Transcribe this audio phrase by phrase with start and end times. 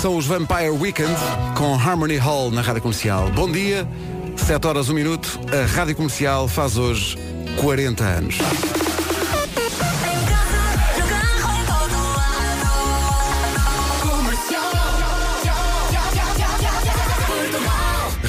[0.00, 1.14] São os Vampire Weekend
[1.56, 3.30] com Harmony Hall na Rádio Comercial.
[3.30, 3.88] Bom dia,
[4.36, 5.40] 7 horas 1 minuto.
[5.50, 7.16] A Rádio Comercial faz hoje
[7.56, 8.38] 40 anos.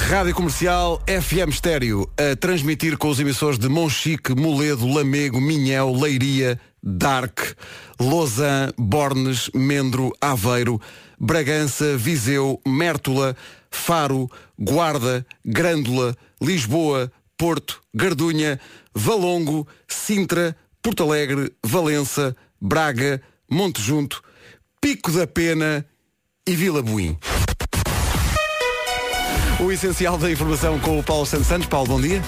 [0.10, 6.58] Rádio Comercial FM Estéreo a transmitir com os emissores de Monchique, Moledo, Lamego, Minhel, Leiria,
[6.82, 7.40] Dark,
[8.00, 10.80] Lausanne, Bornes, Mendro, Aveiro,
[11.20, 13.36] Bragança, Viseu, Mértola,
[13.72, 18.60] Faro, Guarda, Grândola, Lisboa, Porto, Gardunha,
[18.94, 24.22] Valongo, Sintra, Porto Alegre, Valença, Braga, Monte Junto,
[24.82, 25.86] Pico da Pena
[26.48, 27.18] e Vila Buim.
[29.60, 31.68] O essencial da informação com o Paulo Santos Santos.
[31.68, 32.22] Paulo, bom dia.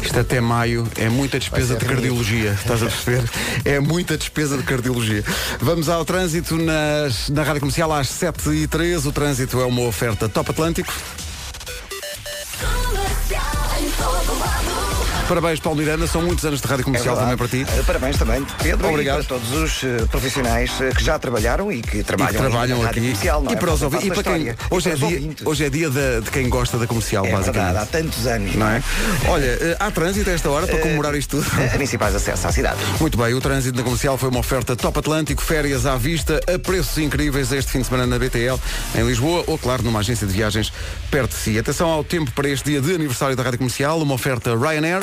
[0.00, 3.30] Isto até maio é muita despesa de cardiologia, estás a perceber?
[3.66, 5.22] É muita despesa de cardiologia.
[5.60, 9.06] Vamos ao trânsito nas, na Rádio Comercial às 7h13.
[9.06, 10.90] O trânsito é uma oferta Top Atlântico.
[15.30, 16.08] Parabéns, Paulo Miranda.
[16.08, 17.64] São muitos anos de Rádio Comercial É também para ti.
[17.86, 19.22] Parabéns também, Pedro, Obrigado.
[19.22, 22.38] e para todos os eh, profissionais eh, que já trabalharam e que E trabalham, que
[22.38, 22.98] trabalham aqui.
[23.00, 23.56] Comercial, e é?
[23.56, 24.06] para os ouvintes.
[24.08, 24.54] E para quem.
[24.68, 25.46] Hoje E é, dia, ouvintes.
[25.46, 27.62] hoje é dia da- de quem gosta da comercial, É basicamente.
[27.64, 28.82] verdade, há tantos anos, Não é?
[29.28, 31.48] Olha, eh, há trânsito a esta hora para comemorar isto tudo.
[31.70, 32.78] Principais acessos à cidade.
[32.98, 36.58] Muito bem, o trânsito na comercial foi uma oferta Top Atlântico, férias à vista, a
[36.58, 38.58] preços incríveis este fim de semana na BTL,
[38.96, 40.72] em Lisboa, ou claro, numa agência de viagens
[41.08, 41.56] perto de si.
[41.56, 45.02] Atenção ao tempo para este dia de aniversário da Rádio Comercial, uma oferta Ryanair.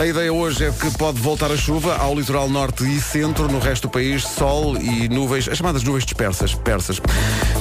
[0.00, 3.58] A ideia hoje é que pode voltar a chuva ao litoral norte e centro, no
[3.58, 6.98] resto do país, sol e nuvens, as chamadas nuvens dispersas, persas.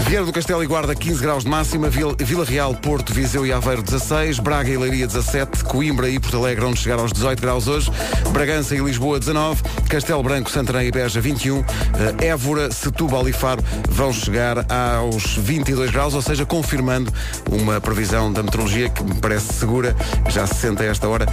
[0.07, 3.83] Vieira do Castelo e Guarda 15 graus de máxima, Vila, Real, Porto, Viseu e Aveiro
[3.83, 7.91] 16, Braga e Leiria 17, Coimbra e Porto Alegre onde chegar aos 18 graus hoje,
[8.31, 13.61] Bragança e Lisboa 19, Castelo Branco, Santarém e Beja 21, eh, Évora, Setúbal e Faro
[13.89, 17.13] vão chegar aos 22 graus, ou seja, confirmando
[17.51, 19.93] uma previsão da meteorologia que me parece segura,
[20.29, 21.25] já se sente a esta hora,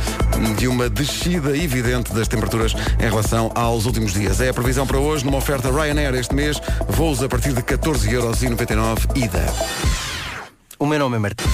[0.59, 4.41] de uma descida evidente das temperaturas em relação aos últimos dias.
[4.41, 6.59] É a previsão para hoje, numa oferta Ryanair este mês,
[6.89, 9.45] voos a partir de 14,99€ ida.
[10.79, 11.45] O meu nome é Martim.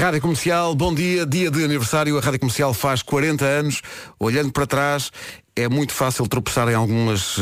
[0.00, 2.16] Rádio Comercial, bom dia, dia de aniversário.
[2.16, 3.82] A Rádio Comercial faz 40 anos.
[4.18, 5.10] Olhando para trás,
[5.56, 7.36] é muito fácil tropeçar em algumas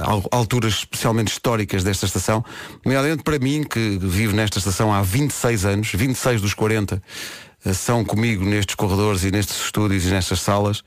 [0.00, 2.44] al- alturas especialmente históricas desta estação.
[2.84, 7.00] Nomeadamente para mim, que vivo nesta estação há 26 anos, 26 dos 40 eh,
[7.74, 10.82] são comigo nestes corredores e nestes estúdios e nestas salas.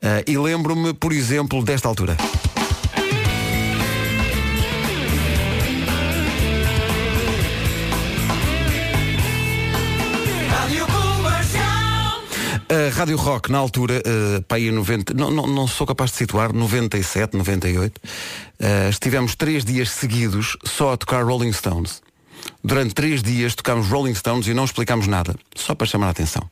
[0.00, 2.16] Eh, e lembro-me, por exemplo, desta altura.
[12.72, 16.10] A Rádio Rock, na altura, uh, para aí em 90, não, não, não sou capaz
[16.10, 22.00] de situar, 97, 98, uh, estivemos três dias seguidos só a tocar Rolling Stones.
[22.62, 26.48] Durante três dias tocámos Rolling Stones e não explicámos nada, só para chamar a atenção.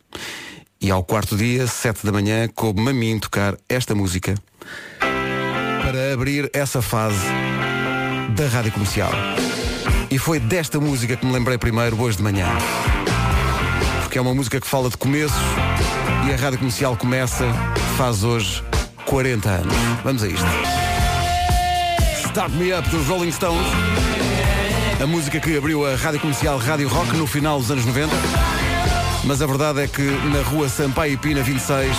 [0.81, 4.34] E ao quarto dia, sete da manhã, coube-me a mim tocar esta música
[4.99, 7.27] para abrir essa fase
[8.37, 9.12] da Rádio Comercial.
[10.11, 12.47] E foi desta música que me lembrei primeiro hoje de manhã.
[14.03, 15.39] Porque é uma música que fala de começos
[16.27, 17.45] e a rádio comercial começa,
[17.97, 18.62] faz hoje
[19.07, 19.75] 40 anos.
[20.03, 20.47] Vamos a isto.
[22.27, 23.67] Start Me Up dos Rolling Stones.
[25.00, 28.15] A música que abriu a rádio comercial Rádio Rock no final dos anos 90.
[29.25, 31.91] Mas a verdade é que na rua Sampaio e Pina 26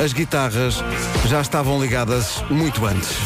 [0.00, 0.84] as guitarras
[1.26, 3.16] já estavam ligadas muito antes.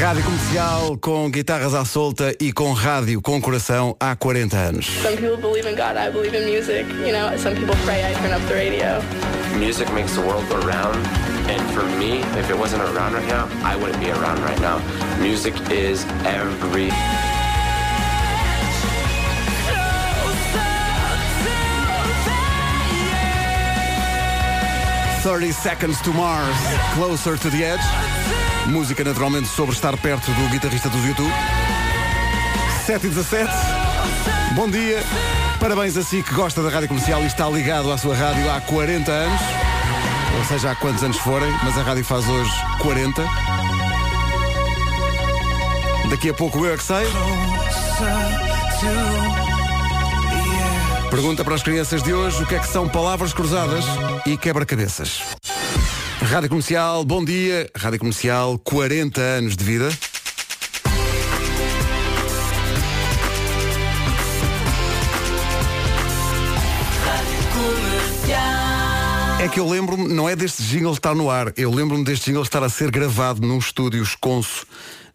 [0.00, 4.86] Rádio Comercial com guitarras à solta e com rádio com coração há 40 anos.
[5.02, 6.86] Some people believe in God, I believe in music.
[7.04, 9.02] You know, some people pray, I turn up the radio.
[9.58, 10.96] Music makes the world go round.
[11.50, 14.78] And for me, if it wasn't around right now, I wouldn't be around right now.
[15.20, 16.90] Music is every.
[25.22, 26.56] 30 Seconds to Mars,
[26.94, 28.47] Closer to the Edge.
[28.68, 31.32] Música naturalmente sobre estar perto do guitarrista dos YouTube.
[32.84, 33.50] 7 e 17.
[34.54, 35.02] Bom dia.
[35.58, 38.60] Parabéns a si que gosta da rádio comercial e está ligado à sua rádio há
[38.60, 39.40] 40 anos.
[40.36, 43.24] Ou seja, há quantos anos forem, mas a rádio faz hoje 40.
[46.10, 47.06] Daqui a pouco eu é que sei.
[51.10, 53.84] Pergunta para as crianças de hoje o que é que são palavras cruzadas
[54.26, 55.22] e quebra-cabeças.
[56.20, 57.70] Rádio Comercial, bom dia.
[57.76, 59.88] Rádio Comercial, 40 anos de vida.
[69.40, 72.42] É que eu lembro-me, não é deste jingle estar no ar, eu lembro-me deste jingle
[72.42, 74.66] estar a ser gravado num estúdio esconso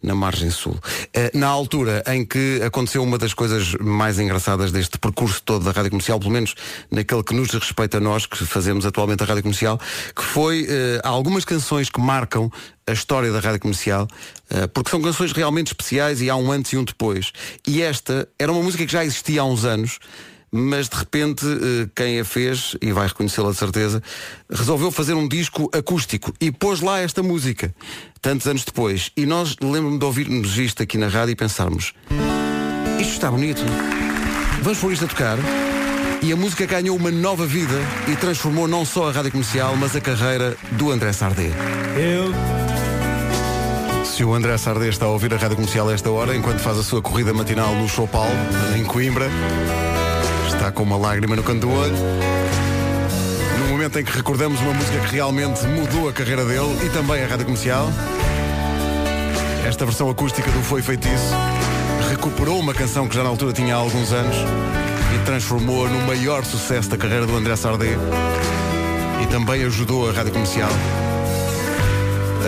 [0.04, 0.78] na margem sul.
[1.14, 5.72] Eh, Na altura em que aconteceu uma das coisas mais engraçadas deste percurso todo da
[5.72, 6.54] Rádio Comercial, pelo menos
[6.92, 9.80] naquele que nos diz respeito a nós, que fazemos atualmente a Rádio Comercial,
[10.16, 12.52] que foi eh, há algumas canções que marcam
[12.86, 14.08] a história da Rádio Comercial,
[14.50, 17.32] eh, porque são canções realmente especiais e há um antes e um depois.
[17.66, 20.00] E esta era uma música que já existia há uns anos,
[20.56, 24.04] mas de repente eh, quem a fez, e vai reconhecê-la de certeza,
[24.48, 27.74] resolveu fazer um disco acústico e pôs lá esta música,
[28.22, 29.12] tantos anos depois.
[29.18, 31.94] E nós lembro-me de ouvirmos isto aqui na rádio e pensarmos,
[33.00, 33.64] isto está bonito,
[34.62, 35.40] vamos pôr isto a tocar.
[36.22, 39.94] E a música ganhou uma nova vida e transformou não só a rádio comercial, mas
[39.94, 41.50] a carreira do André Sardé.
[44.06, 46.78] Se o André Sardé está a ouvir a rádio comercial a esta hora, enquanto faz
[46.78, 48.30] a sua corrida matinal no Chopal,
[48.78, 49.28] em Coimbra,
[50.54, 51.96] está com uma lágrima no canto do olho.
[53.60, 57.24] No momento em que recordamos uma música que realmente mudou a carreira dele e também
[57.24, 57.90] a rádio comercial,
[59.68, 61.34] esta versão acústica do Foi Feitiço
[62.10, 64.36] recuperou uma canção que já na altura tinha há alguns anos
[65.16, 67.98] e transformou no maior sucesso da carreira do André Sardé
[69.22, 70.70] e também ajudou a rádio comercial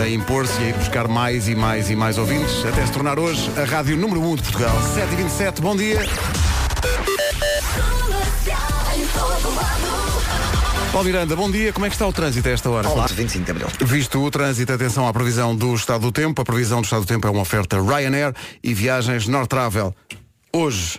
[0.00, 3.18] a impor-se e a ir buscar mais e mais e mais ouvintes, até se tornar
[3.18, 4.76] hoje a rádio número 1 de Portugal.
[4.94, 6.04] 7h27, bom dia.
[10.96, 11.74] Paulo Miranda, bom dia.
[11.74, 12.88] Como é que está o trânsito a esta hora?
[12.88, 13.68] Olá, 25 de Abril.
[13.82, 16.40] Visto o trânsito, atenção à previsão do estado do tempo.
[16.40, 18.32] A previsão do estado do tempo é uma oferta Ryanair
[18.64, 19.94] e viagens North Travel.
[20.54, 20.98] Hoje.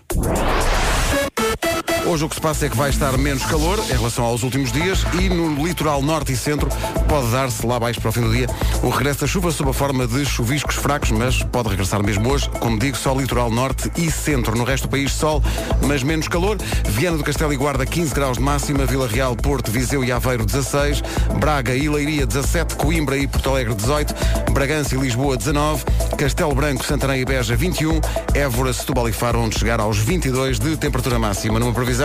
[2.07, 4.71] Hoje o que se passa é que vai estar menos calor em relação aos últimos
[4.71, 6.69] dias e no litoral norte e centro
[7.09, 8.47] pode dar-se lá abaixo para o fim do dia
[8.81, 12.49] o regresso da chuva sob a forma de chuviscos fracos, mas pode regressar mesmo hoje,
[12.59, 14.55] como digo, só litoral norte e centro.
[14.55, 15.43] No resto do país, sol,
[15.85, 16.57] mas menos calor.
[16.87, 18.85] Viana do Castelo e Guarda, 15 graus de máxima.
[18.85, 21.01] Vila Real, Porto, Viseu e Aveiro, 16.
[21.39, 22.75] Braga e Leiria, 17.
[22.75, 24.15] Coimbra e Porto Alegre, 18.
[24.53, 25.83] Bragança e Lisboa, 19.
[26.17, 27.99] Castelo Branco, Santarém e Beja, 21.
[28.33, 31.59] Évora, Setúbal e Faro, onde chegar aos 22 de temperatura máxima.
[31.59, 31.96] Numa previsão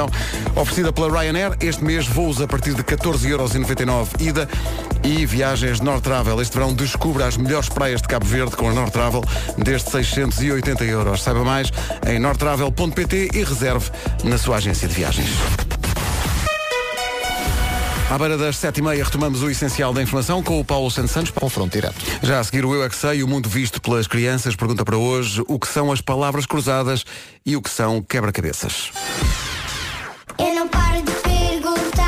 [0.56, 4.48] oferecida pela Ryanair, este mês voos a partir de 14,99€ ida
[5.04, 6.40] e viagens North Travel.
[6.40, 9.22] Este verão descubra as melhores praias de Cabo Verde com a North Travel
[9.58, 11.22] desde 680 euros.
[11.22, 11.70] Saiba mais
[12.06, 13.90] em nortravel.pt e reserve
[14.24, 15.30] na sua agência de viagens.
[18.12, 21.12] À beira das sete e meia retomamos o essencial da informação com o Paulo Santos
[21.12, 21.30] Santos.
[21.30, 21.96] Confronto direto.
[22.22, 24.98] Já a seguir o Eu é que Sei, o mundo visto pelas crianças, pergunta para
[24.98, 27.06] hoje o que são as palavras cruzadas
[27.46, 28.92] e o que são quebra-cabeças.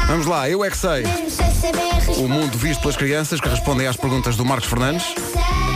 [0.07, 1.05] Vamos lá, Eu é que Sei.
[2.19, 5.07] O mundo visto pelas crianças que respondem às perguntas do Marcos Fernandes,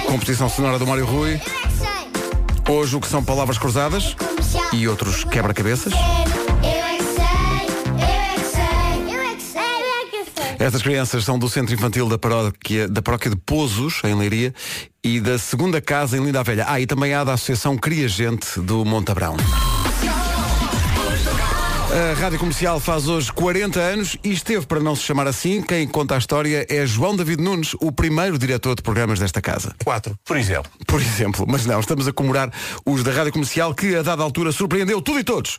[0.06, 1.40] composição sonora do Mário Rui.
[2.69, 4.14] Hoje o que são palavras cruzadas
[4.72, 5.92] e outros quebra-cabeças.
[10.58, 14.52] Estas crianças são do Centro Infantil da Paróquia, da paróquia de Pozos, em Leiria,
[15.02, 16.66] e da Segunda Casa em Linda Velha.
[16.69, 19.36] Ah, e também há da Associação Cria Gente do Montabrão.
[21.90, 25.62] A Rádio Comercial faz hoje 40 anos e esteve para não se chamar assim.
[25.62, 29.75] Quem conta a história é João David Nunes, o primeiro diretor de programas desta casa.
[29.82, 30.70] Quatro, por exemplo.
[30.87, 32.52] Por exemplo, mas não, estamos a comemorar
[32.85, 35.58] os da Rádio Comercial que a dada altura surpreendeu tudo e todos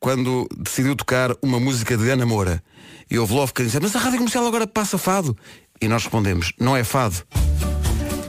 [0.00, 2.62] quando decidiu tocar uma música de Ana Moura.
[3.10, 5.36] E houve logo quem disse, mas a Rádio Comercial agora passa fado.
[5.80, 7.16] E nós respondemos, não é fado,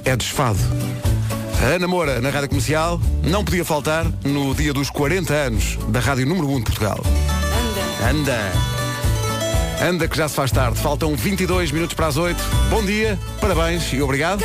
[0.04, 0.60] é desfado.
[1.62, 6.00] A Ana Moura, na Rádio Comercial, não podia faltar no dia dos 40 anos da
[6.00, 7.00] Rádio Número 1 de Portugal.
[8.04, 8.38] Anda!
[9.82, 10.08] Anda!
[10.08, 10.80] Que já se faz tarde.
[10.80, 12.38] Faltam 22 minutos para as 8.
[12.70, 14.44] Bom dia, parabéns e obrigado.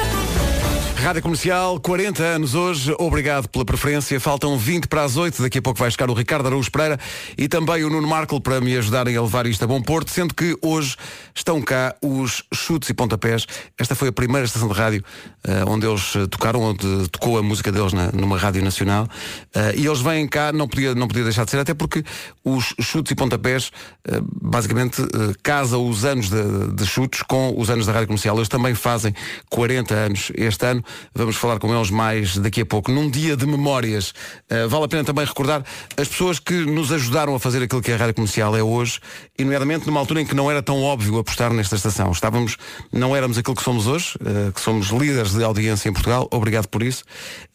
[1.02, 4.20] Rádio Comercial, 40 anos hoje, obrigado pela preferência.
[4.20, 6.96] Faltam 20 para as 8, daqui a pouco vai chegar o Ricardo Araújo Pereira
[7.36, 10.32] e também o Nuno Marco para me ajudarem a levar isto a bom porto, sendo
[10.32, 10.96] que hoje
[11.34, 13.46] estão cá os chutes e pontapés.
[13.76, 15.02] Esta foi a primeira estação de rádio
[15.42, 19.08] eh, onde eles eh, tocaram, onde tocou a música deles na- numa rádio nacional.
[19.54, 22.04] Eh, e eles vêm cá, não podia, não podia deixar de ser, até porque
[22.44, 23.72] os chutes e pontapés
[24.06, 28.36] eh, basicamente eh, casa os anos de, de chutes com os anos da rádio comercial.
[28.36, 29.12] Eles também fazem
[29.50, 30.84] 40 anos este ano.
[31.14, 32.90] Vamos falar com eles mais daqui a pouco.
[32.90, 34.12] Num dia de memórias,
[34.48, 35.64] eh, vale a pena também recordar
[35.96, 39.00] as pessoas que nos ajudaram a fazer aquilo que a rádio comercial é hoje,
[39.38, 42.10] e nomeadamente numa altura em que não era tão óbvio apostar nesta estação.
[42.12, 42.56] Estávamos,
[42.92, 46.28] não éramos aquilo que somos hoje, eh, que somos líderes de audiência em Portugal.
[46.30, 47.04] Obrigado por isso.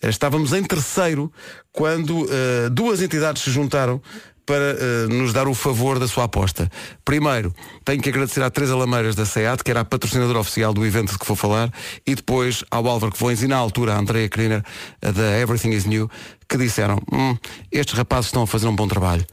[0.02, 1.32] Eh, Estávamos em terceiro
[1.72, 2.28] quando
[2.72, 4.02] duas entidades se juntaram
[4.48, 6.72] para eh, nos dar o favor da sua aposta.
[7.04, 10.86] Primeiro, tenho que agradecer à Teresa Lameiras da SEAT, que era a patrocinadora oficial do
[10.86, 11.70] evento de que vou falar,
[12.06, 14.64] e depois ao Álvaro Covões e na altura à Andrea Kriner,
[15.02, 16.10] eh, da Everything is New,
[16.48, 17.38] que disseram, "Hum,
[17.72, 19.26] estes rapazes estão a fazer um bom trabalho.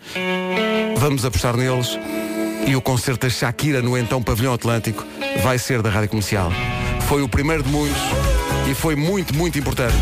[0.97, 1.99] Vamos apostar neles.
[2.67, 5.05] E o concerto da Shakira no então Pavilhão Atlântico
[5.43, 6.51] vai ser da Rádio Comercial.
[7.09, 8.01] Foi o primeiro de muitos
[8.69, 9.95] e foi muito, muito importante.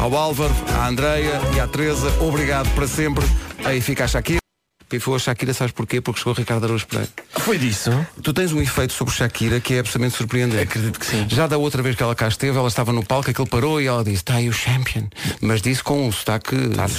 [0.00, 3.24] Ao Álvaro, à Andreia e à Teresa, obrigado para sempre.
[3.64, 4.49] Aí fica a Shakira.
[4.90, 6.00] Pifou a Shakira, sabes porquê?
[6.00, 7.08] Porque chegou o Ricardo Araújo Pereira.
[7.30, 7.90] Foi disso?
[8.22, 10.60] Tu tens um efeito sobre Shakira que é absolutamente surpreendente.
[10.62, 11.26] Acredito que sim.
[11.28, 13.86] Já da outra vez que ela cá esteve, ela estava no palco, aquele parou e
[13.86, 15.04] ela disse, está aí o champion.
[15.40, 16.56] Mas disse com um sotaque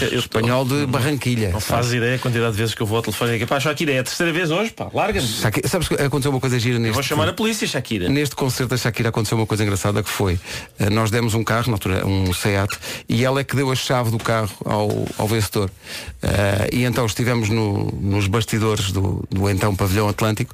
[0.10, 1.50] eu espanhol de Barranquilha.
[1.50, 3.60] Não fazes ideia a quantidade de vezes que eu vou ao telefone e digo, pá,
[3.60, 5.28] Shakira, é a terceira vez hoje, pá, larga-me.
[5.28, 6.94] Shakira- sabes que aconteceu uma coisa gira neste...
[6.94, 8.08] Vou chamar a polícia, Shakira.
[8.08, 10.40] Neste concerto da Shakira aconteceu uma coisa engraçada que foi
[10.80, 12.74] eh, nós demos um carro, na altura um Seat,
[13.10, 15.70] e ela é que deu a chave do carro ao, ao vencedor.
[16.24, 20.54] Eh, e então estivemos no- nos bastidores do, do então pavilhão Atlântico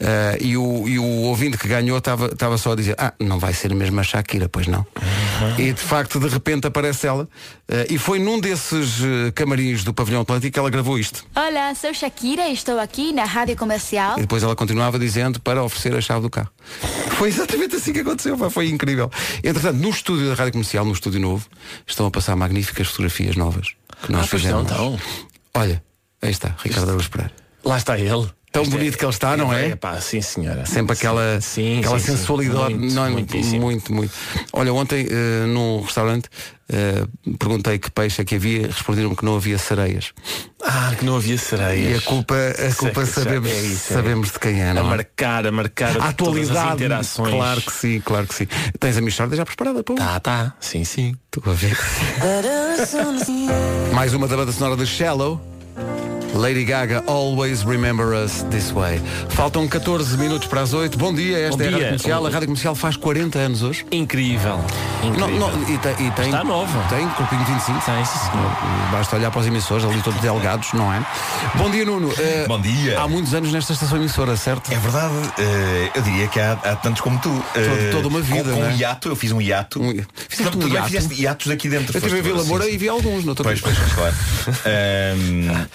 [0.00, 3.52] eh, e, o, e o ouvinte que ganhou estava só a dizer ah, não vai
[3.52, 4.86] ser mesmo a Shakira, pois não.
[5.58, 7.28] E de facto de repente aparece ela
[7.68, 11.24] eh, e foi num desses eh, camarins do pavilhão Atlântico que ela gravou isto.
[11.34, 14.16] Olá, sou Shakira e estou aqui na Rádio Comercial.
[14.18, 16.50] E depois ela continuava dizendo para oferecer a chave do carro.
[17.18, 19.10] Foi exatamente assim que aconteceu, foi incrível.
[19.42, 21.46] Entretanto, no estúdio da Rádio Comercial, no estúdio novo,
[21.84, 23.72] estão a passar magníficas fotografias novas
[24.04, 24.70] que nós Ah, fizemos.
[24.70, 24.96] estão.
[25.54, 25.82] Olha,
[26.22, 27.32] aí está, Ricardo Araújo Pereira.
[27.64, 28.28] Lá está ele.
[28.50, 29.76] Tão Isto bonito que ele está, não é?
[29.76, 30.64] pá, sim senhora.
[30.64, 32.16] Sempre aquela, Sim, aquela sim, sim.
[32.16, 32.74] sensualidade.
[32.74, 33.10] Muito, não, é?
[33.10, 33.60] muitíssimo.
[33.60, 34.10] muito, muito.
[34.54, 36.30] Olha, ontem eh, num restaurante
[36.72, 37.04] eh,
[37.38, 40.14] perguntei que peixe é que havia, responderam que não havia sereias.
[40.64, 41.96] Ah, que não havia sereias.
[41.96, 43.96] E a culpa, a culpa é- sabemos, é isso, é.
[43.96, 44.96] sabemos de quem é, A não é?
[44.96, 46.84] marcar, a marcar A todas as atualidade.
[46.84, 47.34] interações.
[47.34, 48.46] Claro que sim, claro que sim.
[48.80, 49.94] Tens a Michorda já preparada, pô.
[49.94, 50.54] Tá, tá.
[50.58, 51.14] Sim, sim.
[51.26, 51.76] Estou a ver.
[53.92, 55.38] Mais uma da banda sonora de Shallow.
[56.34, 59.00] Lady Gaga, Always Remember Us This Way.
[59.30, 60.96] Faltam 14 minutos para as 8.
[60.96, 61.86] Bom dia, esta Bom é a Rádio.
[61.86, 62.26] Comercial.
[62.26, 63.84] A Rádio Comercial faz 40 anos hoje.
[63.90, 64.60] Incrível.
[65.02, 65.28] Incrível.
[65.30, 66.84] Não, não, e, tem, e tem- Está nova.
[66.88, 67.84] Tem, corpinho 25.
[67.84, 68.56] Tem, sim, senhor.
[68.92, 71.04] Basta olhar para os emissores, ali todos delgados, não é?
[71.56, 72.12] Bom dia, Nuno.
[72.18, 73.00] Eh, Bom dia.
[73.00, 74.72] Há muitos anos nesta estação emissora, certo?
[74.72, 77.30] É verdade, eh, eu diria que há, há tantos como tu.
[77.56, 78.72] Eh, toda uma vida, Com, com não é?
[78.72, 79.82] um hiato, eu fiz um hiato.
[79.82, 79.88] Um-
[80.28, 80.86] Fizeste Tu um hiato?
[80.88, 81.96] fizeste hiatos aqui dentro.
[81.96, 84.14] Eu estive em Vila Moura e vi alguns, não estou Pois, pois, pois, claro.
[84.64, 85.66] Ahm,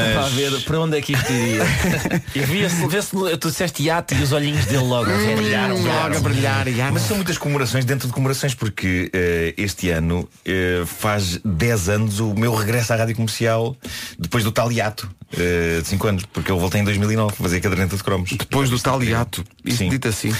[0.00, 1.62] Eu estava a mas ver para onde é que isto iria.
[2.34, 6.16] E via-se, vê-se, tu disseste hiato e os olhinhos dele logo a ver, brilharam, Logo
[6.16, 10.28] a brilhar, e há- Mas são muitas comemorações dentro de comemorações porque eh, este ano
[10.44, 13.76] eh, faz 10 anos o meu regresso à rádio comercial
[14.18, 17.60] depois do tal hiato eh, de 5 anos, porque eu voltei em 2009 a fazer
[17.60, 18.30] caderneta de cromos.
[18.32, 19.44] Depois do tal hiato.
[19.68, 19.88] Sim.
[19.88, 20.32] dito assim.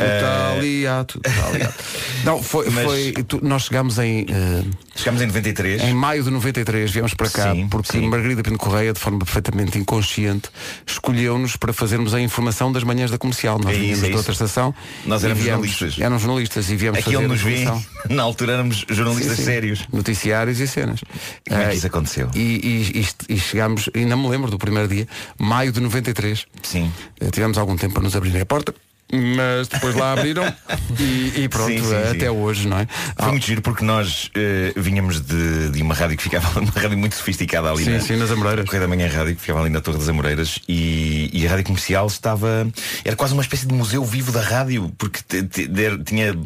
[0.00, 1.18] O Eh, tal hiato.
[1.18, 1.84] o tal hiato.
[2.24, 4.64] Não, foi, Mas- foi tu- nós chegámos em, eh,
[4.96, 5.82] Chegámos em 93.
[5.82, 8.06] em maio de 93, viemos para cá, Sim, porque sim.
[8.08, 10.48] Margarida Pinto Correia, de forma perfeitamente inconsciente,
[10.86, 13.58] escolheu-nos para fazermos a informação das manhãs da comercial.
[13.58, 14.16] Nós É isso, é de isso.
[14.18, 14.74] outra estação.
[15.06, 16.00] Nós e éramos viemos- jornalistas.
[16.04, 17.84] Éramos jornalistas e viemos Aqui ele fazer a nos vê, informação.
[18.10, 19.44] na altura éramos jornalistas Sim, sim.
[19.44, 19.80] sérios.
[19.92, 21.00] Noticiários e cenas.
[21.48, 22.30] Como é que Eh, isso aconteceu?
[22.34, 25.06] E, e, e, e chegámos, ainda me lembro do primeiro dia,
[25.38, 26.46] maio de 93.
[26.62, 26.90] Sim.
[27.20, 28.74] Eh, Tivemos algum tempo para nos abrirem a porta,
[29.12, 30.52] mas depois lá abriram
[30.98, 32.16] e, e pronto, Sim, sim, eh, sim.
[32.16, 32.86] até hoje, não é?
[32.86, 36.70] Foi Ah, muito giro porque nós eh, vinhamos de, de uma rádio que ficava uma
[36.72, 38.64] rádio muito sofisticada ali Sim, na, sim, nas Amoreiras.
[38.66, 41.64] Correio da Manhã Rádio que ficava ali na Torre das Amoreiras e, e a rádio
[41.66, 42.66] comercial estava
[43.04, 46.36] era quase uma espécie de museu vivo da rádio porque te- te- der- tinha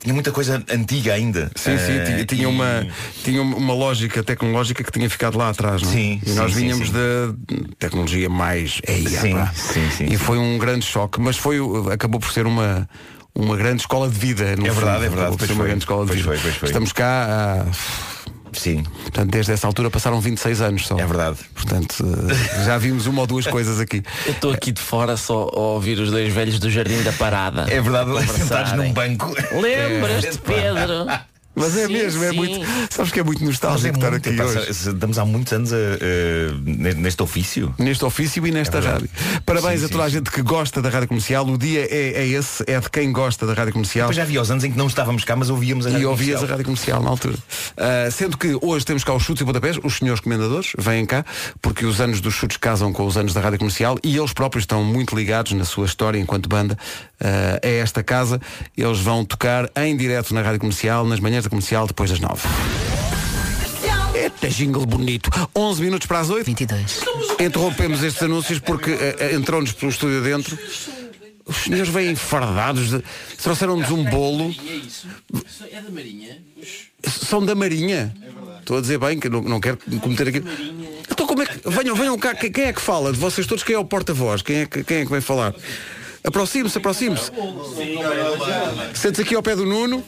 [0.00, 2.86] tinha muita coisa antiga ainda Sim, sim, Eh, tinha, tinha e- uma,
[3.22, 5.92] tinha uma lógica tecnológica que tinha ficado lá atrás, não é?
[5.92, 7.34] Sim, E nós vinhamos da
[7.78, 8.80] tecnologia mais.
[8.86, 9.52] Ei, Sim, pá.
[9.54, 12.88] sim, sim, E foi um grande choque, mas foi, o- acabou por ser uma.
[13.36, 14.86] Uma grande escola de vida, no É verdade, fundo.
[14.86, 15.66] é verdade, Acabou por pois ser uma foi.
[15.66, 16.28] grande escola de Pois vida.
[16.34, 16.68] foi, pois foi.
[16.68, 17.26] Estamos cá
[17.66, 20.96] há, sim portanto, desde essa altura passaram 26 anos só.
[20.96, 21.96] é verdade Portanto,
[22.30, 24.04] eh, já vimos uma ou duas coisas aqui.
[24.24, 27.62] Eu estou aqui de fora só a ouvir os dois velhos do Jardim da Parada.
[27.68, 31.06] é verdade sentados num banco Lembras-te, Pedro?
[31.54, 32.36] Mas é Sim, mesmo, é sim.
[32.36, 32.66] muito.
[32.90, 34.70] Sabes que é muito é nostálgico estar muito, aqui hoje.
[34.70, 36.50] Estamos há muitos anos a, eh,
[36.96, 39.08] neste ofício Neste ofício e nesta É rádio.
[39.46, 41.46] Parabéns Sim, a toda a gente que gosta da rádio comercial.
[41.46, 44.06] O dia é, é esse, é de quem gosta da rádio comercial.
[44.06, 46.10] Depois já havia os anos em que não estávamos cá mas ouvíamos a E rádio
[46.10, 46.48] ouvias comercial.
[46.48, 47.36] a rádio comercial na altura.
[47.76, 51.24] Ah, sendo que hoje temos cá os chutes e pontapés, os senhores comendadores vêm cá,
[51.62, 54.62] porque os anos dos chutes casam com os anos da rádio comercial e eles próprios
[54.62, 56.76] estão muito ligados na sua história enquanto banda
[57.20, 58.40] ah, a esta casa.
[58.76, 62.42] Eles vão tocar em direto na rádio comercial, nas manhãs da comercial, depois das nove.
[64.14, 65.30] Eita, jingle bonito.
[65.54, 66.44] 11 minutos para as 8.
[66.46, 67.00] 22.
[67.40, 70.58] Interrompemos estes anúncios porque eh, eh, entrou-nos pelo estúdio dentro.
[71.46, 73.02] Os senhores vêm fardados de...
[73.42, 74.54] Trouxeram-nos um bolo.
[75.70, 76.42] É da Marinha?
[77.06, 78.14] São da Marinha.
[78.60, 80.42] Estou a dizer bem que não, não quero cometer aqui.
[81.10, 81.68] Então como é que.
[81.68, 82.34] Venham, venham cá.
[82.34, 83.12] Quem quem é que fala?
[83.12, 84.40] De vocês todos, quem é o porta-voz?
[84.40, 85.54] Quem é que, quem é que vem falar?
[86.24, 87.30] Aproxime-se, aproxime-se.
[88.94, 90.02] Sente-se aqui ao pé do Nuno.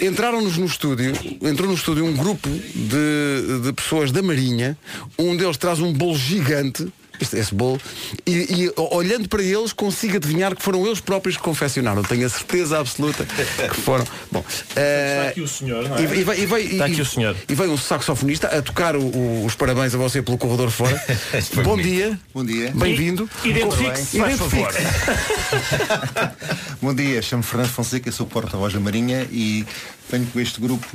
[0.00, 4.76] Entraram-nos no estúdio, entrou no estúdio um grupo de, de pessoas da Marinha.
[5.18, 6.86] Um deles traz um bolo gigante.
[7.20, 7.80] Este- esse bolo,
[8.26, 8.32] e,
[8.66, 12.02] e, olhando para eles consigo adivinhar que foram eles próprios que confeccionaram.
[12.02, 14.04] Tenho a certeza absoluta que foram.
[14.30, 14.44] Bom,
[14.76, 16.00] eh, aqui o senhor, não é?
[16.00, 17.36] e, e veio- e veio- Está e- aqui o senhor.
[17.48, 21.00] E veio um saxofonista a tocar o- o- os parabéns a você pelo corredor fora.
[21.56, 21.88] Bom bonito.
[21.88, 22.18] dia.
[22.34, 22.72] Bom dia.
[22.74, 23.28] Bem-vindo.
[23.44, 24.72] Identifique-se, faz favor.
[26.80, 29.64] Bom dia, chamo-me Fernando Fonseca, sou porta-voz da Marinha e
[30.10, 30.86] venho com este grupo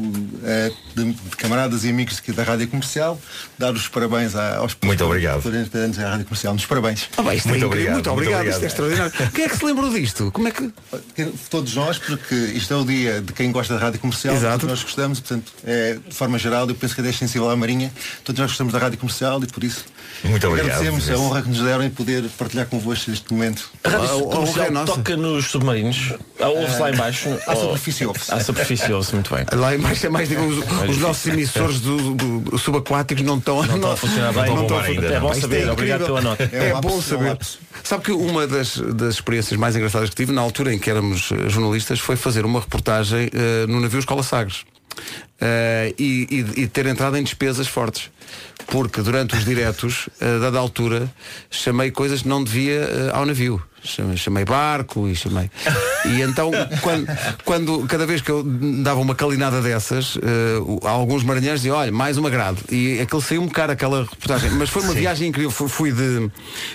[0.44, 3.20] eh, de, de camaradas e amigos aqui da Rádio Comercial
[3.58, 5.42] dar os parabéns a- aos Muito obrigado.
[5.42, 6.54] 40 anos da Rádio Comercial.
[6.54, 7.10] Nos parabéns.
[7.18, 7.68] Ah, bem, isto Muito é incrível.
[7.68, 8.40] obrigado, muito muito obrigado.
[8.42, 8.54] obrigado.
[8.56, 9.32] Isto é extraordinário.
[9.34, 10.32] Quem é que se lembrou disto?
[10.32, 10.72] Como é que.
[11.50, 14.60] Todos nós, porque isto é o dia de quem gosta da Rádio Comercial, Exato.
[14.60, 17.92] todos nós gostamos, portanto, é, de forma geral, eu penso que é sensível à Marinha,
[18.24, 19.86] todos nós gostamos da Rádio Comercial e por isso
[20.24, 20.72] Muito obrigado.
[20.78, 23.70] agradecemos a honra que nos deram em poder partilhar convosco este momento.
[23.84, 24.86] A rádio Ah, é comercial nossa.
[24.94, 26.14] toca nos submarinos.
[26.40, 27.30] Ah, Ouve-se lá embaixo.
[27.48, 28.32] À superfície ouve-se.
[28.34, 29.46] À superfície ouve-se muito bem.
[29.60, 30.58] Lá embaixo é mais, digamos,
[30.90, 34.46] os nossos emissores do, do- do subaquáticos não estão, Não estão a funcionar bem.
[34.48, 35.28] Não estão a estão bombar ainda, É não.
[35.28, 35.68] bom saber.
[35.68, 36.50] é Obrigado pela nota.
[36.52, 37.30] É É, bom é saber.
[37.30, 37.60] lapso.
[37.84, 41.32] Sabe que uma das, das experiências mais engraçadas que tive na altura em que éramos
[41.32, 44.64] eh, jornalistas foi fazer uma reportagem eh, no navio Escola Sagres.
[45.40, 48.10] Eh, e, e- e ter entrado em despesas fortes.
[48.68, 51.08] Porque durante os diretos, a dada altura,
[51.52, 53.62] chamei coisas que não devia eh, ao navio.
[53.86, 55.50] Chamei, barco e chamei.
[56.06, 56.52] E então,
[56.82, 57.08] quando,
[57.44, 60.16] quando cada vez que eu dava uma calinada dessas,
[60.66, 62.60] o- alguns marinheiros diziam, olha, mais uma grade.
[62.72, 64.50] E aquele saiu-me caro aquela reportagem.
[64.52, 65.52] Mas foi uma viagem incrível.
[65.52, 66.30] Fui, fui de,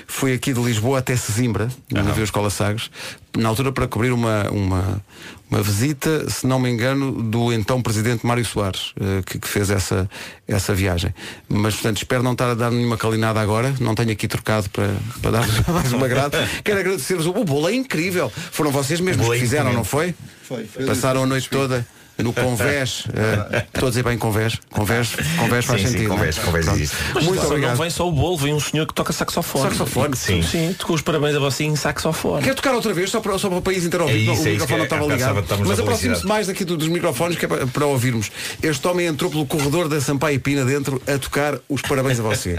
[0.07, 2.91] fui aqui de Lisboa até Sesimbra, no navio Escola Sagres,
[3.37, 5.03] na altura para cobrir uma, uma,
[5.51, 9.71] uma visita, se não me engano, do então presidente Mário Soares, eh, que, que fez
[9.71, 10.09] essa,
[10.51, 11.15] essa viagem.
[11.49, 13.75] Mas, portanto, espero não estar a dar nenhuma calinada agora.
[13.81, 16.37] Não tenho aqui trocado para, para dar mais uma grade.
[16.65, 17.27] Quero agradecer-vos.
[17.27, 18.31] O bolo é incrível.
[18.31, 20.15] Foram vocês mesmos que é fizeram, não foi?
[20.43, 20.85] Foi, foi.
[20.87, 21.87] Passaram a noite toda
[22.23, 23.05] no Convés.
[23.15, 24.59] eh, Estou a dizer bem Convés.
[24.71, 26.09] Convés, convés faz Sim, sim, sentido.
[26.09, 26.19] não é?
[26.19, 26.79] Convés, Convés Pronto.
[26.79, 26.97] existe.
[27.15, 27.71] Mas Muito só obrigado.
[27.71, 29.71] não vem só o bolo, vem um senhor que toca saxofone.
[29.71, 30.43] Saxofone, sim.
[30.43, 32.43] Sim, tocou os parabéns a você em saxofone.
[32.43, 34.33] Quer tocar outra vez, só para, só para o país inteiro É ouvir?
[34.33, 35.67] isso, o é microfone não estava bocado ligado.
[35.67, 38.31] Mas aproxime-se mais daqui do- dos microfones que é para, para ouvirmos.
[38.63, 42.59] Este homem entrou pelo corredor da Sampaio Pina dentro a tocar os parabéns a você.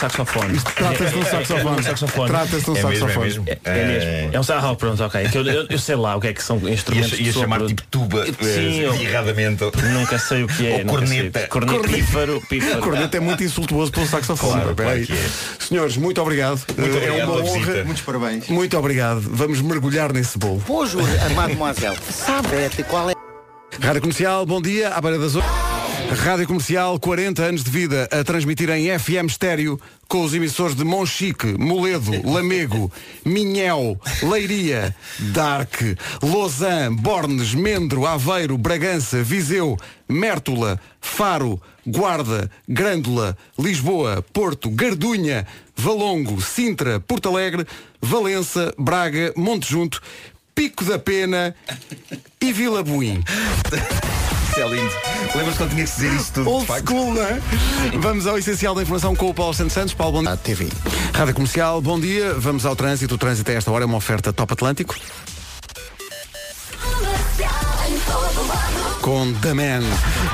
[0.08, 0.74] que isto é um saxofone.
[0.74, 1.80] Trata-se de um É- é- é saxofone.
[1.80, 2.30] um saxofone.
[2.30, 3.26] Trata-se de um É mesmo, é saxofone.
[3.26, 3.44] mesmo.
[3.46, 4.34] É, é mesmo.
[4.34, 5.28] É um saxofone, pronto, ok.
[5.34, 7.82] Eu, eu- eu sei lá o que é que são instrumentos Ia, ia chamar tipo
[7.90, 9.64] tuba, Sim, eh, eu- erradamente.
[9.64, 10.72] Nunca sei o que é.
[10.72, 11.16] Ou nunca sei.
[11.30, 11.46] corneta.
[11.48, 11.88] Corneta.
[11.88, 12.80] Pífaro, pífaro.
[12.80, 14.52] Corneta é muito insultuoso pelo saxofone.
[14.62, 15.06] Claro, claro
[15.58, 16.60] Senhores, muito obrigado.
[16.76, 17.84] Muito é obrigado uma pela honra.
[17.84, 18.48] Muitos parabéns.
[18.48, 19.20] Muito obrigado.
[19.20, 20.62] Vamos mergulhar nesse bolo.
[20.66, 21.02] Bonjour,
[21.34, 21.96] mademoiselle.
[22.10, 22.48] Sabe
[22.88, 23.14] qual é?
[23.80, 25.63] Rádio Comercial, bom dia, à beira das oito.
[26.14, 30.84] Rádio Comercial, 40 anos de vida, a transmitir em FM estéreo com os emissores de
[30.84, 32.90] Monchique, Moledo, Lamego,
[33.24, 34.94] Minhel, Leiria,
[35.32, 35.74] Dark,
[36.22, 39.76] Lausanne, Bornes, Mendro, Aveiro, Bragança, Viseu,
[40.08, 45.44] Mértola, Faro, Guarda, Grândola, Lisboa, Porto, Gardunha,
[45.76, 47.66] Valongo, Sintra, Porto Alegre,
[48.00, 50.00] Valença, Braga, Monte Junto,
[50.54, 51.54] Pico da Pena
[52.40, 53.22] e Vila Buim.
[54.54, 54.94] Isso é lindo.
[55.34, 56.48] Lembras quando tinha que dizer isso tudo?
[56.48, 57.40] Old school, não é?
[57.98, 59.94] Vamos ao essencial da informação com o Paulo Santos Santos.
[59.94, 60.36] Paulo, bom dia.
[60.36, 60.68] TV.
[61.12, 62.34] Rádio Comercial, bom dia.
[62.34, 63.16] Vamos ao trânsito.
[63.16, 64.94] O trânsito a esta hora é uma oferta Top Atlântico.
[69.00, 69.82] Com The Man.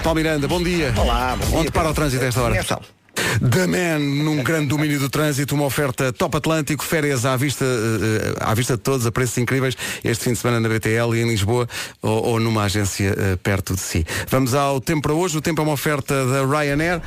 [0.02, 0.92] Paulo Miranda, bom dia.
[0.98, 2.66] Olá, bom dia, Onde para o trânsito a esta hora?
[3.40, 8.34] The Man, num grande domínio do trânsito, uma oferta top Atlântico, férias à vista, eh,
[8.40, 11.28] à vista de todos, a preços incríveis, este fim de semana na BTL e em
[11.28, 11.68] Lisboa
[12.02, 14.06] ou, ou numa agência eh, perto de si.
[14.28, 17.00] Vamos ao tempo para hoje, o tempo é uma oferta da Ryanair.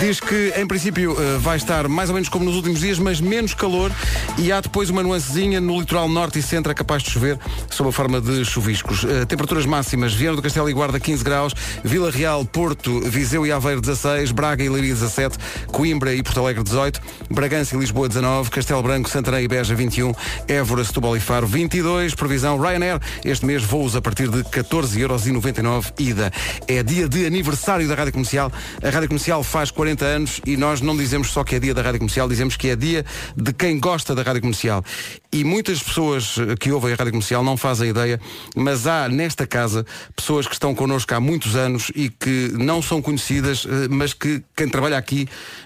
[0.00, 3.20] Diz que em princípio eh, vai estar mais ou menos como nos últimos dias, mas
[3.20, 3.90] menos calor
[4.38, 7.38] e há depois uma nuancezinha no litoral norte e centro é capaz de chover
[7.70, 9.04] sob a forma de chuviscos.
[9.28, 11.54] Temperaturas máximas, Viana do Castelo e Guarda 15 graus,
[11.84, 15.35] Vila Real, Porto, Viseu e Aveiro 16, Braga e Leiria 17,
[15.68, 20.12] Coimbra e Porto Alegre 18, Bragança e Lisboa 19, Castelo Branco, Santarém e Beja 21,
[20.48, 26.32] Évora, Setúbal e Faro 22, previsão Ryanair, este mês voos a partir de 14,99€ ida.
[26.66, 30.80] É dia de aniversário da Rádio Comercial, a Rádio Comercial faz 40 anos e nós
[30.80, 33.04] não dizemos só que é dia da Rádio Comercial, dizemos que é dia
[33.36, 34.84] de quem gosta da Rádio Comercial.
[35.32, 38.20] E muitas pessoas que ouvem a Rádio Comercial não fazem ideia,
[38.54, 43.02] mas há nesta casa pessoas que estão connosco há muitos anos e que não são
[43.02, 45.15] conhecidas, eh, mas que quem trabalha aqui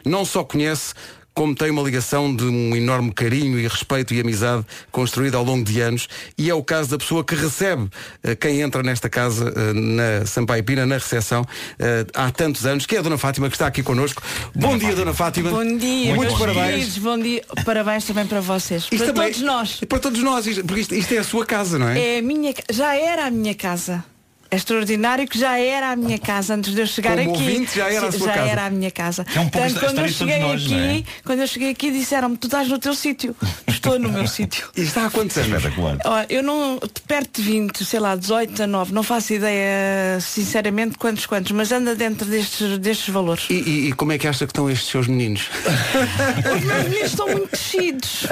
[0.05, 0.95] não só conhece,
[1.33, 5.65] como tem uma ligação de um enorme carinho e respeito e amizade construída ao longo
[5.65, 7.89] de anos e é o caso da pessoa que recebe
[8.23, 11.47] eh, quem entra nesta casa eh, na Sampaio Pina, na recepção,
[11.79, 14.21] eh, há tantos anos, que é a Dona Fátima, que está aqui connosco.
[14.55, 15.51] Bom dia, Dona Fátima.
[15.51, 16.75] Bom dia, Muitos meus parabéns.
[16.75, 17.43] queridos, bom dia.
[17.65, 18.83] Parabéns também para vocês.
[18.83, 19.81] Isto para também- todos nós.
[19.89, 22.17] Para todos nós, isto- porque isto, isto é a sua casa, não é?
[22.17, 24.05] É a minha, já era a minha casa.
[24.51, 27.43] É extraordinário que já era a minha casa antes de eu chegar Como aqui.
[27.43, 28.51] ouvinte, já era a sua já casa.
[28.51, 29.25] era a minha casa.
[29.35, 30.91] É um pouco Portanto, quando eu cheguei nós, não é?
[30.91, 33.37] aqui, quando eu cheguei aqui disseram-me, tu estás no teu sítio.
[33.69, 34.69] Estou no meu sítio.
[34.77, 35.63] E está há quantos anos?
[36.05, 41.25] Ó, Eu não, perto de 20, sei lá, 18, 19, não faço ideia sinceramente quantos
[41.25, 43.45] quantos, mas anda dentro destes, destes valores.
[43.49, 45.49] E, e- e como é que acha que estão estes seus meninos?
[46.57, 48.27] Os meus meninos estão muito crescidos.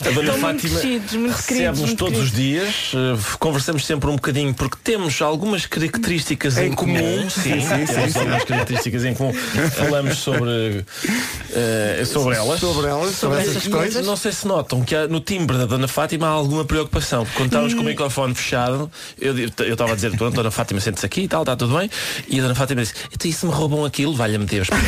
[0.00, 2.64] Estão muito crescidos, muito queridos, muito todos os queridos.
[2.92, 6.94] dias, eh, conversamos sempre um bocadinho, porque temos algumas características Em em, comum.
[6.98, 7.30] comum.
[7.30, 9.32] Sim, Sim, sim, temos sim, algumas características em comum.
[9.32, 10.84] Falamos sobre,
[11.52, 12.60] eh, sobre elas.
[12.60, 14.06] Sobre elas, sobre essas Mas questões.
[14.06, 17.24] Não sei se notam que há- no timbre da Dona Fátima há alguma preocupação.
[17.24, 19.34] Porque Quando estávamos com o microfone fechado, eu
[19.72, 21.90] estava a dizer, "Pronto, Dona Fátima, sente-se aqui e tal, está tudo bem.
[22.28, 24.68] E a Dona Fátima disse, então e se me roubam aquilo, valha-me Deus.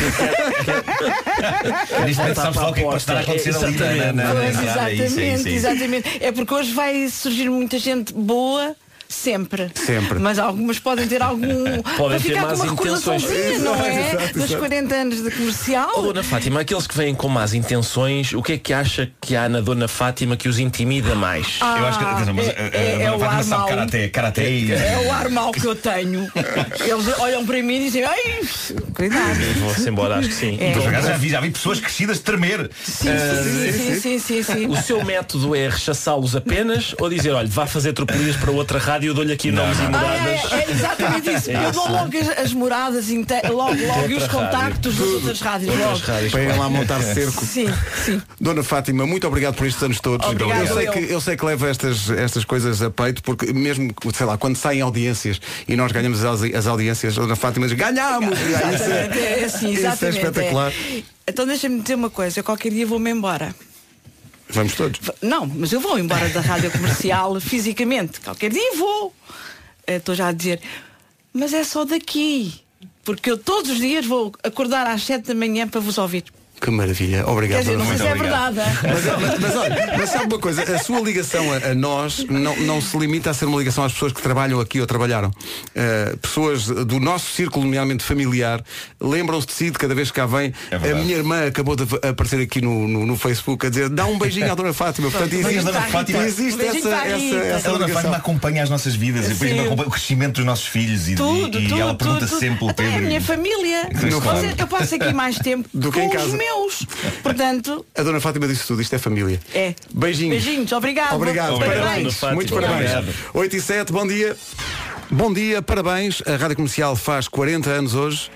[1.97, 3.81] Porque sabes o que é a acontecer ali.
[3.81, 5.47] É é exatamente, isso, é isso.
[5.49, 6.09] exatamente.
[6.23, 8.75] É porque hoje vai surgir muita gente boa.
[9.09, 9.71] Sempre.
[9.73, 10.19] Sempre.
[10.19, 11.81] Mas algumas podem ter algum.
[11.97, 12.69] para ter uma intenções.
[12.71, 13.89] recordaçãozinha, não é?
[14.09, 14.59] Exato, exato, Dos exato.
[14.59, 15.91] 40 anos de comercial.
[15.95, 19.35] Oh, Dona Fátima, aqueles que vêm com más intenções, o que é que acha que
[19.35, 21.57] há na Dona Fátima que os intimida mais?
[21.61, 23.67] Ah, Eu acho que atenção, mas, é- a- a- é- é Dona o ar mau.
[23.67, 24.71] karaté, karaté e.
[24.71, 26.27] É o ar mau que eu tenho.
[26.85, 28.41] Eles olham para mim e dizem, ai,
[28.93, 29.37] cuidado.
[29.59, 30.57] Vou-se embora, acho que sim.
[30.59, 30.73] É.
[31.01, 32.69] Já vi, já vi pessoas crescidas tremer.
[32.83, 34.67] Sim, sim, sim, sim, sim, sim.
[34.67, 38.96] O seu método é rechaçá-los apenas ou dizer, olha, vá fazer tropelias para outra rádio,
[39.05, 40.51] eu dou-lhe aqui nomes e Ah, moradas.
[40.51, 41.51] é, é exatamente isso.
[41.51, 43.05] É Eu dou logo as, as moradas,
[43.49, 45.69] logo, logo e os contactos das outras rádios.
[45.71, 46.05] Outras Logo.
[46.11, 46.31] rádios.
[46.31, 47.45] Para ir lá montar cerco.
[47.45, 47.67] Sim,
[48.05, 48.21] sim.
[48.39, 50.25] Dona Fátima, muito obrigado por estes anos todos.
[50.27, 50.91] Obrigada, eu, sei eu.
[50.91, 54.55] que, eu sei que leva estas, estas coisas a peito, porque mesmo, sei lá, quando
[54.55, 58.37] saem audiências e nós ganhamos as, as audiências, Dona Fátima diz, ganhamos!
[58.39, 60.17] Isso é- Exatamente, é assim, isso é exatamente.
[60.17, 60.71] espetacular.
[60.71, 61.03] é.
[61.29, 63.53] Então deixa-me dizer uma coisa, eu qualquer dia vou-me embora.
[64.49, 64.99] Vamos todos.
[65.21, 68.19] Não, mas eu vou embora da rádio comercial fisicamente.
[68.21, 69.13] Qualquer dia vou.
[69.85, 70.61] Eh, Estou já a dizer.
[71.33, 72.61] Mas é só daqui.
[73.03, 76.25] Porque eu todos os dias vou acordar às 7 da manhã para vos ouvir.
[76.59, 77.23] Que maravilha.
[77.27, 77.59] Obrigado.
[77.59, 78.53] Quer dizer, não Dona sei se é obrigado.
[78.55, 78.77] verdade.
[78.83, 82.55] Mas, mas, mas olha, mas sabe uma coisa, a sua ligação a, a nós não,
[82.57, 85.29] não se limita a ser uma ligação às pessoas que trabalham aqui ou trabalharam.
[85.29, 88.63] Uh, pessoas do nosso círculo, nomeadamente familiar,
[88.99, 90.51] lembram-se de si de cada vez que cá vem.
[90.71, 94.05] É a minha irmã acabou de aparecer aqui no, no, no Facebook a dizer dá
[94.05, 95.11] um beijinho à Dona Fátima.
[95.11, 97.93] Portanto, Mas a existe, Dona Fátima- existe essa, essa, essa A Dona ligação.
[97.93, 99.59] Fátima acompanha as nossas vidas e depois Sim.
[99.59, 102.57] acompanha o crescimento dos nossos filhos e, Tudo, e, tudo, e ela pergunta tudo, sempre
[102.59, 103.03] pelo Até é Pedro.
[103.05, 103.89] a minha família.
[104.21, 104.47] Claro.
[104.57, 106.46] eu passo aqui mais tempo Do que em casa.
[106.47, 106.85] Meus.
[107.23, 109.39] Portanto, A Dona Fátima disse tudo, isto é família.
[109.53, 109.73] é.
[109.93, 110.43] Beijinhos.
[110.43, 111.15] Beijinhos, obrigado.
[111.15, 111.55] Obrigado.
[111.55, 112.21] Obrigado, Parabéns.
[112.33, 112.91] Muitos parabéns.
[112.91, 113.15] Obrigado.
[113.33, 114.35] 8 e 7, bom dia.
[115.09, 116.21] Bom dia, parabéns.
[116.27, 118.29] A Rádio Comercial faz 40 anos hoje.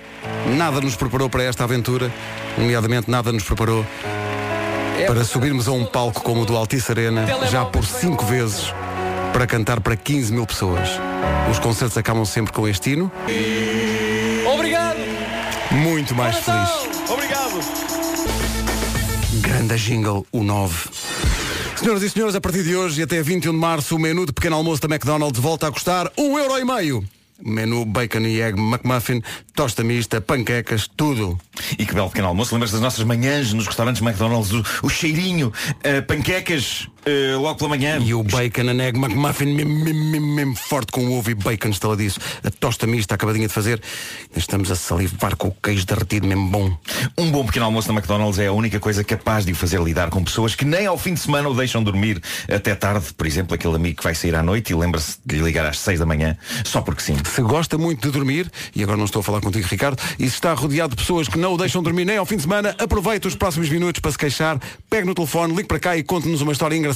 [0.56, 2.12] Nada nos preparou para esta aventura.
[2.58, 3.86] Nomeadamente, nada nos preparou
[5.08, 8.74] para subirmos a um palco como o do Altice Arena, já por cinco vezes,
[9.34, 10.90] para cantar para 15 mil pessoas.
[11.50, 13.12] Os concertos acabam sempre com este hino.
[14.54, 14.98] Obrigado!
[15.72, 16.70] Muito mais feliz.
[17.10, 17.81] Obrigado!
[19.52, 20.90] Grande jingle, o 9.
[21.76, 24.32] Senhoras e senhores, a partir de hoje e até 21 de março, o menu de
[24.32, 27.06] pequeno almoço da McDonald's volta a custar um euro e meio.
[27.44, 29.22] Menu bacon e egg McMuffin,
[29.54, 31.38] tosta mista, panquecas, tudo.
[31.78, 32.56] E que belo pequeno almoço.
[32.56, 35.52] Lembras das nossas manhãs nos restaurantes McDonald's, o, o cheirinho,
[35.84, 37.98] eh, panquecas eh, logo pela manhã.
[38.00, 41.70] E o bacon and egg McMuffin mesmo, mesmo, mesmo, mesmo forte com ovo e bacon
[41.70, 42.20] estaladiço.
[42.44, 43.82] A tosta mista acabadinha de fazer.
[44.36, 46.78] Estamos a salivar com o queijo derretido mesmo bom.
[47.18, 50.10] Um bom pequeno almoço na McDonald's é a única coisa capaz de o fazer lidar
[50.10, 53.08] com pessoas que nem ao fim de semana o deixam dormir até tarde.
[53.14, 55.80] Por exemplo, aquele amigo que vai sair à noite e lembra-se de lhe ligar às
[55.80, 57.18] 6 da manhã, só porque sim.
[57.26, 60.36] Se gosta muito de dormir, e agora não estou a falar contigo, Ricardo, e se
[60.36, 63.28] está rodeado de pessoas que não o deixam dormir nem ao fim de semana, aproveite
[63.28, 64.60] os próximos minutos para se queixar,
[64.90, 66.91] pegue no telefone, ligue para cá e conte-nos uma história engraçada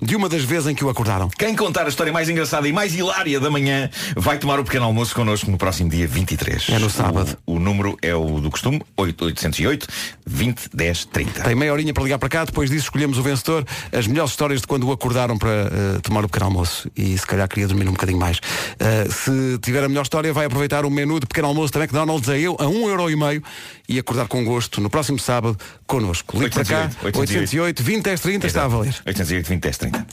[0.00, 1.28] de uma das vezes em que o acordaram.
[1.28, 4.84] Quem contar a história mais engraçada e mais hilária da manhã vai tomar o pequeno
[4.84, 6.68] almoço connosco no próximo dia 23.
[6.70, 7.36] É no sábado.
[7.46, 9.86] O, o número é o do costume, 8808
[10.26, 11.42] 20 10 30.
[11.42, 14.60] Tem meia horinha para ligar para cá, depois disso escolhemos o vencedor, as melhores histórias
[14.60, 17.88] de quando o acordaram para eh, tomar o pequeno almoço e se calhar queria dormir
[17.88, 18.40] um bocadinho mais.
[18.78, 22.28] Eh, se tiver a melhor história, vai aproveitar o menu de pequeno almoço da McDonald's
[22.28, 23.42] a, eu, a um euro e meio
[23.88, 26.38] e acordar com gosto no próximo sábado connosco.
[26.38, 28.94] Ligue para cá, 808, 808 20 10 30 está a valer.
[29.06, 30.06] 808 20 10 30.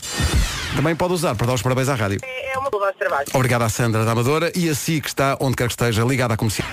[0.76, 2.18] Também pode usar para dar os parabéns à rádio.
[2.22, 3.26] É uma boa trabalho.
[3.34, 6.34] Obrigado à Sandra da Amadora e a si que está, onde quer que esteja, ligada
[6.34, 6.68] à comercial.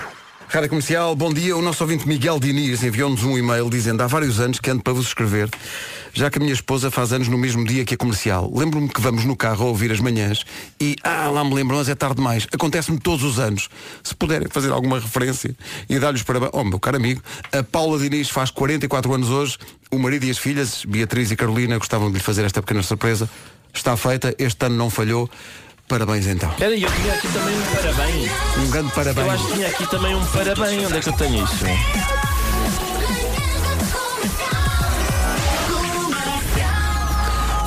[0.52, 1.56] Rádio Comercial, bom dia.
[1.56, 4.92] O nosso ouvinte Miguel Diniz enviou-nos um e-mail dizendo há vários anos que ando para
[4.92, 5.48] vos escrever,
[6.12, 8.50] já que a minha esposa faz anos no mesmo dia que a comercial.
[8.54, 10.44] Lembro-me que vamos no carro a ouvir as manhãs
[10.80, 12.46] e, ah, lá me lembro, mas é tarde demais.
[12.52, 13.68] Acontece-me todos os anos.
[14.02, 15.54] Se puderem fazer alguma referência
[15.88, 16.50] e dar-lhes parabéns.
[16.52, 19.58] Oh, meu caro amigo, a Paula Diniz faz 44 anos hoje.
[19.90, 23.28] O marido e as filhas, Beatriz e Carolina, gostavam de lhe fazer esta pequena surpresa.
[23.72, 25.28] Está feita, este ano não falhou.
[25.88, 26.54] Parabéns então.
[26.60, 28.30] Aí, eu tinha aqui também um parabéns.
[28.58, 29.26] Um grande parabéns.
[29.26, 30.86] Eu acho que tinha aqui também um parabéns.
[30.86, 32.29] Onde é que eu tenho isso?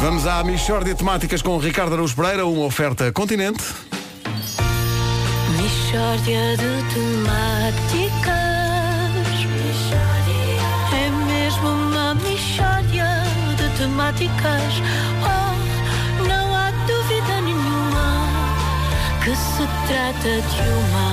[0.04, 3.64] Vamos à Michórdia Temáticas com Ricardo Araújo Pereira, uma oferta continente.
[5.56, 8.34] Mixórdia de temáticas.
[10.92, 13.08] É mesmo uma mixórdia
[13.56, 14.74] de temáticas.
[15.24, 18.28] Oh, não há dúvida nenhuma
[19.24, 21.13] Que se trata de uma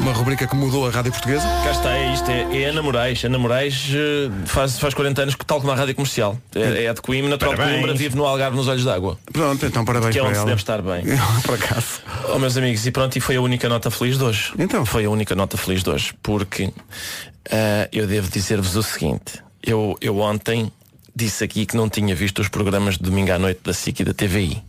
[0.00, 1.46] Uma rubrica que mudou a rádio portuguesa.
[1.62, 3.22] Cá está, é isto, é, é Ana Moraes.
[3.24, 6.38] Ana Moraes eh, faz, faz 40 anos, tal como a rádio comercial.
[6.54, 7.80] É, é de Coimbra, natural de Parabéns.
[7.80, 9.18] Coimbra, vive no Algarve nos olhos d'água.
[9.32, 10.50] Pronto, então parabéns Que é para onde se ela.
[10.50, 11.04] deve estar bem.
[11.44, 12.00] Por acaso.
[12.34, 14.52] Oh, meus amigos, e pronto, e foi a única nota feliz de hoje.
[14.58, 14.86] Então?
[14.86, 16.72] Foi a única nota feliz de hoje, porque
[17.50, 19.42] ah, eu devo dizer-vos o seguinte.
[19.62, 20.72] Eu, eu ontem
[21.14, 24.04] disse aqui que não tinha visto os programas de domingo à noite da SIC e
[24.04, 24.62] da TVI.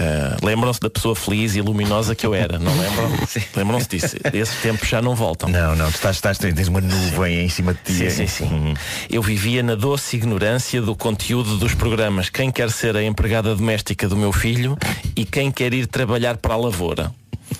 [0.00, 3.10] Ah, Lembram-se da pessoa feliz e luminosa que eu era, não lembram?
[3.54, 4.16] Lembram-se disso?
[4.32, 5.50] Esses tempos já não voltam.
[5.50, 7.92] Não, não, tu estás, estás, tens uma nuvem em cima de ti.
[7.92, 8.44] Sim, sim, sim.
[8.44, 8.74] Uhum.
[9.10, 14.08] Eu vivia na doce ignorância do conteúdo dos programas Quem quer ser a empregada doméstica
[14.08, 14.78] do meu filho
[15.14, 17.12] e quem quer ir trabalhar para a lavoura.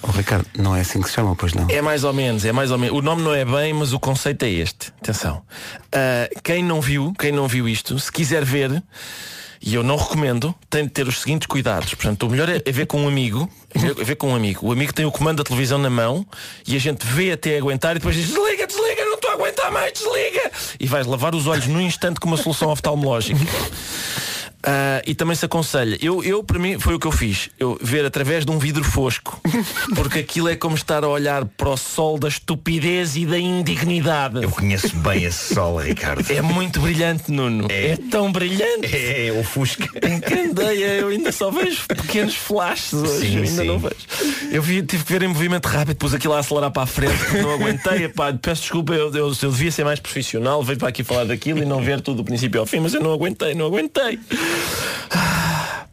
[0.03, 1.67] Oh, Ricardo, não é assim que se chama, pois não.
[1.69, 2.97] É mais ou menos, é mais ou menos.
[2.97, 4.93] O nome não é bem, mas o conceito é este.
[5.03, 5.43] Atenção.
[5.93, 8.83] Ah, quem não viu, quem não viu isto, se quiser ver,
[9.63, 11.95] e eu não recomendo, tem de ter os seguintes cuidados.
[11.95, 13.49] Portanto, o melhor é, é ver com um amigo.
[13.75, 14.67] É ver, com um amigo.
[14.67, 16.27] O amigo tem o comando da televisão na mão
[16.67, 19.71] e a gente vê até aguentar e depois diz desliga, desliga, não estou a aguentar
[19.71, 20.51] mais, desliga.
[20.81, 23.39] E vais lavar os olhos num instante com uma solução oftalmológica.
[24.63, 27.79] Ah, e também se aconselha, eu, eu para mim foi o que eu fiz, eu
[27.81, 29.41] ver através de um vidro fosco,
[29.95, 34.43] porque aquilo é como estar a olhar para o sol da estupidez e da indignidade.
[34.43, 36.31] Eu conheço bem esse sol, Ricardo.
[36.31, 37.67] É muito brilhante, Nuno.
[37.71, 38.95] É, tão brilhante.
[38.95, 39.89] É, é ofusca.
[40.07, 43.31] Em candeia, eu ainda só vejo pequenos flashes hoje.
[43.31, 43.67] Sim, ainda sim.
[43.67, 43.95] não vejo.
[44.53, 47.15] Eu vi, tive que ver em movimento rápido, pus aquilo a acelerar para a frente,
[47.41, 48.05] não aguentei.
[48.05, 51.63] Epá, peço desculpa, eu, eu, eu devia ser mais profissional, veio para aqui falar daquilo
[51.63, 54.19] e não ver tudo do princípio ao fim, mas eu não aguentei, não aguentei.
[55.11, 55.85] Ah,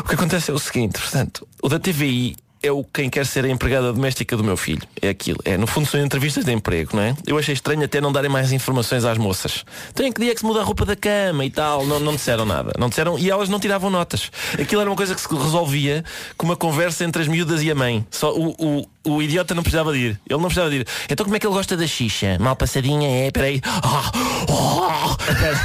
[0.00, 3.44] O que acontece é o seguinte, portanto, o da TVI é o quem quer ser
[3.44, 4.82] a empregada doméstica do meu filho.
[5.00, 5.38] É aquilo.
[5.44, 7.14] É, no fundo são entrevistas de emprego, não é?
[7.26, 9.64] Eu achei estranho até não darem mais informações às moças.
[9.94, 11.86] Tem que dia é que se muda a roupa da cama e tal.
[11.86, 12.72] Não, não disseram nada.
[12.78, 14.30] Não disseram, e elas não tiravam notas.
[14.60, 16.04] Aquilo era uma coisa que se resolvia
[16.36, 18.04] com uma conversa entre as miúdas e a mãe.
[18.10, 20.20] Só o, o, o idiota não precisava de ir.
[20.28, 20.86] Ele não precisava de ir.
[21.08, 22.36] Então como é que ele gosta da xixa?
[22.40, 23.30] Mal passadinha é?
[23.30, 23.60] Peraí.
[23.64, 24.10] Ah,
[24.48, 25.60] ah, pera.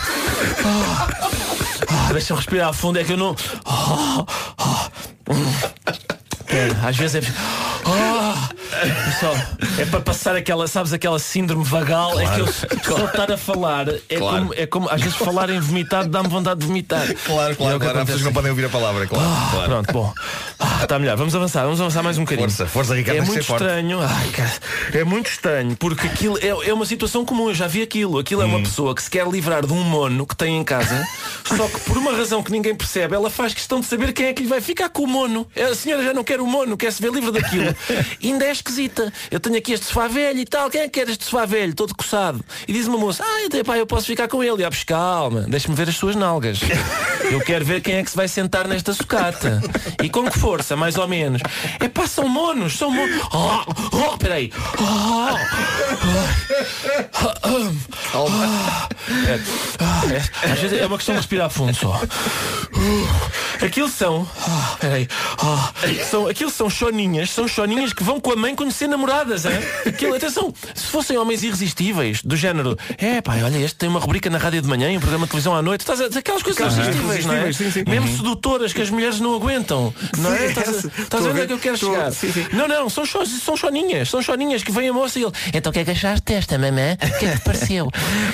[1.88, 3.36] Ah, ah, Deixa-me respirar fundo, é que eu não.
[3.65, 4.26] Ah,
[4.58, 4.91] ah,
[6.54, 6.58] hum.
[6.84, 7.32] É, às vezes é.
[7.86, 8.50] Ah,
[9.06, 9.36] pessoal,
[9.80, 12.20] é para passar aquela, sabes, aquela síndrome vagal.
[12.20, 12.48] É que eu
[12.98, 14.38] só estar a falar é, Claro.
[14.40, 17.06] como, é como, às vezes falar em vomitado dá-me vontade de vomitar.
[17.26, 18.00] Claro, E é claro, claro.
[18.00, 19.26] Há pessoas que não podem ouvir a palavra, claro.
[19.28, 19.70] Ah, claro.
[19.70, 20.14] Pronto, bom.
[20.60, 21.16] Ah, Está melhor.
[21.18, 22.50] Vamos avançar, vamos avançar mais um bocadinho.
[22.50, 24.00] Força, força, Ricardo, É muito estranho.
[24.02, 24.52] Ai, cara,
[24.94, 28.20] é muito estranho, porque aquilo é, é uma situação comum, eu já vi aquilo.
[28.20, 28.50] Aquilo é Hum.
[28.50, 31.06] uma pessoa que se quer livrar de um mono que tem em casa,
[31.46, 34.34] só que por uma razão que ninguém percebe, ela faz questão de saber quem é
[34.34, 35.48] que lhe vai ficar com o mono.
[35.56, 37.75] A senhora já não quer o mono, quer se ver livre daquilo.
[38.19, 39.12] E ainda é esquisita.
[39.30, 40.69] Eu tenho aqui este sofá velho e tal.
[40.69, 42.43] Quem é que quer este sofá velho, todo coçado?
[42.67, 44.62] E diz uma moça, ah, então, pá, eu posso ficar com ele.
[44.62, 46.60] E ah, pois calma, deixa-me ver as suas nalgas.
[47.32, 49.62] Eu quero ver quem é que se vai sentar nesta sucata.
[50.04, 51.41] E com que força, mais ou menos.
[51.80, 53.21] É pá, são monos, são monos.
[53.32, 54.51] Oh, oh, peraí.
[54.77, 55.38] Oh,
[59.27, 59.39] é,
[59.80, 62.01] ah, é, às vezes é uma questão de respirar fundo só.
[63.62, 64.28] Aquilo são.
[64.47, 65.08] ah, peraí.
[65.38, 65.71] Ah,
[66.10, 69.52] são aquilo são choninhas, são choninhas que vão com a mãe conhecer namoradas, hein?
[69.86, 74.30] Aquilo, atenção, se fossem homens irresistíveis, do género, é pá, olha, este tem uma rubrica
[74.30, 76.62] na rádio de manhã e um programa de televisão à noite, estás a aquelas coisas
[76.62, 77.54] Aquelas irresistíveis, não é?
[77.54, 77.84] sim, sim.
[77.88, 78.17] Mesmo Uhum.
[78.17, 79.93] sedutoras que as mulheres não aguentam.
[80.17, 80.38] Não é?
[80.54, 82.12] Sim, Estás a, a ver onde é que eu quero chegar?
[82.12, 82.45] sim, sim.
[82.54, 85.32] Não, não, são, cho- são choninhas, são choninhas que vem a moça e ele.
[85.54, 86.93] Então o que é que achaste desta, mamã?
[87.02, 87.89] O que é que te pareceu?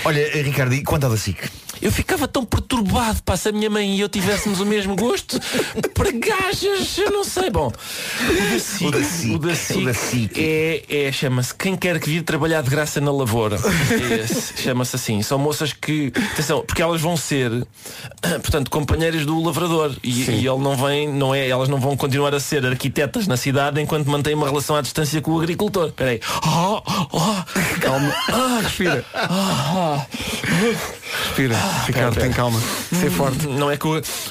[0.05, 1.37] Olha, Ricardo, e quanto à da SIC?
[1.81, 5.39] Eu ficava tão perturbado para se a minha mãe e eu tivéssemos o mesmo gosto
[5.93, 7.49] para gajas, eu não sei.
[7.49, 8.87] Bom, o da SIC,
[9.35, 10.31] o da SIC, o da SIC.
[10.37, 13.55] é, é chama-se Quem Quer Que Vir Trabalhar de Graça na Lavoura.
[13.57, 14.27] É
[14.61, 15.21] Chama-se assim.
[15.21, 17.51] São moças que, atenção, porque elas vão ser,
[18.41, 19.95] portanto, companheiras do lavrador.
[20.03, 23.37] E, e ele não vem, não é, elas não vão continuar a ser arquitetas na
[23.37, 25.87] cidade enquanto mantêm uma relação à distância com o agricultor.
[25.87, 26.19] Espera aí.
[26.59, 28.13] Oh, oh, Calma.
[28.29, 29.05] Ah, Respira.
[29.13, 30.05] ah,
[31.25, 31.55] Respira.
[31.85, 32.25] Ricardo, pera.
[32.25, 32.61] tem calma.
[32.99, 33.47] Ser forte.
[33.47, 33.87] Não é que.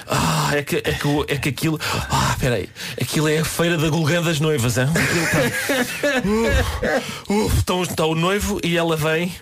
[0.09, 1.81] Ah, é que, é que, é que aquilo.
[2.11, 2.69] Ah, peraí.
[3.01, 4.87] Aquilo é a feira da Gulgã das noivas, hein?
[4.93, 6.21] Tá-
[7.29, 9.33] Uf, uf, Estão- Está o noivo e ela vem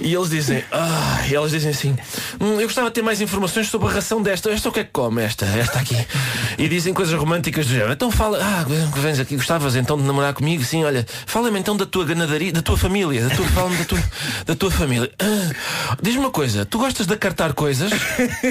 [0.00, 0.62] e eles dizem.
[0.72, 1.96] Ah, e elas dizem assim.
[2.40, 4.50] "Hum, eu gostava de ter mais informações sobre a ração desta.
[4.50, 5.22] Esta o que é que come?
[5.22, 5.96] Esta, esta aqui.
[6.58, 7.92] E dizem coisas românticas do género.
[7.92, 8.38] Então fala.
[8.42, 8.64] Ah,
[8.98, 10.62] vens aqui, gostavas então de namorar comigo?
[10.64, 11.06] Sim, olha.
[11.26, 13.22] Fala-me então da tua ganadaria, da tua família.
[13.28, 14.02] Da tua, fala-me da tua,
[14.46, 15.10] da tua família.
[15.18, 16.64] Ah, Diz-me uma coisa.
[16.64, 17.90] Tu gostas de acartar coisas?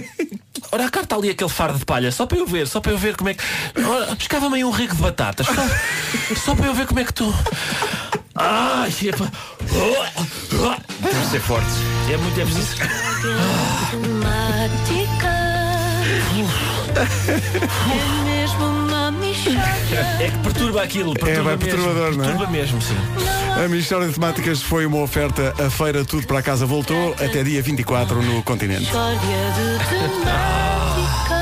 [0.71, 3.15] Ora, carta ali aquele fardo de palha, só para eu ver, só para eu ver
[3.15, 3.43] como é que.
[3.81, 7.13] Ora, pescava-me aí um rico de batatas, só, só para eu ver como é que
[7.13, 7.33] tu.
[8.35, 9.31] Ai, epa.
[11.01, 11.75] Temos de ser fortes.
[12.11, 12.75] É muito é preciso.
[17.91, 18.84] É mesmo.
[20.19, 21.71] É que perturba aquilo, perturba É, vai mesmo.
[21.71, 22.27] perturbador, não é?
[22.27, 22.95] Perturba mesmo, sim.
[23.63, 25.53] A Mistória de Temáticas foi uma oferta.
[25.63, 28.83] A feira Tudo para Casa voltou até dia 24 no continente.
[28.83, 31.34] História de temática.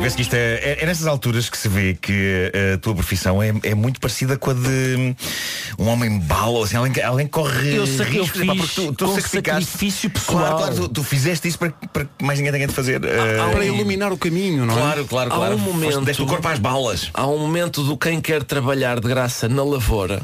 [0.00, 2.94] Vê-se que isto é, é, é nessas alturas que se vê que eh, a tua
[2.94, 5.16] profissão é, é muito parecida com a de
[5.78, 9.20] um homem bala, assim, alguém, alguém corre Eu eu riscos, epá, fiz porque tu, tu
[9.20, 10.38] sacrifício pessoal.
[10.38, 13.02] Claro, claro, tu, tu fizeste isso para, para que mais ninguém tenha de fazer.
[13.04, 14.80] eh, Para iluminar o caminho, não é?
[14.80, 15.54] Claro, claro, Há claro.
[15.54, 17.10] um Foste- momento- Deste o corpo às balas.
[17.12, 20.22] Há um momento do quem quer trabalhar de graça na lavoura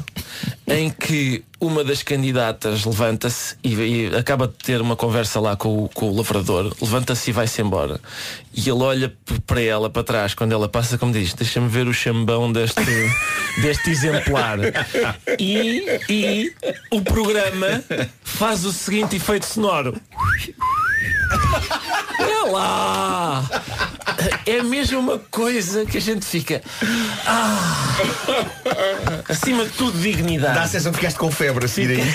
[0.67, 5.83] em que uma das candidatas levanta-se e, e acaba de ter uma conversa lá com
[5.83, 7.99] o, com o lavrador, levanta-se e vai-se embora.
[8.53, 9.13] E ele olha
[9.45, 12.81] para ela, para trás, quando ela passa, como diz, deixa-me ver o chambão deste,
[13.61, 14.59] deste exemplar.
[15.39, 16.53] E, e
[16.91, 17.83] o programa
[18.23, 19.99] faz o seguinte efeito sonoro.
[22.19, 23.43] É lá!
[24.45, 26.61] É mesmo uma coisa que a gente fica.
[27.25, 27.95] Ah!
[29.29, 30.55] Acima de tudo, dignidade.
[30.55, 32.11] Dá a sensação que ficaste com febre a seguir aí.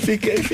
[0.00, 0.44] Fiquei.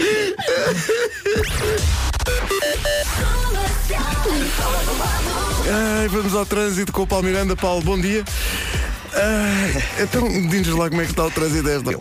[5.68, 7.56] Ai, vamos ao trânsito com o Paulo Miranda.
[7.56, 8.24] Paulo, bom dia.
[9.16, 11.98] Ai, então, diz-nos lá como é que está o trânsito desta.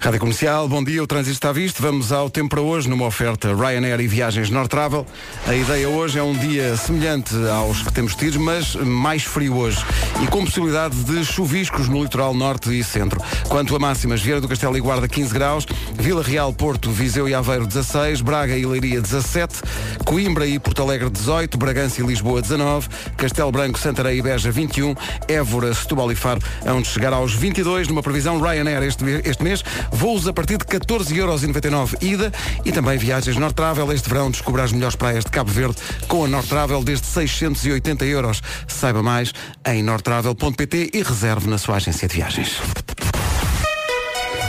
[0.00, 1.80] Rádio Comercial, bom dia, o trânsito está visto.
[1.80, 5.06] Vamos ao tempo para hoje, numa oferta Ryanair e Viagens North Travel.
[5.46, 9.78] A ideia hoje é um dia semelhante aos que temos tido, mas mais frio hoje.
[10.22, 13.20] E com possibilidade de chuviscos no litoral norte e centro.
[13.48, 17.34] Quanto a máximas, Vieira do Castelo e Guarda 15 graus, Vila Real, Porto, Viseu e
[17.34, 19.62] Aveiro 16, Braga e Leiria 17,
[20.04, 24.94] Coimbra e Porto Alegre 18, Bragança e Lisboa 19, Castelo Branco, Santarém e Beja 21,
[25.26, 30.26] Évora, Setúbal e Faro onde chegar aos 22 numa previsão Ryanair este, este mês, voos
[30.26, 32.32] a partir de 14,99€ ida
[32.64, 36.24] e também viagens North Travel este verão descubra as melhores praias de Cabo Verde com
[36.24, 38.42] a North Travel desde 680 euros.
[38.66, 39.32] Saiba mais
[39.66, 42.60] em northtravel.pt e reserve na sua agência de viagens.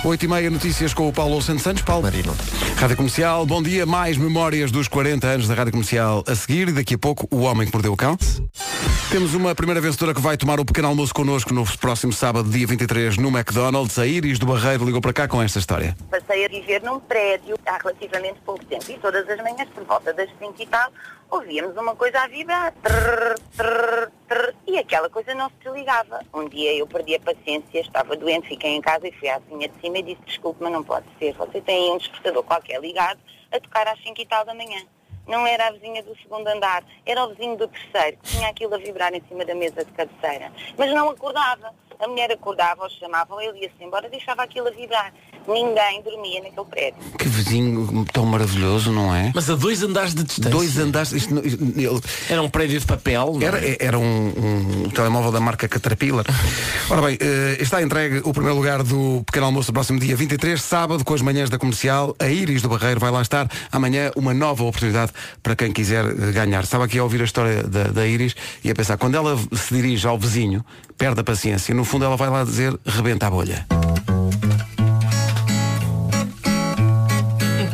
[0.03, 1.81] 8 e meia notícias com o Paulo Santos Santos.
[1.81, 2.03] Paulo.
[2.03, 2.35] Marino.
[2.77, 3.85] Rádio Comercial, bom dia.
[3.85, 7.41] Mais memórias dos 40 anos da Rádio Comercial a seguir e daqui a pouco o
[7.41, 8.17] Homem que Mordeu o Cão.
[9.11, 12.65] Temos uma primeira vencedora que vai tomar o pequeno almoço connosco no próximo sábado, dia
[12.65, 13.97] 23, no McDonald's.
[13.99, 15.97] A Iris do Barreiro ligou para cá com esta história.
[16.09, 20.13] Passei a viver num prédio há relativamente pouco tempo e todas as manhãs, por volta
[20.13, 20.91] das 5 e tal,
[21.29, 22.73] ouvíamos uma coisa a vibrar.
[22.81, 26.21] Trrr, trrr, trrr, e aquela coisa não se desligava.
[26.33, 29.67] Um dia eu perdi a paciência, estava doente, fiquei em casa e fui à vizinha
[29.67, 31.33] de cima e disse, desculpe, mas não pode ser.
[31.33, 33.19] Você tem um despertador qualquer ligado
[33.51, 34.81] a tocar às 5 e tal da manhã.
[35.27, 38.73] Não era a vizinha do segundo andar, era o vizinho do terceiro, que tinha aquilo
[38.73, 40.51] a vibrar em cima da mesa de cabeceira.
[40.75, 41.71] Mas não acordava.
[41.99, 45.13] A mulher acordava, ou chamava, ou ele ia-se embora, deixava aquilo a vibrar.
[45.53, 46.99] Ninguém dormia naquele prédio.
[47.17, 49.31] Que vizinho tão maravilhoso, não é?
[49.33, 50.51] Mas a dois andares de distância.
[50.51, 51.11] Dois andares.
[51.11, 53.33] Isto, não- isto- ele- Era um prédio de papel.
[53.33, 53.45] não é?
[53.45, 56.25] Era, era um, um telemóvel da marca Caterpillar.
[56.89, 60.61] Ora bem, eh, está entregue o primeiro lugar do pequeno almoço do próximo dia 23,
[60.61, 62.15] sábado, com as manhãs da comercial.
[62.19, 63.49] A Iris do Barreiro vai lá estar.
[63.71, 66.63] Amanhã, uma nova oportunidade para quem quiser eh, ganhar.
[66.63, 69.73] Estava aqui a ouvir a história da, da Iris e a pensar, quando ela se
[69.73, 70.63] dirige ao vizinho,
[70.97, 71.73] perde a paciência.
[71.73, 73.65] No fundo, ela vai lá dizer, rebenta a bolha.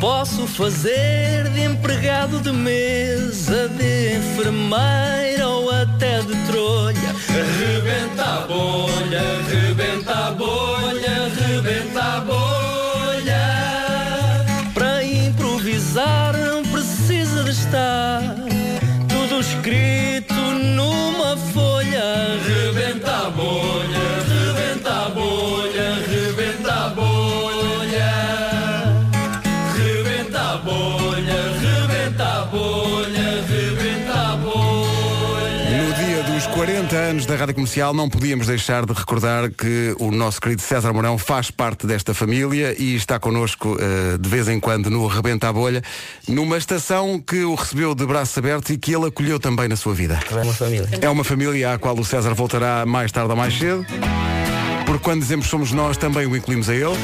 [0.06, 7.16] Posso fazer de empregado de mesa, de enfermeira ou até de trolha.
[7.58, 12.45] Rebenta a bolha, rebenta a bolha, rebenta a bolha.
[37.36, 41.52] Da Rádio Comercial não podíamos deixar de recordar que o nosso querido César Mourão faz
[41.52, 45.82] parte desta família e está connosco eh, de vez em quando no Rebenta a Bolha,
[46.30, 49.94] numa estação que o recebeu de braços abertos e que ele acolheu também na sua
[49.94, 50.18] vida.
[50.32, 50.90] É uma família.
[51.02, 53.86] É uma família à qual o César voltará mais tarde ou mais cedo.
[54.86, 56.96] Porque quando dizemos somos nós, também o incluímos a ele.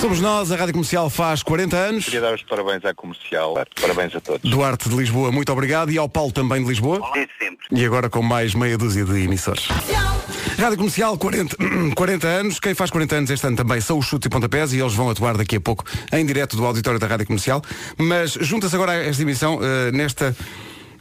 [0.00, 2.04] Somos nós, a Rádio Comercial faz 40 anos.
[2.06, 3.54] Queria dar os parabéns à comercial.
[3.80, 4.50] Parabéns a todos.
[4.50, 5.90] Duarte de Lisboa, muito obrigado.
[5.92, 7.00] E ao Paulo também de Lisboa.
[7.12, 7.66] Desde sempre.
[7.70, 9.68] E agora com mais meia dúzia de emissores.
[10.58, 11.56] Rádio Comercial, 40,
[11.94, 12.58] 40 anos.
[12.58, 15.10] Quem faz 40 anos este ano também são os chutes e pontapés e eles vão
[15.10, 17.62] atuar daqui a pouco em direto do auditório da Rádio Comercial.
[17.98, 20.34] Mas junta-se agora a esta emissão eh, nesta.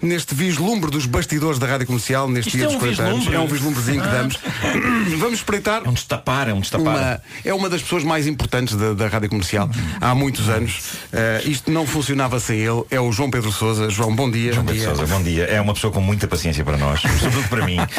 [0.01, 3.15] Neste vislumbre dos bastidores da Rádio Comercial, neste Isto dia é dos um 40 anos,
[3.17, 3.35] vislumbre?
[3.35, 4.39] é um vislumbrezinho que damos.
[5.19, 5.81] Vamos espreitar.
[5.85, 6.95] É um destapar, é um destapar.
[6.95, 9.69] Uma, é uma das pessoas mais importantes da, da Rádio Comercial
[9.99, 10.79] há muitos anos.
[11.11, 12.83] Eh, isto não funcionava sem ele.
[12.89, 13.89] É o João Pedro Souza.
[13.89, 14.53] João, bom dia.
[14.53, 15.43] João Pedro Sousa, bom dia.
[15.43, 17.77] É uma pessoa com muita paciência para nós, sobretudo para mim.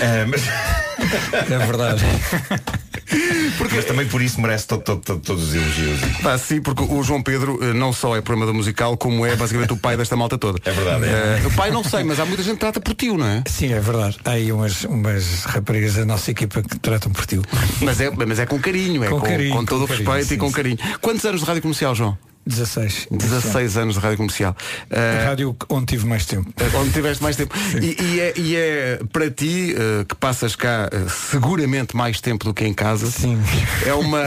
[0.00, 0.42] Eh, mas...
[1.50, 2.02] É verdade.
[3.72, 6.00] Mas também por isso merece to- to- to- todos os elogios.
[6.22, 9.72] Pá, sim, porque o João Pedro eh, não só é programador musical, como é basicamente
[9.72, 10.58] o pai desta malta toda.
[10.64, 11.04] É verdade.
[11.06, 13.42] Eh, o pai não sei, mas há muita gente que trata por tio, não é?
[13.48, 14.18] Sim, é verdade.
[14.24, 17.40] Há aí umas, umas raparigas da nossa equipa que tratam por ti.
[17.80, 20.06] Mas é, mas é com carinho, é com, Com carinho, com todo com o carinho,
[20.10, 20.52] respeito e sim, com sim.
[20.54, 20.78] carinho.
[21.00, 22.18] Quantos anos de rádio comercial, João?
[22.46, 23.08] 16.
[23.10, 24.56] 16 anos de rádio comercial.
[24.90, 26.52] A rádio onde tive mais tempo.
[26.58, 27.54] Eh, Onde tiveste mais tempo.
[27.80, 32.44] E, e é, e é para ti, eh, que passas cá eh, seguramente mais tempo
[32.44, 33.10] do que em casa.
[33.10, 33.38] Sim.
[33.86, 34.22] É uma.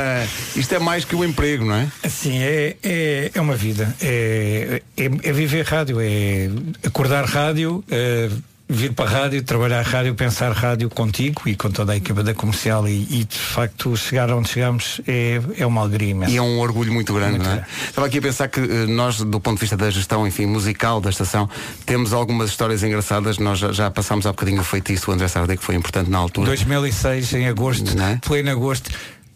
[0.55, 1.88] Isto é mais que um emprego, não é?
[2.07, 3.93] Sim, é, é, é uma vida.
[4.01, 6.49] É, é, é viver rádio, é
[6.86, 8.30] acordar rádio, é
[8.74, 12.24] vir para a rádio, trabalhar a rádio, pensar rádio contigo e com toda a equipa
[12.24, 16.32] da comercial e, e, de facto chegar onde chegamos é, é uma alegria imensa.
[16.32, 17.55] E é um orgulho muito grande, Muito não é?
[17.57, 17.71] grande.
[17.88, 20.99] Estava aqui a pensar que eh, nós, do ponto de vista da gestão, enfim, musical
[20.99, 21.49] da estação,
[21.86, 23.38] temos algumas histórias engraçadas.
[23.38, 26.17] Nós já, já passámos há bocadinho o feitiço do André Sardé, que foi importante na
[26.17, 26.47] altura.
[26.47, 28.89] 2006, em agosto, pleno agosto.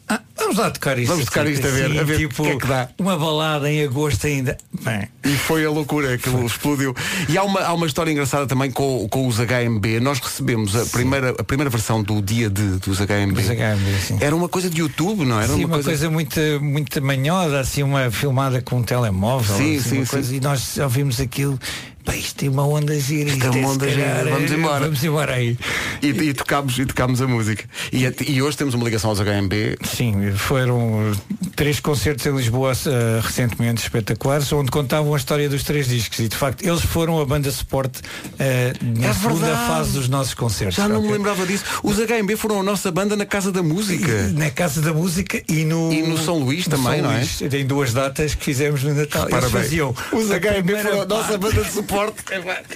[0.10, 1.10] Ah, vamos lá tocar isto.
[1.10, 2.90] Vamos tocar assim, isto a ver, assim, a ver tipo, o que é que dá.
[2.98, 4.58] Uma balada em agosto ainda.
[4.82, 6.96] Bem, E foi a loucura, aquilo explodiu.
[7.28, 10.00] E há uma, há uma história engraçada também com, com os HMB.
[10.00, 13.34] Nós recebemos a primeira, a primeira versão do dia de, dos HMB.
[13.34, 14.24] Dos HMB.
[14.24, 15.54] Era uma coisa de YouTube, não era?
[15.54, 19.58] Sim, uma coisa, muito, muito manhosa, assim, uma filmada com um telemóvel.
[19.58, 20.12] Sim, assim, sim, uma sim.
[20.12, 21.60] coisa, E nós ouvimos aquilo.
[22.08, 23.30] Pá, isto tem uma onda gira.
[23.30, 24.80] Isto é uma se onda gira, vamos eh, embora.
[24.86, 25.58] Vamos embora aí.
[26.02, 27.66] E, e tocámos, e tocámos a música.
[27.92, 29.78] E, e hoje temos uma ligação aos HMB.
[29.84, 31.12] Sim, foram
[31.54, 36.20] três concertos em Lisboa eh, recentemente espetaculares, onde contavam a história dos três discos.
[36.20, 38.00] E de facto, eles foram a banda suporte
[38.40, 39.68] eh, na É segunda verdade.
[39.68, 40.78] fase dos nossos concertos.
[40.78, 41.18] Já não me ok?
[41.18, 41.66] lembrava disso.
[41.84, 44.30] Os HMB foram a nossa banda na Casa da Música.
[44.34, 47.18] Na Casa da Música e no, E no São Luís também, São não é?
[47.18, 47.44] Luís.
[47.50, 49.24] Tem duas datas que fizemos no Natal.
[49.24, 49.64] Eles Parabéns.
[49.66, 51.97] faziam Os HMB foram a nossa banda de suporte.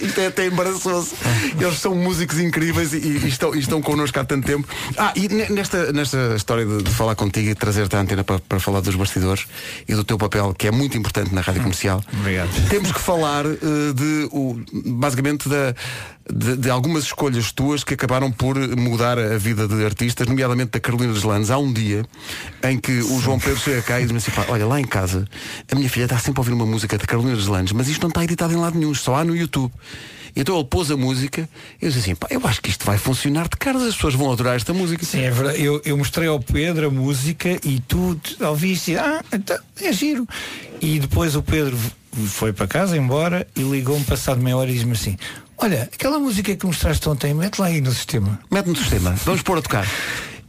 [0.01, 1.13] Isto é até embaraçoso.
[1.59, 4.67] Eles são músicos incríveis e, e estão, e estão connosco há tanto tempo.
[4.97, 8.39] Ah, e ne- nesta, nesta história de, de falar contigo e trazer-te à antena para,
[8.39, 9.45] para falar dos bastidores
[9.87, 12.49] e do teu papel, que é muito importante na rádio comercial, Obrigado.
[12.69, 15.75] temos que falar eh, de, o, basicamente, da,
[16.31, 20.79] de, de algumas escolhas tuas que acabaram por mudar a vida de artistas, nomeadamente da
[20.79, 21.51] Carolina dos Landes.
[21.51, 22.05] Há um dia
[22.63, 25.27] em que o João Pedro chega cá e diz-me assim, pá, olha, lá em casa,
[25.71, 28.01] a minha filha está sempre a ouvir uma música da Carolina dos Landes, mas isto
[28.01, 29.71] não está editado em lado nenhum, só há no YouTube.
[30.35, 31.49] Então ele pôs a música
[31.81, 34.13] e eu disse assim, pá, eu acho que isto vai funcionar de caras, as pessoas
[34.13, 35.05] vão adorar esta música.
[35.05, 35.61] Sim, é verdade.
[35.61, 40.25] Eu, eu mostrei ao Pedro a música e tu ouviste, ah, então, é giro.
[40.81, 41.77] E depois o Pedro
[42.27, 45.17] foi para casa, embora, e ligou-me passado meia hora e diz-me assim,
[45.61, 48.39] olha, aquela música que mostraste ontem, mete lá aí no sistema.
[48.49, 49.87] Mete no sistema, vamos pôr a tocar.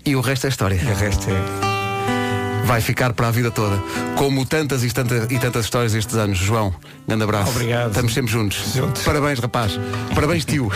[0.04, 0.76] E o resto é história.
[0.76, 2.66] O resto é.
[2.66, 3.76] Vai ficar para a vida toda.
[4.16, 6.38] Como tantas e tantas, e tantas histórias estes anos.
[6.38, 6.74] João,
[7.06, 7.50] grande abraço.
[7.50, 7.90] Obrigado.
[7.90, 8.74] Estamos sempre juntos.
[9.04, 9.78] Parabéns, rapaz.
[10.14, 10.70] Parabéns, tio.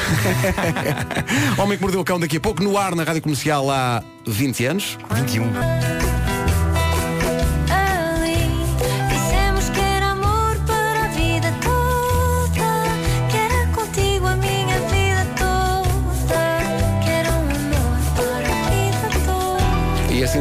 [1.59, 4.67] Homem que mordeu o cão daqui a pouco, no ar na Rádio Comercial há 20
[4.67, 4.99] anos.
[5.15, 6.06] 21.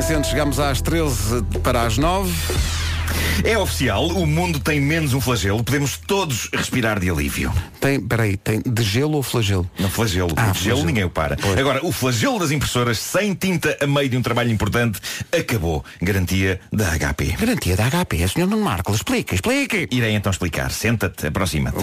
[0.05, 2.31] 600, chegamos às 13 para as 9.
[3.45, 7.53] É oficial, o mundo tem menos um flagelo, podemos todos respirar de alívio.
[7.79, 9.69] Tem, peraí, tem de gelo ou flagelo?
[9.77, 10.31] Não, flagelo.
[10.35, 10.85] Ah, de gelo flagelo.
[10.87, 11.37] ninguém o para.
[11.57, 14.99] Agora, o flagelo das impressoras sem tinta a meio de um trabalho importante
[15.31, 15.85] acabou.
[16.01, 17.35] Garantia da HP.
[17.39, 19.87] Garantia da HP, senhor Nuno Marco, explique, explique.
[19.91, 20.71] Irei então explicar.
[20.71, 21.77] Senta-te, aproxima-te.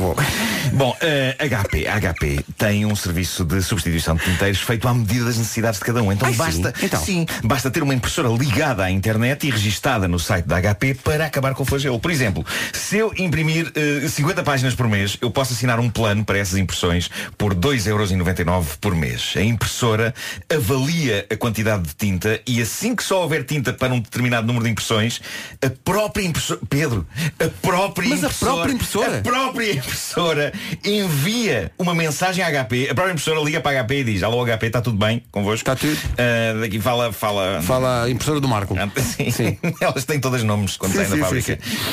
[0.73, 5.27] Bom, eh, a HP, HP tem um serviço de substituição de tinteiros feito à medida
[5.27, 6.11] das necessidades de cada um.
[6.11, 6.39] Então Ai, sim?
[6.63, 7.01] basta, Então?
[7.05, 11.27] sim, basta ter uma impressora ligada à internet e registada no site da HP para
[11.27, 11.99] acabar com o flagelo.
[11.99, 16.25] Por exemplo, se eu imprimir eh, 50 páginas por mês, eu posso assinar um plano
[16.25, 19.35] para essas impressões por 2,99€ por mês.
[19.37, 20.15] A impressora
[20.53, 24.65] avalia a quantidade de tinta e assim que só houver tinta para um determinado número
[24.65, 25.21] de impressões,
[25.65, 26.61] a própria impressora.
[26.69, 27.07] Pedro,
[27.39, 28.53] a própria Mas a impressora.
[28.53, 29.19] própria impressora?
[29.19, 30.53] a própria impressora
[30.85, 32.89] envia uma mensagem à HP.
[32.91, 35.57] A própria impressora liga para a HP e diz: Alô HP, está tudo bem convosco?
[35.71, 35.97] Está tudo.
[36.19, 37.61] Ah, daqui fala, fala.
[37.63, 38.77] Fala a impressora do Marco.
[38.79, 38.89] Ah,
[39.33, 39.59] Sim.
[39.81, 41.32] Elas têm todos nomes quando Sim, saem sim, da sim, fábrica.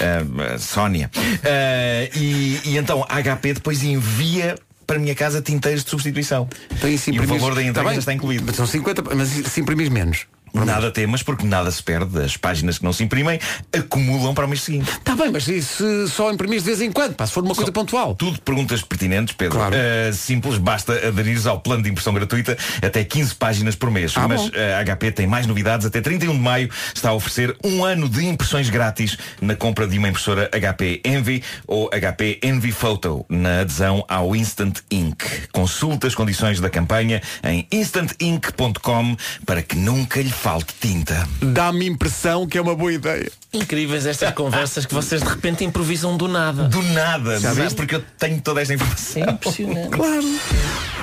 [0.01, 1.09] Ah, ah, Sónia.
[1.15, 4.55] Ah, e, e então a HP depois envia
[4.89, 6.49] para a minha casa tinteiros de substituição.
[6.81, 8.51] Tem se E o valor da Tá entrega bem, já está incluído.
[8.55, 10.25] São 50, mas se imprimir menos.
[10.53, 12.21] Nada temas, porque nada se perde.
[12.21, 13.39] As páginas que não se imprimem
[13.71, 14.89] acumulam para o mês seguinte.
[14.89, 17.55] Está bem, mas e se só imprimir de vez em quando, pá, se for uma
[17.55, 18.15] coisa pontual.
[18.15, 19.57] Tudo perguntas pertinentes, Pedro.
[19.57, 19.75] Claro.
[19.75, 24.13] Uh, simples, basta aderires ao plano de impressão gratuita até 15 páginas por mês.
[24.15, 24.51] Ah, Mas bom.
[24.79, 25.85] a HP tem mais novidades.
[25.85, 29.97] Até 31 de maio está a oferecer um ano de impressões grátis na compra de
[29.97, 35.25] uma impressora HP Envy ou HP Envy Photo na adesão ao Instant Ink.
[35.51, 41.27] Consulte as condições da campanha em instantink.com para que nunca lhe falte tinta.
[41.41, 43.29] Dá-me impressão que é uma boa ideia.
[43.51, 46.63] Incríveis estas conversas que vocês de repente improvisam do nada.
[46.69, 47.53] Do nada, Já é?
[47.53, 47.75] viste?
[47.75, 49.23] porque eu tenho toda esta informação.
[49.23, 49.89] É impressionante.
[49.89, 50.39] Claro.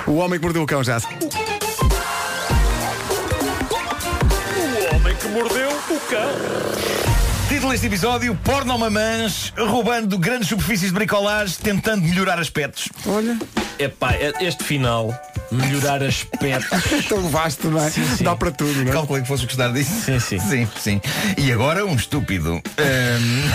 [0.07, 0.97] O homem que mordeu o cão já.
[4.91, 6.31] O homem que mordeu o cão.
[7.47, 12.89] Título deste episódio, porno mamãs, roubando grandes superfícies de bricolagem, tentando melhorar aspectos.
[13.05, 13.37] Olha.
[13.79, 15.13] Epá, este final,
[15.51, 17.05] melhorar aspectos.
[17.07, 17.89] Tão vasto, não é?
[17.89, 18.23] Sim, sim.
[18.23, 18.93] Dá para tudo, não é?
[18.93, 19.91] Calculei que fosse gostar disso.
[20.05, 20.39] Sim, sim.
[20.39, 21.01] Sim, sim.
[21.37, 22.61] E agora um estúpido.
[22.77, 23.51] Ahm,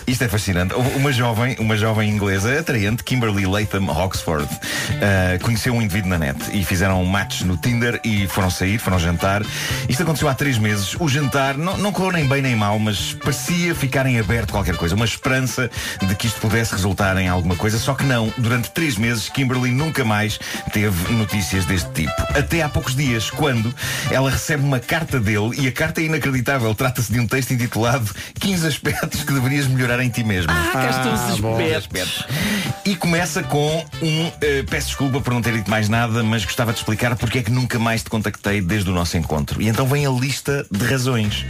[0.06, 0.74] Isto é fascinante.
[0.74, 4.48] Uma jovem, uma jovem inglesa atraente, Kimberly Latham Oxford,
[5.00, 8.78] ah, conheceu um indivíduo na net e fizeram um match no Tinder e foram sair,
[8.78, 9.42] foram jantar.
[9.88, 10.94] Isto aconteceu há três meses.
[11.00, 14.76] O jantar não, não correu nem bem nem mal, mas parecia ficar em aberto qualquer
[14.76, 14.94] coisa.
[14.94, 15.70] Uma esperança
[16.06, 17.78] de que isto pudesse resultar em alguma coisa.
[17.78, 18.32] Só que não.
[18.36, 20.38] Durante três meses, Kimberly nunca mais
[20.72, 22.12] teve notícias deste tipo.
[22.36, 23.74] Até há poucos dias, quando
[24.10, 26.74] ela recebe uma carta dele e a carta é inacreditável.
[26.74, 30.50] Trata-se de um texto intitulado 15 aspectos que deverias melhorar em ti mesmo.
[30.50, 31.58] Ah, cá estão os bom.
[31.76, 32.24] aspectos.
[32.84, 36.72] E começa com um eh, peço desculpa por não ter dito mais nada, mas gostava
[36.72, 39.60] de explicar porque é que nunca mais te contactei desde o nosso encontro.
[39.62, 41.44] E então vem a lista de razões.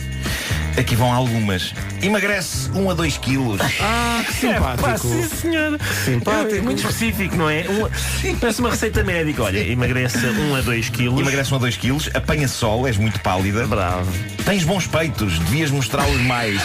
[0.78, 1.72] Aqui vão algumas.
[2.02, 3.60] Emagrece 1 a 2 quilos.
[3.80, 5.08] Ah, que É, pá, simpático.
[5.08, 5.78] sim, senhor.
[6.04, 6.54] Simpático.
[6.56, 7.64] É muito específico, não é?
[7.68, 9.44] Um, parece uma receita médica.
[9.44, 11.20] Olha, emagrece 1 a 2 quilos.
[11.20, 13.66] Emagrece 1 a 2 quilos, apanha sol, és muito pálida.
[13.68, 14.10] Bravo.
[14.44, 16.60] Tens bons peitos, devias mostrá-los mais.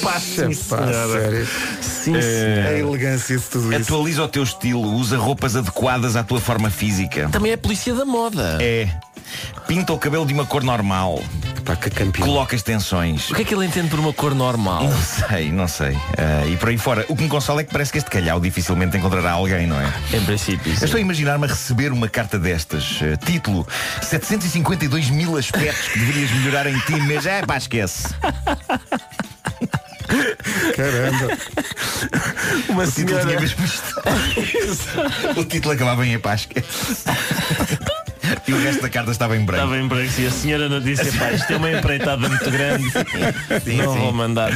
[0.00, 0.76] Pá, sim, Pá,
[1.08, 1.48] sério.
[1.80, 3.82] Sim, A elegância de tudo isso.
[3.82, 7.28] Atualiza o teu estilo, usa roupas adequadas à tua forma física.
[7.30, 8.58] Também é polícia da moda.
[8.60, 8.88] É.
[9.66, 11.22] Pinta o cabelo de uma cor normal.
[11.64, 12.26] Pá, que campeão.
[12.26, 13.30] Coloca extensões.
[13.30, 14.84] O que é que ele entende por uma cor normal?
[14.84, 15.96] Não sei, não sei.
[16.18, 17.06] Ah, e por aí fora.
[17.08, 19.92] O que me consola é que parece que este calhau dificilmente encontrará alguém, não é?
[20.12, 20.72] Em princípio.
[20.72, 20.84] Eu sim.
[20.84, 22.98] estou a imaginar-me a receber uma carta destas.
[23.00, 23.66] Ah, título:
[24.02, 27.30] 752 mil aspectos que deverias melhorar em ti mesmo.
[27.30, 28.08] É pá, esquece.
[30.76, 31.38] Caramba.
[32.68, 33.44] Uma O título senhora.
[33.44, 34.02] isto.
[35.40, 37.04] o título acabava em esquece.
[38.46, 39.62] E o resto da carta estava em branco.
[39.64, 42.90] Estava em branco e a senhora não disse, pá, isto é uma empreitada muito grande.
[43.64, 44.00] Sim, não sim.
[44.00, 44.50] vou mandar.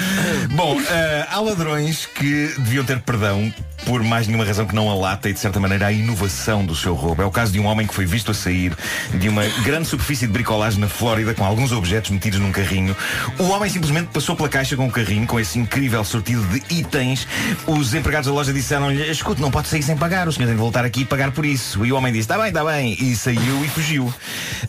[0.51, 3.53] Bom, ah, há ladrões que deviam ter perdão
[3.85, 6.75] por mais nenhuma razão que não a lata e de certa maneira a inovação do
[6.75, 7.23] seu roubo.
[7.23, 8.77] É o caso de um homem que foi visto a sair
[9.15, 12.97] de uma grande superfície de bricolagem na Flórida com alguns objetos metidos num carrinho.
[13.39, 17.29] O homem simplesmente passou pela caixa com o carrinho, com esse incrível sortido de itens.
[17.67, 20.61] Os empregados da loja disseram-lhe, escute, não pode sair sem pagar, o senhor tem de
[20.61, 21.85] voltar aqui e pagar por isso.
[21.87, 22.97] E o homem disse, está bem, está bem.
[22.99, 24.13] E saiu e fugiu.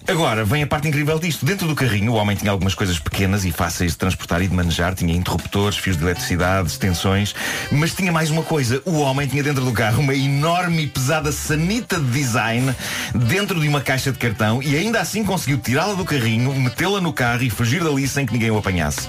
[0.07, 1.45] Agora, vem a parte incrível disto.
[1.45, 4.53] Dentro do carrinho, o homem tinha algumas coisas pequenas e fáceis de transportar e de
[4.55, 4.93] manejar.
[4.95, 7.33] Tinha interruptores, fios de eletricidade, extensões.
[7.71, 8.81] Mas tinha mais uma coisa.
[8.85, 12.73] O homem tinha dentro do carro uma enorme e pesada sanita de design
[13.13, 17.13] dentro de uma caixa de cartão e ainda assim conseguiu tirá-la do carrinho, metê-la no
[17.13, 19.07] carro e fugir dali sem que ninguém o apanhasse.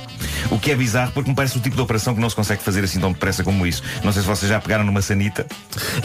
[0.51, 2.63] O que é bizarro porque me parece o tipo de operação que não se consegue
[2.63, 3.83] fazer assim tão depressa como isso.
[4.05, 5.47] Não sei se vocês já pegaram numa sanita.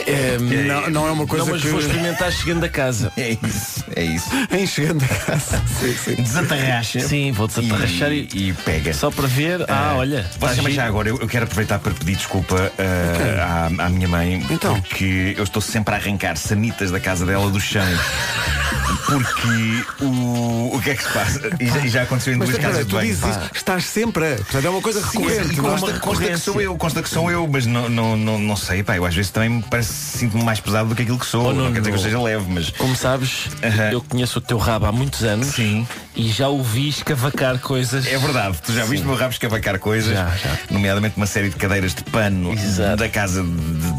[0.06, 3.12] É, não, não é uma coisa não, mas que- vou experimentar chegando a casa.
[3.18, 4.30] É isso, é isso.
[4.52, 5.62] Em chegando a casa.
[5.80, 6.16] Sim, sim.
[6.22, 7.00] Desatarracha.
[7.02, 8.94] Sim, vou desatarrachar e, e pega.
[8.94, 9.66] Só para ver.
[9.70, 10.24] Ah, olha.
[10.24, 13.42] Vocês tá também já agora, eu, eu quero aproveitar para pedir desculpa uh,
[13.80, 14.80] à, à minha mãe Então.
[14.82, 17.84] porque eu estou sempre a arrancar sanitas da casa dela do chão.
[19.06, 21.50] Porque o, o que é que se passa?
[21.60, 23.08] E já, e já aconteceu em Mas duas casas de tu banho.
[23.08, 24.36] dizes isso, estás sempre a.
[24.38, 25.56] Portanto, é uma coisa Sim, recorrente.
[25.56, 25.80] sim, não é?
[25.80, 28.82] consta, consta que sou eu, consta que sou eu, mas não, não, não, não sei,
[28.84, 31.48] pá, eu às vezes também me parece sinto-me mais pesado do que aquilo que sou.
[31.48, 32.70] Oh, não, não, quer dizer que eu seja leve, mas.
[32.72, 33.92] Como sabes, Aham.
[33.92, 35.88] eu conheço o teu rabo há muitos anos Sim.
[36.16, 38.08] e já o vi escavacar coisas.
[38.08, 40.58] É verdade, tu já viste o meu rabo escavacar coisas, Já, já.
[40.72, 42.98] nomeadamente uma série de cadeiras de pano Exato.
[42.98, 43.50] da casa de,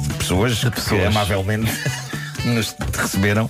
[0.08, 1.06] de pessoas, que pessoas.
[1.06, 1.70] amavelmente
[2.44, 3.48] nos receberam.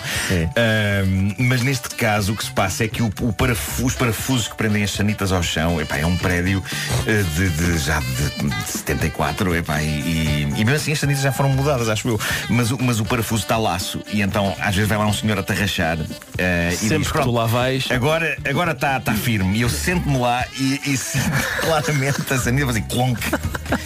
[1.39, 4.57] Mas neste caso o que se passa é que o, o parafu- os parafusos que
[4.57, 6.63] prendem as sanitas ao chão epá, é um prédio
[7.07, 11.23] eh, de, de- já de, de 74 epá, e, e, e mesmo assim as sanitas
[11.23, 12.21] já foram mudadas, acho eu.
[12.49, 15.39] Mas, o- mas o parafuso está laço e então às vezes vai lá um senhor
[15.39, 17.91] a tarrachar e Sempre diz, que tu "Pronto, lá vais.
[17.91, 19.59] Agora está agora tá, tá firme.
[19.59, 21.31] E eu sento-me lá e, e sinto
[21.61, 23.21] claramente a sanita fazer clonk.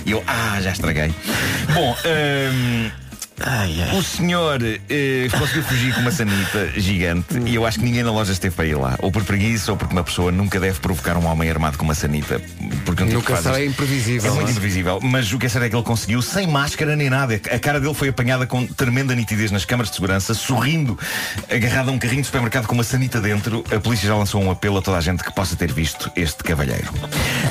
[0.04, 1.14] E eu, ah, já estraguei.
[1.74, 1.96] Bom,
[3.40, 8.02] hum, o senhor eh, conseguiu fugir com uma sanita gigante e eu acho que ninguém
[8.02, 8.96] na loja esteve para ir lá.
[9.00, 11.94] Ou por preguiça ou porque uma pessoa nunca deve provocar um homem armado com uma
[11.94, 12.40] sanita.
[12.84, 14.52] Porque um tipo Nunca será imprevisível, É muito não é?
[14.52, 15.00] imprevisível.
[15.02, 17.34] Mas o que é certo é que ele conseguiu sem máscara nem nada.
[17.34, 20.98] A cara dele foi apanhada com tremenda nitidez nas câmaras de segurança, sorrindo,
[21.50, 23.64] agarrado a um carrinho de supermercado com uma sanita dentro.
[23.74, 26.42] A polícia já lançou um apelo a toda a gente que possa ter visto este
[26.42, 26.88] cavalheiro.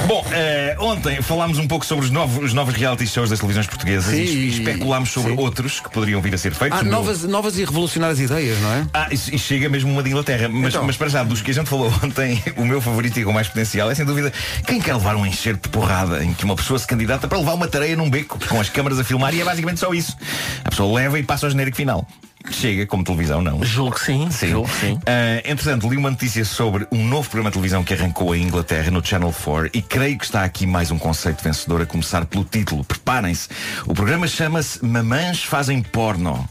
[0.08, 3.68] Bom, eh, ontem falámos um pouco sobre os novos, os novos reality shows das televisões
[3.68, 5.40] portuguesas Sim, e- especulámos sobre sim.
[5.40, 6.78] outros que poderiam vir a ser feitos.
[6.78, 8.88] Há O meu- novas, novas e revolucionárias ideias, não é?
[8.94, 10.48] ah, e, e chega mesmo uma de Inglaterra.
[10.50, 10.86] Mas, Então.
[10.86, 13.48] mas para já, dos que a gente falou ontem, o meu favorito e com mais
[13.48, 14.32] potencial é sem dúvida
[14.66, 17.54] quem quer levar um enxerto de porrada em que uma pessoa se candidata para levar
[17.54, 20.16] uma tareia num beco, com as câmaras a filmar e é basicamente só isso.
[20.64, 22.08] A pessoa leva e passa ao genérico final.
[22.52, 23.64] Chega como televisão, não.
[23.64, 24.30] Julgo que sim.
[24.32, 25.00] Julgo que sim.
[25.06, 28.90] Ah, entretanto, li uma notícia sobre um novo programa de televisão que arrancou em Inglaterra
[28.92, 32.44] no Channel 4 e creio que está aqui mais um conceito vencedor a começar pelo
[32.44, 32.84] título.
[32.84, 33.50] Preparem-se.
[33.86, 36.48] O programa chama-se Mamãs Fazem Porno.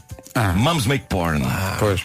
[0.55, 1.43] Mums Make Porn.
[1.79, 2.03] Pois.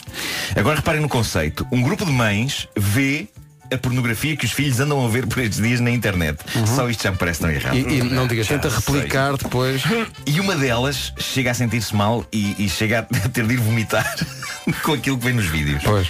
[0.57, 1.66] Agora reparem no conceito.
[1.70, 3.28] Um grupo de mães vê
[3.72, 6.38] a pornografia que os filhos andam a ver por estes dias na internet.
[6.66, 7.76] Só isto já me parece tão errado.
[7.76, 8.78] E, e não digas, tenta sei.
[8.78, 9.82] replicar depois.
[10.26, 14.16] E uma delas chega a sentir-se mal e, e chega a ter de ir vomitar
[14.82, 15.82] com aquilo que vem nos vídeos.
[15.82, 16.08] Pois.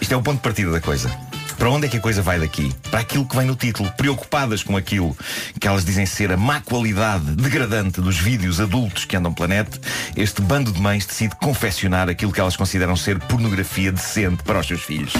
[0.00, 1.10] Isto é o ponto de partida da coisa.
[1.58, 2.70] Para onde é que a coisa vai daqui?
[2.90, 3.90] Para aquilo que vem no título.
[3.96, 5.16] Preocupadas com aquilo
[5.58, 9.80] que elas dizem ser a má qualidade degradante dos vídeos adultos que andam pela net,
[10.16, 14.66] este bando de mães decide confeccionar aquilo que elas consideram ser pornografia decente para os
[14.66, 15.14] seus filhos.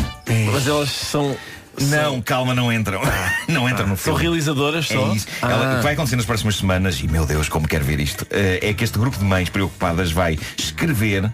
[0.52, 1.36] Mas elas são.
[1.80, 3.00] Não, calma, não entram.
[3.48, 4.22] Não entram no São filme.
[4.22, 5.12] realizadoras só?
[5.12, 5.26] É isso.
[5.40, 5.74] Ela- Ah.
[5.74, 8.58] o que vai acontecer nas próximas semanas, e meu Deus, como quero ver isto, eh,
[8.62, 11.30] é que este grupo de mães preocupadas vai escrever,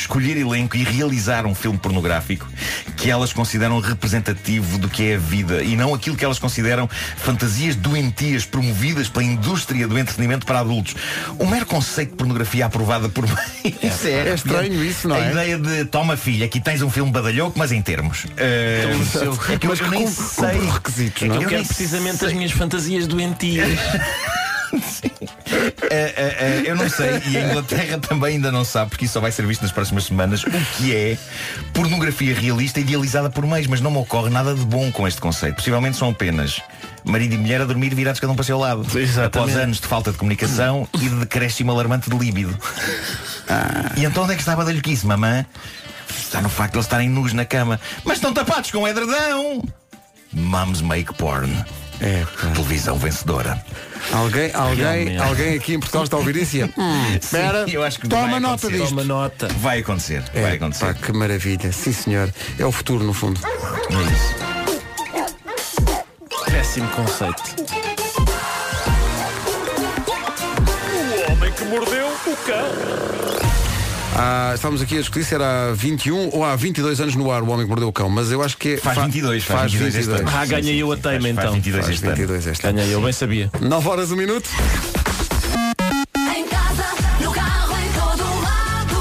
[0.00, 2.48] escolher elenco e realizar um filme pornográfico
[2.96, 6.88] que elas consideram representativo do que é a vida e não aquilo que elas consideram
[7.16, 10.94] fantasias doentias promovidas pela indústria do entretenimento para adultos.
[11.38, 13.36] O mero conceito de pornografia aprovada por mães
[14.06, 15.30] É estranho isso, não a é?
[15.30, 18.26] ideia de toma filha, aqui tens um filme badalhoco, mas em termos.
[18.36, 18.84] Eh,
[19.52, 20.60] é que eu Mas eu nem sei.
[20.70, 21.38] requisitos, É que não é?
[21.38, 22.28] eu Eu quero precisamente sei.
[22.28, 23.78] as minhas fantasias doentias.
[25.88, 29.14] É, é, é, eu não sei, e a Inglaterra também ainda não sabe, porque isso
[29.14, 31.16] só vai ser visto nas próximas semanas, o que é
[31.72, 35.56] pornografia realista idealizada por meios, mas não me ocorre nada de bom com este conceito.
[35.56, 36.60] Possivelmente são apenas
[37.04, 38.82] marido e mulher a dormir virados cada um para o seu lado.
[38.98, 39.38] Exatamente.
[39.38, 42.56] Após anos de falta de comunicação e de decréscimo alarmante de líbido.
[43.96, 45.46] E então onde é que está a badalhoquice, mamã?
[46.10, 47.80] Está no facto de eles estarem nus na cama.
[48.04, 49.62] Mas estão tapados com edredão!
[50.32, 51.64] Mums make porn.
[52.00, 52.50] É, pá.
[52.50, 53.62] Televisão vencedora.
[54.12, 54.76] Alguém, alguém,
[55.08, 55.18] Realmente.
[55.22, 58.06] alguém aqui em Portugal está a ouvir isso e é, hum, espera, eu acho que
[58.08, 58.88] toma nota disto.
[58.90, 59.48] Toma nota.
[59.60, 60.84] Vai acontecer, É, vai acontecer.
[60.86, 62.32] pá, que maravilha, sim senhor.
[62.58, 63.40] É o futuro no fundo.
[63.90, 64.34] É isso.
[66.50, 67.42] Péssimo conceito.
[71.26, 73.55] O homem que mordeu o cão.
[74.18, 77.42] Ah, estávamos aqui a discutir se era há 21 ou há 22 anos no ar
[77.42, 78.76] o Homem que Mordeu o Cão, mas eu acho que é.
[78.78, 80.30] Faz fa- 22, faz 22 este ano.
[80.34, 81.52] Ah, ganhei eu a teima Faz- faz então.
[81.52, 82.16] 22 Faz este ano.
[82.16, 82.78] 22 este ano.
[82.78, 83.50] Ganhei eu, bem sabia.
[83.60, 84.48] 9 horas, 1 minuto.
[86.34, 86.86] Em casa,
[87.20, 88.96] no carro, em todo lado.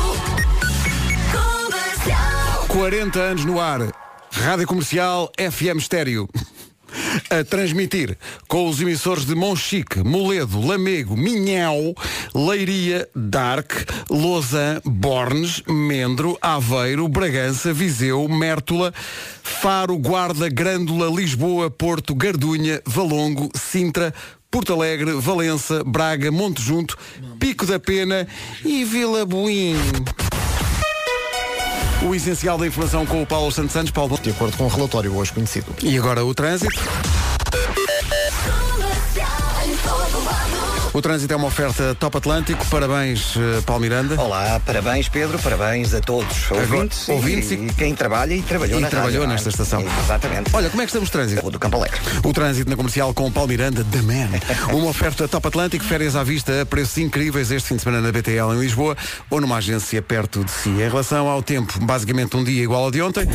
[1.32, 2.66] Comercial.
[2.68, 3.82] 40 anos no ar.
[4.32, 6.28] Rádio Comercial FM Estéreo.
[7.30, 11.93] A transmitir com os emissores de Monchique, Moledo, Lamego, Minhão,
[12.34, 13.72] Leiria, Dark,
[14.09, 18.93] Lausanne, Bornes, Mendro, Aveiro, Bragança, Viseu, Mértola,
[19.43, 24.13] Faro, Guarda, Grândola, Lisboa, Porto, Gardunha, Valongo, Sintra,
[24.51, 26.97] Porto Alegre, Valença, Braga, Monte Junto,
[27.39, 28.28] Pico da Pena
[28.63, 29.76] e Vila Buim.
[32.05, 33.89] O essencial da informação com o Paulo Santos Santos.
[33.89, 34.19] Paulo...
[34.21, 35.75] De acordo com o relatório hoje conhecido.
[35.81, 36.79] E agora o trânsito.
[40.95, 42.65] O trânsito é uma oferta Top Atlântico.
[42.67, 44.15] Parabéns, eh, Paulo Miranda.
[44.17, 46.49] Olá, parabéns Pedro, parabéns a todos.
[46.49, 49.83] Ouvintes, ouvintes e, e quem trabalha e trabalhou E na trabalhou rádio, nesta não é?
[49.83, 50.03] estação.
[50.05, 50.55] Exatamente.
[50.55, 51.51] Olha, como é que estamos de trânsito?
[51.51, 51.99] Do Campo Alegre.
[52.23, 54.29] O trânsito na comercial com o Paulo Miranda, The Man.
[54.73, 58.13] Uma oferta Top Atlântico, férias à vista a preços incríveis este fim de semana na
[58.13, 58.95] BTL em Lisboa
[59.29, 60.69] ou numa agência perto de si.
[60.69, 63.27] Em relação ao tempo, basicamente um dia igual ao de ontem.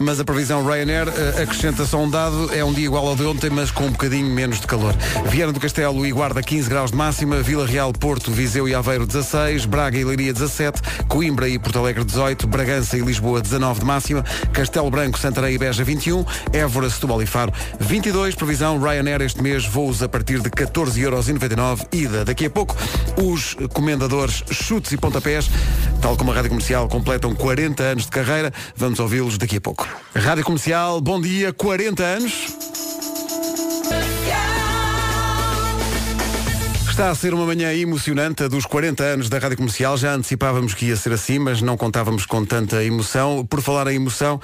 [0.00, 3.24] Mas a previsão Ryanair eh, acrescenta só um dado, é um dia igual ao de
[3.24, 4.94] ontem, mas com um bocadinho menos de calor.
[5.28, 9.06] Viana do Castelo e Guarda 15 graus de máxima, Vila Real, Porto, Viseu e Aveiro
[9.06, 13.86] 16, Braga e Leiria 17, Coimbra e Porto Alegre 18, Bragança e Lisboa 19 de
[13.86, 19.42] máxima, Castelo Branco, Santarém e Beja 21, Évora, Setúbal e Faro 22, previsão Ryanair este
[19.42, 22.24] mês, voos a partir de 14,99€ ida.
[22.24, 22.76] Daqui a pouco,
[23.16, 25.50] os comendadores chutes e pontapés,
[26.00, 28.52] tal como a Rádio Comercial, completam 40 anos de carreira.
[28.76, 29.65] Vamos ouvi-los daqui a pouco.
[30.14, 32.54] Rádio Comercial, bom dia, 40 anos.
[36.88, 39.96] Está a ser uma manhã emocionante, a dos 40 anos da Rádio Comercial.
[39.96, 43.44] Já antecipávamos que ia ser assim, mas não contávamos com tanta emoção.
[43.44, 44.40] Por falar em emoção,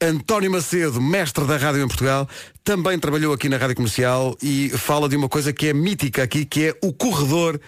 [0.00, 2.28] António Macedo, mestre da rádio em Portugal,
[2.62, 6.44] também trabalhou aqui na Rádio Comercial e fala de uma coisa que é mítica aqui,
[6.44, 7.58] que é o corredor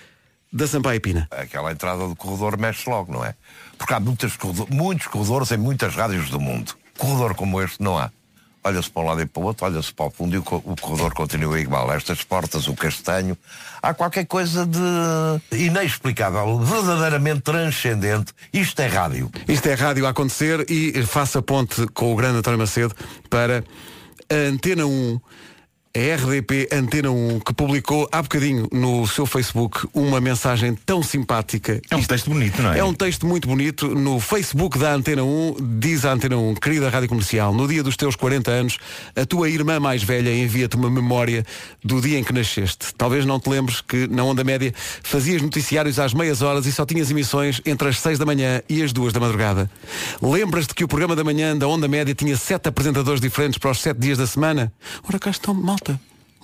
[0.52, 1.26] da Sampaio Pina.
[1.30, 3.34] Aquela entrada do corredor mexe logo, não é?
[3.76, 6.76] Porque há muitos corredores em muitas rádios do mundo.
[6.99, 8.11] Corredor como este não há.
[8.64, 10.62] Olha-se para um lado e para o outro, olha-se para o fundo e o co-
[10.64, 11.90] o corredor continua igual.
[11.92, 13.38] Estas portas, o castanho,
[13.80, 18.32] há qualquer coisa de inexplicável, verdadeiramente transcendente.
[18.53, 19.30] Isto é rádio.
[19.46, 22.94] Isto é rádio a acontecer e faça ponte com o grande António Macedo
[23.30, 23.64] para
[24.30, 25.20] a Antena 1,
[25.99, 31.80] a RDP Antena 1, que publicou há bocadinho no seu Facebook uma mensagem tão simpática.
[31.90, 32.78] É um texto bonito, não é?
[32.78, 33.88] É um texto muito bonito.
[33.88, 37.96] No Facebook da Antena 1, diz a Antena 1, querida Rádio Comercial, no dia dos
[37.96, 38.78] teus 40 anos,
[39.16, 41.44] a tua irmã mais velha envia-te uma memória
[41.84, 42.94] do dia em que nasceste.
[42.96, 44.72] Talvez não te lembres que na Onda Média
[45.03, 48.82] fazias noticiários às meias horas e só tinhas emissões entre as 6 da manhã e
[48.82, 49.70] as 2 da madrugada.
[50.22, 53.80] Lembras-te que o programa da manhã da Onda Média tinha sete apresentadores diferentes para os
[53.80, 54.72] sete dias da semana?
[55.09, 55.88] Ora cá estão, malta.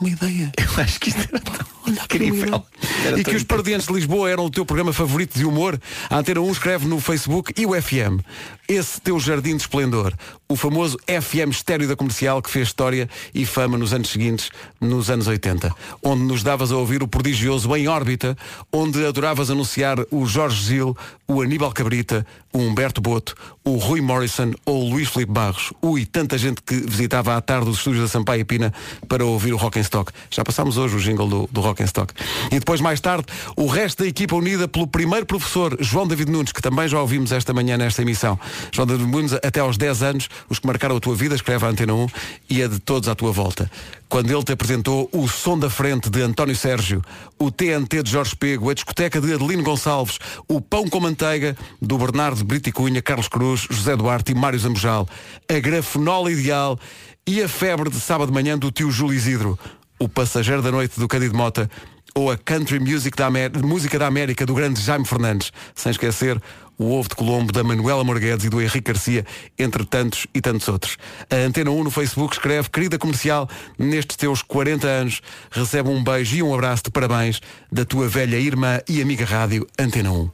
[0.00, 0.52] Uma ideia.
[0.56, 2.64] Eu acho que isto era tão incrível.
[3.04, 5.78] Era E que os Parodiantes de Lisboa eram o teu programa favorito de humor.
[6.08, 8.20] A Antena 1 escreve no Facebook e o FM.
[8.66, 10.14] Esse teu jardim de esplendor.
[10.48, 15.10] O famoso FM estéreo da comercial que fez história e fama nos anos seguintes, nos
[15.10, 15.70] anos 80.
[16.02, 18.36] Onde nos davas a ouvir o prodigioso Em Órbita,
[18.72, 24.52] onde adoravas anunciar o Jorge Gil, o Aníbal Cabrita, o Humberto Boto, o Rui Morrison
[24.64, 25.72] ou o Luís Filipe Barros.
[25.82, 28.72] Ui, tanta gente que visitava à tarde os estúdios da Sampaio e Pina
[29.08, 30.12] para ouvir o Rock and Stock.
[30.30, 32.14] Já passámos hoje o jingle do, do Rock Stock.
[32.50, 36.52] E depois, mais tarde, o resto da equipa unida pelo primeiro professor, João David Nunes,
[36.52, 38.38] que também já ouvimos esta manhã nesta emissão.
[38.72, 41.68] João David Nunes, até aos 10 anos, os que marcaram a tua vida, escreve a
[41.68, 42.06] Antena 1
[42.50, 43.70] e a de todos à tua volta.
[44.08, 47.02] Quando ele te apresentou o Som da Frente de António Sérgio,
[47.38, 51.98] o TNT de Jorge Pego, a discoteca de Adelino Gonçalves, o Pão com Manteiga do
[51.98, 52.70] Bernardo Brito
[53.02, 55.08] Carlos Cruz, José Duarte e Mário Zambojal,
[55.48, 56.78] a grafenola ideal
[57.26, 59.58] e a febre de sábado de manhã do tio Júlio Isidro,
[59.98, 61.70] o passageiro da noite do Cândido Mota
[62.14, 63.28] ou a country music da
[63.62, 66.40] música da América do grande Jaime Fernandes, sem esquecer
[66.78, 69.24] o ovo de Colombo da Manuela Morguedes e do Henrique Garcia,
[69.58, 70.96] entre tantos e tantos outros.
[71.30, 75.20] A Antena 1 no Facebook escreve, querida comercial, nestes teus 40 anos,
[75.50, 77.40] recebe um beijo e um abraço de parabéns
[77.70, 80.30] da tua velha irmã e amiga rádio Antena 1.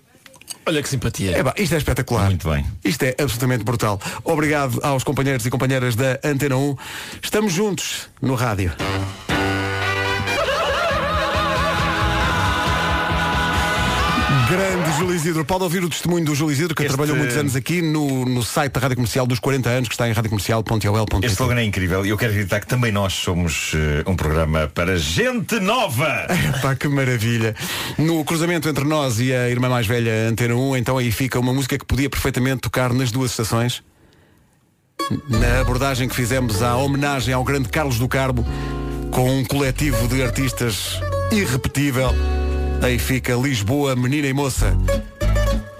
[0.67, 1.37] Olha que simpatia.
[1.37, 2.27] É, pá, isto é espetacular.
[2.27, 2.67] Muito bem.
[2.85, 4.01] Isto é absolutamente brutal.
[4.25, 6.77] Obrigado aos companheiros e companheiras da Antena 1.
[7.23, 8.73] Estamos juntos no rádio.
[15.01, 15.45] Júlio Isidro.
[15.47, 18.43] Pode ouvir o testemunho do Júlio Isidro, que Este- trabalhou muitos anos aqui no, no
[18.43, 21.27] site da Rádio Comercial dos 40 anos, que está em radiocomercial.ol.pt.
[21.27, 24.71] Este slogan é incrível e eu quero acreditar que também nós somos eh, um programa
[24.75, 26.27] para gente nova.
[26.61, 27.57] Pá, que maravilha.
[27.97, 31.55] No cruzamento entre nós e a irmã mais velha Antena 1, então aí fica uma
[31.55, 33.83] música que podia perfeitamente tocar nas duas estações.
[35.31, 38.47] Na abordagem que fizemos à homenagem ao grande Carlos do Carmo,
[39.11, 41.01] com um coletivo de artistas
[41.33, 42.11] irrepetível,
[42.83, 44.77] aí fica Lisboa, menina e moça.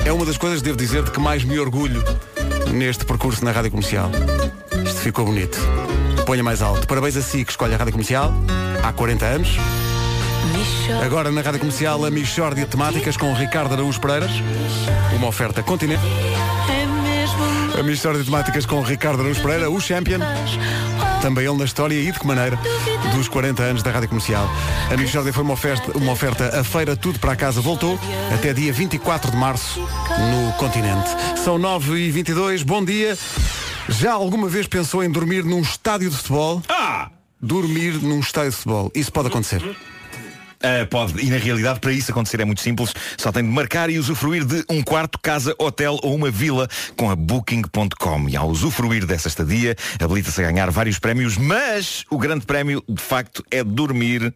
[0.05, 2.03] É uma das coisas, devo dizer, de que mais me orgulho
[2.73, 4.11] neste percurso na rádio comercial.
[4.85, 5.59] Isto ficou bonito.
[6.27, 6.87] Ponha mais alto.
[6.87, 8.33] Parabéns a si que escolhe a Rádio Comercial
[8.83, 9.57] há 40 anos.
[11.05, 14.31] Agora na Rádio Comercial a Michórdia de Temáticas com Ricardo Araújo Pereiras.
[15.17, 16.03] Uma oferta continente.
[16.69, 20.21] É mesmo A Michórdia de Temáticas com Ricardo Araújo Pereira, o champion.
[21.23, 22.59] Também ele na história e de que maneira
[23.15, 24.49] dos 40 anos da Rádio Comercial.
[24.91, 27.99] A Michórdia foi uma oferta, uma oferta a feira Tudo para a Casa voltou
[28.35, 31.11] até dia 24 de março no continente.
[31.45, 33.17] São 9 e 22 bom dia.
[33.89, 36.63] Já alguma vez pensou em dormir num estádio de futebol?
[36.69, 37.11] Ah!
[37.41, 38.91] Dormir num estádio de futebol.
[38.95, 39.63] Isso pode acontecer.
[40.63, 42.93] Uh, pode, e na realidade para isso acontecer é muito simples.
[43.17, 47.11] Só tem de marcar e usufruir de um quarto, casa, hotel ou uma vila com
[47.11, 52.45] a Booking.com E ao usufruir dessa estadia, habilita-se a ganhar vários prémios Mas o grande
[52.45, 54.35] prémio, de facto, é dormir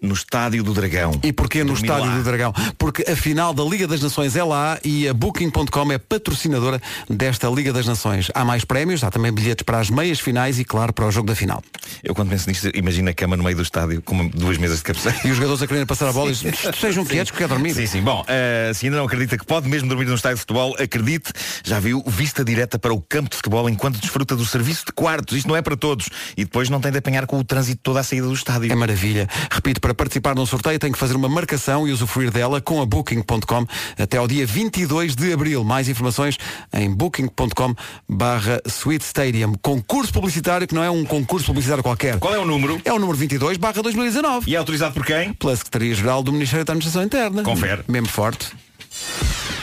[0.00, 2.16] no Estádio do Dragão E porquê no Estádio lá.
[2.16, 2.52] do Dragão?
[2.76, 6.80] Porque a final da Liga das Nações é lá e a Booking.com é patrocinadora
[7.10, 8.30] desta Liga das Nações.
[8.34, 11.26] Há mais prémios, há também bilhetes para as meias finais e, claro, para o jogo
[11.26, 11.62] da final.
[12.04, 14.84] Eu quando penso nisto, imagino a cama no meio do estádio Com duas mesas de
[14.84, 17.48] cabeceira E os jogadores a quererem passar a bola e dizem, sejam quietos que quer
[17.48, 17.74] dormir.
[17.74, 18.02] Sim, sim.
[18.02, 21.32] Bom, eh, se ainda não acredita que pode mesmo dormir num estádio de futebol, acredite,
[21.64, 25.36] já viu vista direta para o campo de futebol enquanto desfruta do serviço de quartos.
[25.36, 26.08] Isto não é para todos.
[26.36, 28.70] E depois não tem de apanhar com o trânsito toda a saída do estádio.
[28.70, 29.28] É maravilha.
[29.50, 32.86] Repito, para participar num sorteio tem que fazer uma marcação e usufruir dela com a
[32.86, 33.66] Booking.com
[33.98, 35.64] até ao dia 22 de Abril.
[35.64, 36.38] Mais informações
[36.72, 37.74] em Booking.com
[38.08, 39.54] barra Sweet Stadium.
[39.60, 42.18] Concurso publicitário que não é um concurso publicitário qualquer.
[42.18, 42.80] Qual é o número?
[42.84, 44.50] É o número 22 barra 2019.
[44.50, 45.32] E é autorizado por quem?
[45.32, 47.42] Pela Secretaria-Geral do Ministério da Administração Interna.
[47.42, 47.82] Confere.
[47.88, 48.52] Mesmo forte.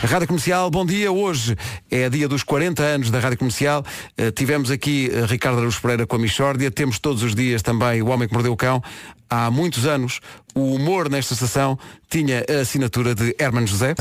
[0.06, 1.12] Rádio Comercial, bom dia.
[1.12, 1.56] Hoje
[1.90, 3.84] é dia dos 40 anos da Rádio Comercial.
[4.18, 6.70] Eh, tivemos aqui eh, Ricardo Araújo Pereira com a Michórdia.
[6.70, 8.84] Temos todos os dias também o Homem que Mordeu o Cão.
[9.30, 10.20] Há muitos anos,
[10.54, 11.80] o humor nesta estação
[12.10, 13.96] tinha a assinatura de Herman José.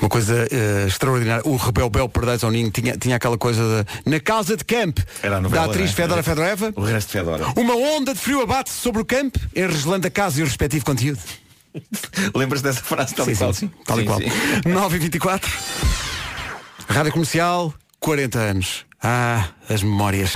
[0.00, 1.42] Uma coisa eh, extraordinária.
[1.44, 4.98] O Rebel Bel Perdais ao Ninho tinha, tinha aquela coisa de, na casa de camp
[5.22, 5.96] Era a novela, da atriz né?
[5.96, 6.72] Fedora Fedoreva.
[6.76, 7.46] O resto de Fedora.
[7.56, 11.18] Uma onda de frio abate-se sobre o camp, enregelando a casa e o respectivo conteúdo.
[12.34, 13.54] Lembras dessa frase tal sim, e qual?
[13.54, 13.70] Sim.
[13.84, 14.18] Tal sim, e qual.
[14.18, 14.30] Sim.
[14.70, 15.50] 9 e 24
[16.88, 18.84] Rádio Comercial, 40 anos.
[19.02, 20.32] Ah, as memórias.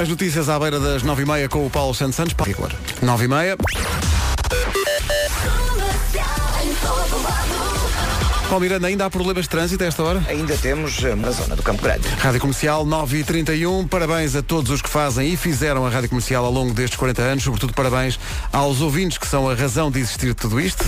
[0.00, 2.34] As notícias à beira das 9h30 com o Paulo Santos Santos.
[2.34, 4.11] 9h30.
[8.52, 10.22] Paulo Miranda, ainda há problemas de trânsito a esta hora?
[10.28, 12.06] Ainda temos eh, na zona do Campo Grande.
[12.18, 16.10] Rádio Comercial 9 e 31 Parabéns a todos os que fazem e fizeram a Rádio
[16.10, 17.44] Comercial ao longo destes 40 anos.
[17.44, 18.20] Sobretudo parabéns
[18.52, 20.84] aos ouvintes que são a razão de existir de tudo isto.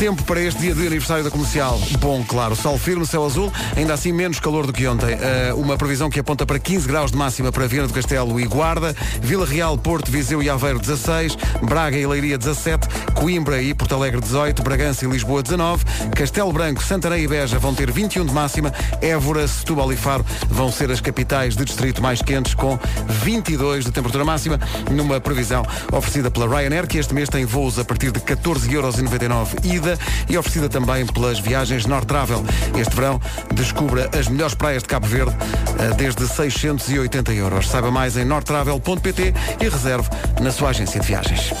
[0.00, 1.78] Tempo para este dia de aniversário da comercial.
[1.98, 5.12] Bom, claro, sol firme, céu azul, ainda assim menos calor do que ontem.
[5.12, 8.46] Eh, uma previsão que aponta para 15 graus de máxima para Viana do Castelo e
[8.46, 13.94] Guarda, Vila Real, Porto, Viseu e Aveiro 16, Braga e Leiria 17, Coimbra e Porto
[13.94, 15.84] Alegre 18, Bragança e Lisboa 19,
[16.16, 18.72] Castelo Branco, Santarém e Beja vão ter 21 de máxima,
[19.02, 23.92] Évora, Setúbal e Faro vão ser as capitais de distrito mais quentes com 22 de
[23.92, 24.58] temperatura máxima,
[24.90, 29.89] numa previsão oferecida pela Ryanair, que este mês tem voos a partir de 14,99€ ida
[30.28, 32.44] e oferecida também pelas viagens North Travel.
[32.78, 33.20] Este verão
[33.54, 35.34] descubra as melhores praias de Cabo Verde
[35.78, 37.68] eh, desde 680 euros.
[37.68, 40.08] Saiba mais em nortravel.pt e reserve
[40.40, 41.52] na sua agência de viagens.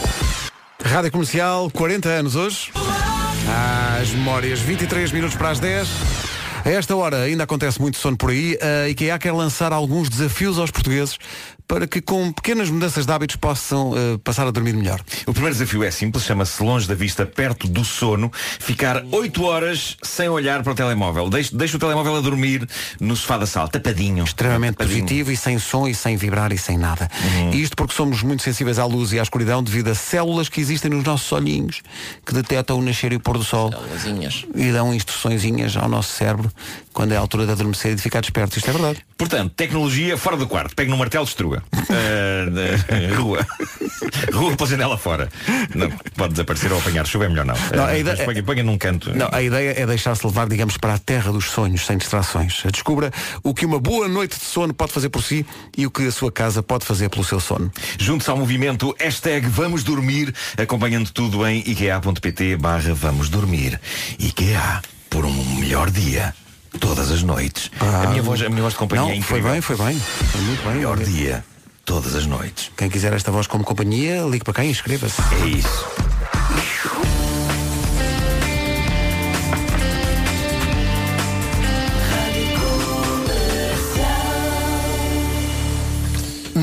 [0.84, 2.72] Rádio Comercial, 40 anos hoje.
[4.00, 5.88] As memórias, 23 minutos para as 10.
[6.64, 8.58] A esta hora ainda acontece muito sono por aí.
[8.60, 11.18] A IKEA quer lançar alguns desafios aos portugueses
[11.70, 15.00] para que com pequenas mudanças de hábitos possam eh, passar a dormir melhor.
[15.24, 19.96] O primeiro desafio é simples, chama-se longe da vista, perto do sono, ficar 8 horas
[20.02, 21.30] sem olhar para o telemóvel.
[21.30, 22.68] Deixe, deixe o telemóvel a dormir
[22.98, 24.24] no sofá da sala, tapadinho.
[24.24, 27.08] Extremamente positivo e sem som e sem vibrar e sem nada.
[27.52, 30.60] E isto porque somos muito sensíveis à luz e à escuridão devido a células que
[30.60, 31.82] existem nos nossos olhinhos
[32.26, 33.70] que detectam o nascer e o pôr do sol
[34.56, 36.50] e dão instruçõezinhas ao nosso cérebro
[37.00, 38.58] quando é a altura de adormecer e de ficar desperto.
[38.58, 38.98] Isto é verdade.
[39.16, 40.76] Portanto, tecnologia fora do quarto.
[40.76, 41.62] Pegue no martelo, destrua.
[41.72, 43.46] Ah, da- rua.
[44.34, 45.30] rua pela janela fora.
[45.74, 47.54] Não, pode desaparecer ou apanhar chuva, é melhor não.
[47.74, 49.16] Não, a ideia- ponha, ponha num canto.
[49.16, 52.62] Não, a ideia é deixar-se levar, digamos, para a terra dos sonhos, sem distrações.
[52.70, 53.10] Descubra
[53.42, 55.46] o que uma boa noite de sono pode fazer por si
[55.78, 57.72] e o que a sua casa pode fazer pelo seu sono.
[57.98, 63.80] Junte-se ao movimento hashtag Vamos Dormir, acompanhando tudo em ikea.pt barra Vamos Dormir.
[64.18, 66.34] IKEA, por um melhor dia,
[66.78, 67.70] todas as noites.
[67.80, 69.98] a, minha voz, a minha voz de companhia Não, é foi bem, foi bem.
[69.98, 70.74] Foi muito bem.
[70.74, 71.44] Melhor dia,
[71.84, 72.70] todas as noites.
[72.76, 75.20] Quem quiser esta voz como companhia, ligue para quem e inscreva-se.
[75.42, 76.09] É isso.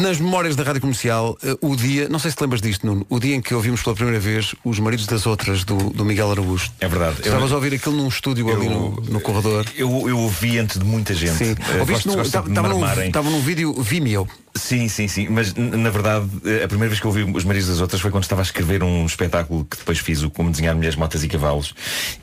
[0.07, 3.05] Nas memórias da Rádio Comercial, eh, o dia, não sei se te lembras disto, Nuno,
[3.09, 6.31] o dia em que ouvimos pela primeira vez os maridos das outras do, do Miguel
[6.31, 6.71] Araújo.
[6.79, 7.19] É verdade.
[7.19, 9.65] Estavas a ouvir aquilo num estúdio ali no, no corredor.
[9.75, 11.35] Eu, eu ouvi antes de muita gente.
[11.35, 11.55] Sim.
[11.73, 14.25] Eh, Ouviste Estava num, num vídeo Vimeo.
[14.57, 15.27] Sim, sim, sim.
[15.29, 18.11] Mas na verdade, eh, a primeira vez que eu ouvi os maridos das outras foi
[18.11, 21.27] quando estava a escrever um espetáculo que depois fiz, o Como Desenhar Mulheres, Motas e
[21.27, 21.73] Cavalos,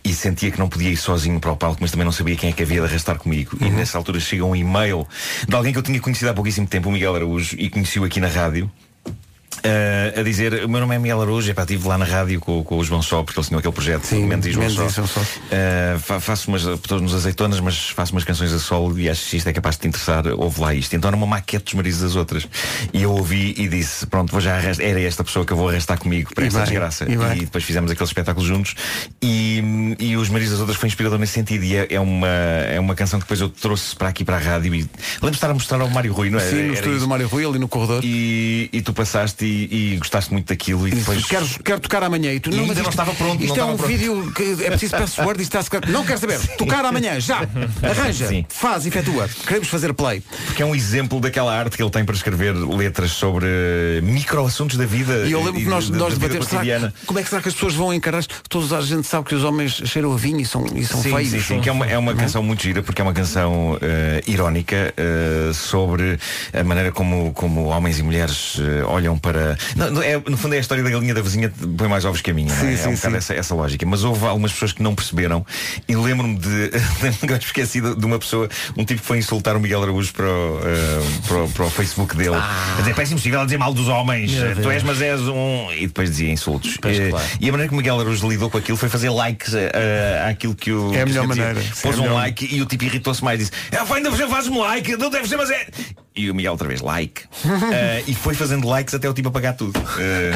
[0.03, 2.51] e sentia que não podia ir sozinho para o palco, mas também não sabia quem
[2.51, 3.57] é que havia de arrastar comigo.
[3.61, 5.07] E nessa altura chega um e-mail
[5.49, 8.21] de alguém que eu tinha conhecido há pouquíssimo tempo, o Miguel Araújo, e conheci-o aqui
[8.21, 8.71] na rádio.
[9.63, 12.63] Eh, a dizer, o meu nome é Miguel Araújo, epá, estive lá na rádio com,
[12.65, 14.87] com o João Só, porque eles tinham aquele projeto Sim, Mendes e João Mendes Só.
[14.87, 15.21] e João Só.
[15.21, 19.29] Uh, fa- faço umas, estou nos azeitonas, mas faço umas canções a solo e acho
[19.31, 20.95] que isto é capaz de te interessar, ouve lá isto.
[20.97, 22.47] Então era uma maquete dos maridos das outras.
[22.93, 25.69] E eu ouvi e disse, pronto, vou já arrastar, era esta pessoa que eu vou
[25.69, 27.05] arrastar comigo para E esta desgraça.
[27.11, 27.39] e bem.
[27.41, 28.75] depois fizemos aquele espetáculo juntos
[29.23, 31.65] e, e os maridos das outras foi inspirador nesse sentido.
[31.65, 34.41] E é, é uma, é uma canção que depois eu trouxe para aqui para a
[34.41, 36.43] rádio e lembro de estar a mostrar ao Mário Rui, não é?
[36.43, 37.01] Sim, no Era estúdio isso.
[37.05, 38.01] do Mário Rui, ali no corredor.
[38.05, 41.25] E, e tu passaste e, e gostaste muito daquilo e depois.
[41.27, 43.57] Quero, quero tocar amanhã e tu E não, ainda mas não isto- estava pronto, Isto
[43.59, 43.89] não é um pronto.
[43.89, 46.39] vídeo que é preciso password e está a Não quero saber.
[46.57, 47.39] Tocar amanhã, já.
[47.83, 48.45] Arranja, Sim.
[48.49, 49.29] faz, efetua.
[49.47, 50.23] Queremos fazer play.
[50.47, 53.47] Porque é um exemplo daquela arte que ele tem para escrever letras sobre
[54.03, 56.49] micro-assuntos da vida E eu lembro que nós, da- nós debatemos
[57.07, 58.25] como é que será que as pessoas vão encarar?
[58.49, 61.13] Todos a gente sabe que os homens cheiram a vinho e são, e são sim,
[61.15, 61.31] feios.
[61.31, 64.23] sim, sim, que é uma, é uma canção muito gira porque é uma canção eh,
[64.27, 66.19] irónica eh, sobre
[66.53, 69.34] a maneira como, como homens e mulheres eh, olham para.
[69.77, 72.21] Não, não, é, no fundo é a história da galinha da vizinha põe mais ovos
[72.21, 72.61] que a minha, não é?
[72.61, 73.19] Sim, é sim, um bocado sim.
[73.19, 73.85] essa, essa lógica.
[73.87, 75.45] Mas houve algumas pessoas que não perceberam
[75.89, 76.71] e lembro-me de.
[77.03, 80.27] lembro-me esqueci de, de uma pessoa, um tipo que foi insultar o Miguel Araújo para
[80.27, 82.37] o, eh, para o, para o Facebook dele.
[82.37, 84.33] A dizer, parece impossível dizer mal dos homens.
[84.33, 84.73] Meu Tu Deus.
[84.75, 85.69] és, mas és um.
[85.73, 86.77] E depois dizia insultos.
[86.81, 87.27] Pois, Eh, claro.
[87.41, 90.55] E a maneira que o Miguel Araújo lidou com aquilo foi fazer likes eh, àquilo
[90.55, 90.95] que o.
[90.95, 91.45] É a melhor dizia.
[91.45, 91.61] maneira.
[91.63, 93.95] Sim, Pôs é a um melhor like e o tipo irritou-se mais e disse: ah,
[93.95, 95.67] ainda você faz um like, não deve ser, mas é.
[96.17, 97.23] E o Miguel outra vez, like.
[97.73, 99.79] Eh, e foi fazendo likes até o tipo apagar tudo.
[99.99, 100.33] Eh,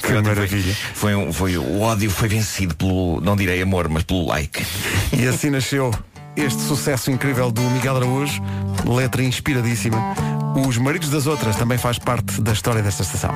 [0.00, 0.74] Que foi- maravilha.
[0.94, 4.64] Foi, um- foi, o ódio foi vencido pelo, não direi amor, mas pelo like.
[5.12, 5.90] E assim nasceu
[6.36, 8.42] este sucesso incrível do Miguel Araújo,
[8.86, 9.96] letra inspiradíssima.
[10.66, 13.32] Os Maridos das Outras também faz parte da história desta estação.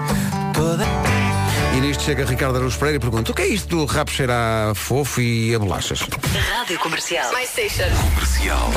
[1.81, 4.69] E nisto chega Ricardo Araújo Pereira e pergunta: o que é isto do rabo cheirar
[4.69, 6.01] a fofo e a bolachas?
[6.51, 7.33] Rádio Comercial.
[7.33, 7.85] My station.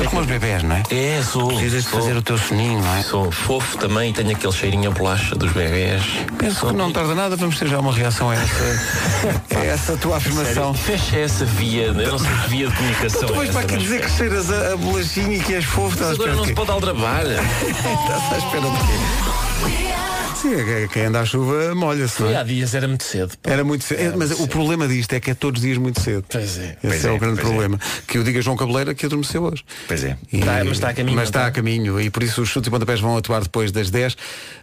[0.02, 0.82] É como os bebés, não é?
[0.90, 1.48] É, sou.
[1.48, 2.00] Precisas de sou.
[2.00, 3.02] fazer o teu soninho, não é?
[3.02, 6.02] Sou fofo também, tenho aquele cheirinho a bolacha dos bebés.
[6.38, 10.16] Penso que não tarda nada, vamos ter já uma reação a essa, a essa tua
[10.16, 10.72] afirmação.
[10.72, 13.20] Fecha essa via, eu não sei que via de comunicação.
[13.22, 15.64] Então tu vais é para aqui dizer que cheiras a, a bolachinha e que és
[15.66, 17.26] fofo, estás à Mas agora não se pode aldrabar.
[17.28, 20.13] Estás à espera de quê?
[20.44, 22.36] Sim, é que quem anda à chuva molha-se, Foi é?
[22.36, 23.32] há dias, era muito cedo.
[23.42, 23.50] pá.
[23.50, 23.98] Era muito cedo.
[23.98, 26.22] É, mas o problema disto é que é todos os dias muito cedo.
[26.28, 26.72] Pois é.
[26.72, 27.50] Esse Pois é, é, o grande pois é.
[27.50, 27.80] problema.
[28.06, 29.64] Que eu diga João Cabeleira que adormeceu hoje.
[29.88, 30.18] Pois é.
[30.30, 31.52] E- Tá, mas está a caminho, Mas está a está?
[31.52, 34.16] caminho e por isso os chutes e pontapés vão atuar depois das 10.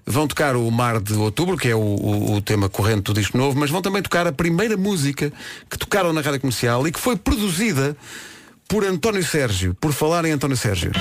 [0.06, 3.36] Vão tocar o Mar de Outubro, que é o, o- o tema corrente do disco
[3.36, 5.34] novo, mas vão também tocar a primeira música
[5.68, 7.98] que tocaram na rádio comercial e que foi produzida
[8.68, 9.76] por António Sérgio.
[9.82, 10.92] Por falar em António Sérgio.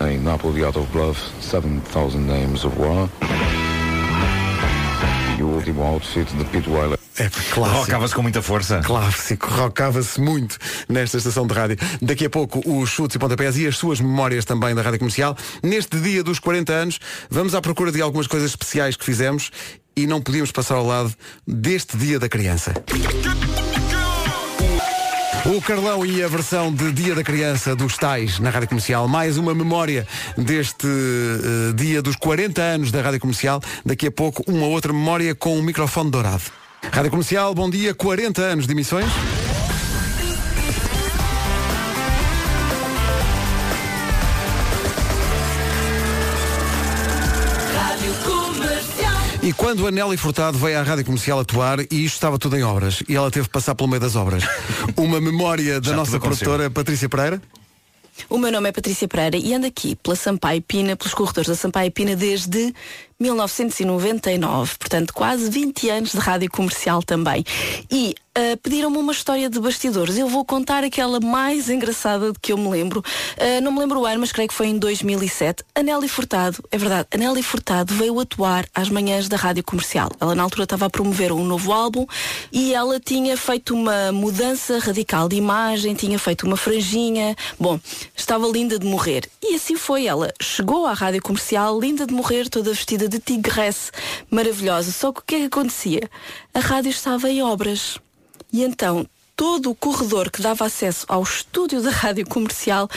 [0.00, 3.08] In Napoli out of love, 7,000 names of war.
[5.44, 6.98] Your último outfit de Pete Weiler.
[7.18, 7.60] É clássico.
[7.60, 8.80] Rocava-se com muita força.
[8.80, 10.56] Clássico, rocava-se muito
[10.88, 11.76] nesta estação de rádio.
[12.00, 15.36] Daqui a pouco os chutes e pontapés e as suas memórias também da rádio comercial.
[15.62, 16.98] Neste dia dos 40 anos,
[17.30, 19.50] vamos à procura de algumas coisas especiais que fizemos
[19.94, 21.14] e não podíamos passar ao lado
[21.46, 22.72] deste dia da criança.
[25.46, 29.06] O Carlão e a versão de Dia da Criança dos Tais na Rádio Comercial.
[29.06, 33.60] Mais uma memória deste eh, dia dos 40 anos da Rádio Comercial.
[33.84, 36.44] Daqui a pouco uma outra memória com um microfone dourado.
[36.90, 37.94] Rádio Comercial, bom dia.
[37.94, 39.12] 40 anos de emissões.
[49.44, 52.62] E quando a Nelly Furtado veio à Rádio Comercial atuar, e isto estava tudo em
[52.62, 54.42] obras, e ela teve que passar pelo meio das obras.
[54.96, 57.42] Uma memória da Já nossa produtora Patrícia Pereira.
[58.30, 61.56] O meu nome é Patrícia Pereira e ando aqui pela Sampaio Pina, pelos corredores da
[61.56, 62.72] Sampaio Pina desde
[63.18, 67.44] 1999, portanto quase 20 anos de rádio comercial também.
[67.90, 70.18] E ah, pediram-me uma história de bastidores.
[70.18, 73.00] Eu vou contar aquela mais engraçada de que eu me lembro.
[73.38, 75.62] Ah, não me lembro o ano, mas creio que foi em 2007.
[75.72, 80.10] A Nelly Furtado, é verdade, a Furtado veio atuar às manhãs da rádio comercial.
[80.20, 82.06] Ela na altura estava a promover um novo álbum
[82.50, 87.36] e ela tinha feito uma mudança radical de imagem, tinha feito uma franjinha.
[87.58, 87.78] Bom,
[88.16, 89.30] estava linda de morrer.
[89.40, 90.34] E assim foi ela.
[90.42, 93.90] Chegou à rádio comercial, linda de morrer, toda vestida de tigresse,
[94.30, 94.92] maravilhosa.
[94.92, 96.10] Só que o que é que acontecia?
[96.52, 97.98] A rádio estava em obras.
[98.52, 102.88] E então todo o corredor que dava acesso ao estúdio da rádio comercial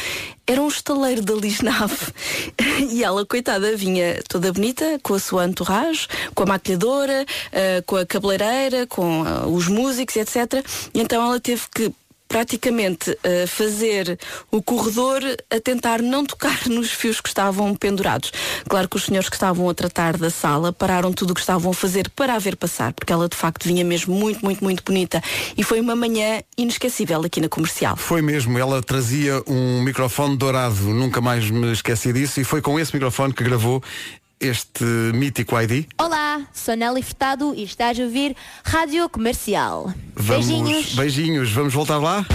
[0.46, 2.14] era um estaleiro da Lisnave.
[2.90, 7.96] E ela, coitada, vinha toda bonita, com a sua entourage, com a maquilhadora, eh, com
[7.96, 10.64] a cabeleireira, com ah, os músicos, etc.
[10.94, 11.92] E então ela teve que
[12.28, 14.20] praticamente eh, fazer
[14.52, 18.32] o corredor a tentar não tocar nos fios que estavam pendurados.
[18.68, 21.72] Claro que os senhores que estavam a tratar da sala pararam tudo o que estavam
[21.72, 24.84] a fazer para a ver passar, porque ela de facto vinha mesmo muito, muito, muito
[24.84, 25.22] bonita.
[25.58, 27.96] E foi uma manhã inesquecível aqui na comercial.
[27.96, 32.80] Foi mesmo, ela trazia um microfone dourado, nunca mais me esqueci disso, e foi com
[32.80, 33.82] esse microfone que gravou
[34.40, 34.84] este
[35.14, 35.86] mítico ID.
[35.98, 39.94] Olá, sou Nelly Furtado e estás a ouvir Rádio Comercial.
[40.16, 40.94] Vamos, Beijinhos.
[40.96, 42.26] beijinhos, vamos voltar lá?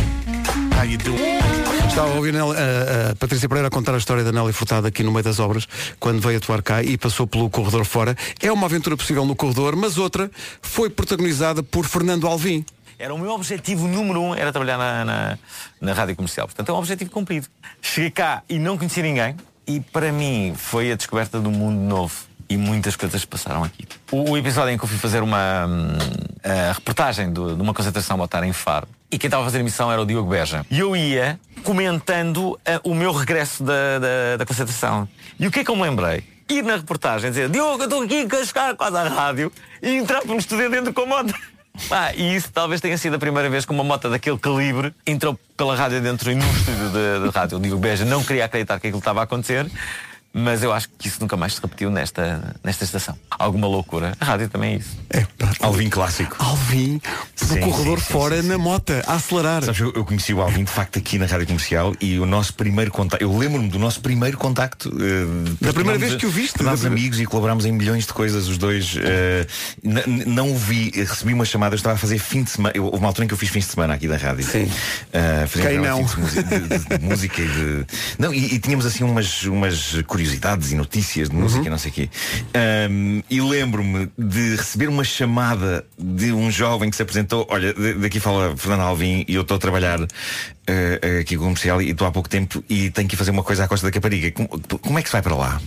[1.88, 5.02] Estava a ouvir a, a Patrícia Pereira a contar a história da Nelly Furtado aqui
[5.02, 5.68] no meio das obras,
[6.00, 8.16] quando veio atuar cá e passou pelo corredor fora.
[8.40, 10.30] É uma aventura possível no corredor, mas outra
[10.60, 12.64] foi protagonizada por Fernando Alvim.
[12.98, 15.38] Era o meu objetivo número um, era trabalhar na, na,
[15.80, 16.46] na rádio comercial.
[16.46, 17.46] Portanto, é um objetivo cumprido.
[17.80, 19.36] Cheguei cá e não conhecia ninguém.
[19.66, 22.14] E para mim foi a descoberta de um mundo novo.
[22.48, 23.86] E muitas coisas passaram aqui.
[24.10, 25.96] O, o episódio em que eu fui fazer uma hum,
[26.74, 28.86] reportagem do- de uma concentração militar em Faro.
[29.10, 30.66] E quem estava a fazer a emissão era o Diogo Beja.
[30.70, 35.08] E eu ia comentando ah, o meu regresso da, da, da concentração.
[35.38, 36.24] E o que é que eu me lembrei?
[36.50, 39.50] Ir na reportagem dizer Diogo, eu estou aqui a chegar quase à rádio
[39.82, 41.34] e entrar para um estúdio dentro com a moto.
[41.90, 45.38] Ah, e isso talvez tenha sido a primeira vez que uma moto daquele calibre entrou
[45.56, 47.58] pela rádio dentro e no estúdio da rádio.
[47.58, 49.66] O Diogo Beja não queria acreditar que aquilo estava a acontecer,
[50.32, 53.16] mas eu acho que isso nunca mais se repetiu nesta, nesta estação.
[53.30, 54.12] Alguma loucura.
[54.20, 54.96] A rádio também é isso.
[55.60, 56.36] Alvin clássico.
[56.38, 56.98] Alvin
[57.40, 58.48] do Sim, corredor sim, sim, fora sim, sim.
[58.48, 59.62] na mota, a acelerar.
[59.64, 62.54] Sabes, eu, eu conheci o Alvin de facto aqui na rádio comercial e o nosso
[62.54, 64.90] primeiro contacto, eu lembro-me do nosso primeiro contacto.
[65.00, 66.54] eh, Da primeira vez que o viste?
[66.54, 68.94] Tornámos amigos e colaborámos em milhões de coisas, os dois.
[69.82, 72.72] n- não o vi, eh, recebi uma chamada, eu estava a fazer fim de semana.
[72.76, 74.44] Eu, houve uma altura em que eu fiz fins de semana aqui da rádio.
[74.44, 74.70] Sim.
[75.60, 76.02] Quem não?
[76.04, 77.86] De, música- de- de- de música e de.
[78.18, 80.21] Não, e, e tínhamos assim umas, umas curiosidades
[80.70, 82.10] e notícias de música, não sei o quê.
[82.54, 87.46] Ahm, e lembro-me de receber uma chamada de um jovem que se apresentou.
[87.50, 89.98] Olha, daqui fala Fernando Alvim e eu estou a trabalhar
[90.66, 93.30] eh, aqui com o comercial e estou há pouco tempo e tenho que ir fazer
[93.30, 94.30] uma coisa à costa da Capariga.
[94.30, 95.60] Como, como é que se vai para lá?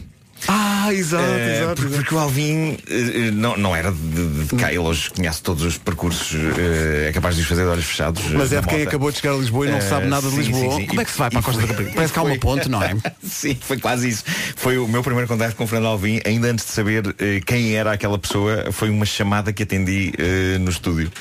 [0.47, 1.81] Ah, exato, Eh, exato.
[1.81, 5.63] porque, porque o Alvin eh, não, não era de, de- cá, ele hoje conhece todos
[5.63, 8.21] os percursos, eh, é capaz de os fazer de olhos fechados.
[8.31, 10.41] Mas é de quem acabou de chegar a Lisboa e não sabe nada de sim,
[10.41, 10.71] Lisboa.
[10.75, 10.85] sim, sim.
[10.87, 11.91] Como é que se vai para a Costa da Caparica?
[11.95, 12.95] Parece que há uma ponte, não é?
[13.23, 14.23] Sim, foi quase isso.
[14.55, 17.15] Foi o meu primeiro contato com o Fernando Alvim, ainda antes de saber
[17.45, 20.13] quem era aquela pessoa, foi uma chamada que atendi
[20.61, 21.11] no estúdio,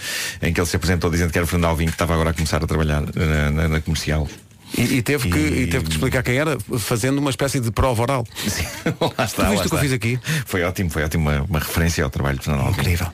[0.42, 2.34] em que ele se apresentou dizendo que era o Fernando Alvim, que estava agora a
[2.34, 4.28] começar a trabalhar na, na- na comercial.
[4.76, 8.02] E, e teve que, e teve que explicar quem era, fazendo uma espécie de prova
[8.02, 8.24] oral.
[9.16, 10.18] lá está, Tu viste o que eu fiz aqui?
[10.46, 12.70] Foi ótimo, foi ótimo, uma, uma referência ao trabalho de Fernando.
[12.70, 13.06] Incrível.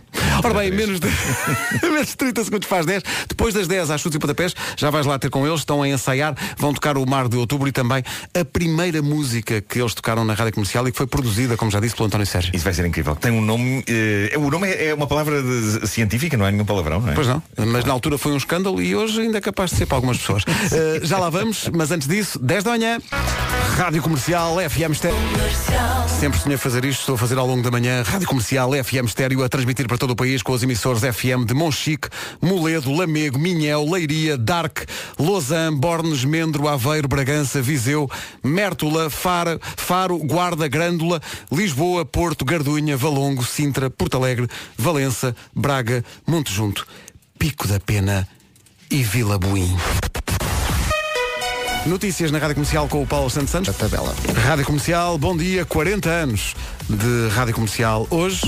[0.42, 1.08] Ora bem, menos de,
[1.82, 3.02] menos de 30 segundos faz 10.
[3.28, 5.88] Depois das 10 às chutes e pontapés, já vais lá ter com eles, estão a
[5.88, 8.02] ensaiar, vão tocar o Mar de Outubro e também
[8.38, 11.78] a primeira música que eles tocaram na rádio comercial e que foi produzida, como já
[11.80, 12.52] disse, pelo António Sérgio.
[12.54, 13.14] Isso vai ser incrível.
[13.16, 13.84] Tem um nome.
[13.86, 17.14] eh, o nome é, é uma palavra de- científica, não é nenhum palavrão, não é?
[17.14, 19.86] Pois não, mas na altura foi um escândalo e hoje ainda é capaz de ser
[19.86, 20.44] para algumas pessoas.
[20.72, 22.98] Eh, já lá vamos, mas antes disso, 10 da manhã,
[23.76, 25.18] Rádio Comercial, FM Estéreo.
[26.20, 29.42] Sempre sonhei fazer isto, estou a fazer ao longo da manhã, Rádio Comercial, FM Estéreo,
[29.42, 32.08] a transmitir para todo o país com os emissores FM de Monchique,
[32.40, 34.80] Moledo, Lamego, Minhel, Leiria, Dark,
[35.18, 38.08] Lausanne, Bornes, Mendro, Aveiro, Bragança, Viseu,
[38.44, 41.20] Mértola, Faro, Faro, Guarda, Grândola,
[41.50, 44.46] Lisboa, Porto, Gardunha, Valongo, Sintra, Porto Alegre,
[44.76, 46.86] Valença, Braga, Monte Junto,
[47.38, 48.28] Pico da Pena
[48.90, 49.74] e Vila Buim.
[51.86, 53.68] Notícias na Rádio Comercial com o Paulo Santos Santos.
[53.70, 54.14] A tabela.
[54.46, 56.54] Rádio Comercial, bom dia, 40 anos
[56.88, 58.06] de Rádio Comercial.
[58.10, 58.42] Hoje.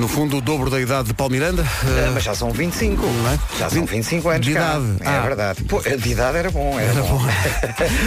[0.00, 1.64] No fundo, o dobro da idade de Paulo Miranda.
[1.64, 3.02] Ah, mas já são 25.
[3.58, 4.44] Já são 25 anos.
[4.46, 4.84] De idade.
[5.00, 5.20] É Ah.
[5.22, 5.64] verdade.
[5.64, 6.78] Pô, de idade era bom.
[6.78, 7.18] Era, bom.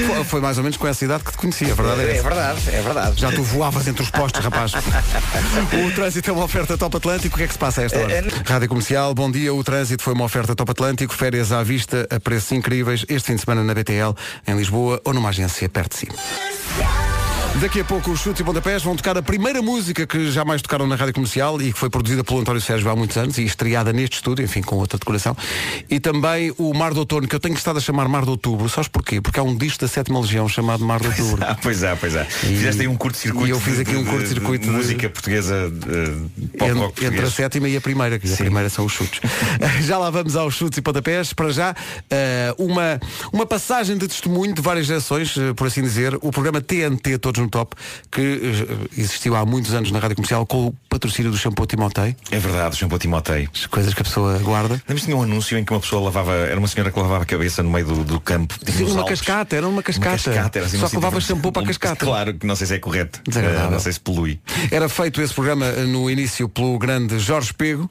[0.07, 2.21] Foi- Foi mais ou menos com essa idade que te conhecia, a verdade é, É
[2.21, 3.19] verdade, é verdade.
[3.19, 4.71] Já tu voavas entre os postos, rapaz.
[5.87, 7.35] o trânsito é uma oferta top Atlântico.
[7.35, 8.23] O que é que se passa a esta hora?
[8.45, 9.53] Rádio Comercial, bom dia.
[9.53, 11.13] O trânsito foi uma oferta top Atlântico.
[11.13, 13.03] Férias à vista, a preços incríveis.
[13.09, 14.13] Este fim de semana na BTL,
[14.47, 16.07] em Lisboa ou numa agência perto de si.
[17.55, 20.87] Daqui a pouco os chutes e pontapés vão tocar a primeira música que jamais tocaram
[20.87, 23.91] na rádio comercial e que foi produzida pelo António Sérgio há muitos anos e estreada
[23.91, 25.35] neste estúdio, enfim, com outra decoração.
[25.89, 28.69] E também o Mar do Outono, que eu tenho estado a chamar Mar de Outubro.
[28.69, 29.19] Sabes porquê?
[29.19, 31.43] Porque há um disco da Sétima Legião chamado Mar de Outubro.
[31.45, 32.23] Ah, pois é, pois é.
[32.23, 33.47] Fizeste aí um curto-circuito.
[33.47, 35.55] E eu fiz aqui um curto-circuito de de- música portuguesa.
[35.89, 37.33] eh, pop En- rock entre a português.
[37.33, 39.19] sétima e a primeira, que a primeira são os chutes.
[39.83, 41.33] Já lá vamos aos chutes e pontapés.
[41.33, 41.75] Para já,
[42.09, 42.99] eh, uma,
[43.33, 46.15] uma passagem de testemunho de várias gerações, eh, por assim dizer.
[46.21, 47.75] O programa TNT Todos Todos no Top,
[48.11, 52.15] que eh, existiu há muitos anos na Rádio Comercial com o patrocínio do shampoo Timotei.
[52.31, 53.47] É verdade, o shampoo Timotei.
[53.53, 54.81] As coisas que a pessoa guarda.
[54.87, 57.25] Lembras tinha um anúncio em que uma pessoa lavava, era uma senhora que lavava a
[57.25, 58.55] cabeça no meio do, do campo.
[58.65, 59.21] Sim, nos uma Alpes.
[59.21, 60.09] cascata, era uma cascata.
[60.09, 62.05] Uma cascata, era assim, Só que levava shampoo para a cascata.
[62.05, 63.21] Claro, que não sei se é correto.
[63.35, 64.39] Eh, não sei se polui.
[64.71, 67.89] Era feito esse programa no início pelo grande Jorge Pego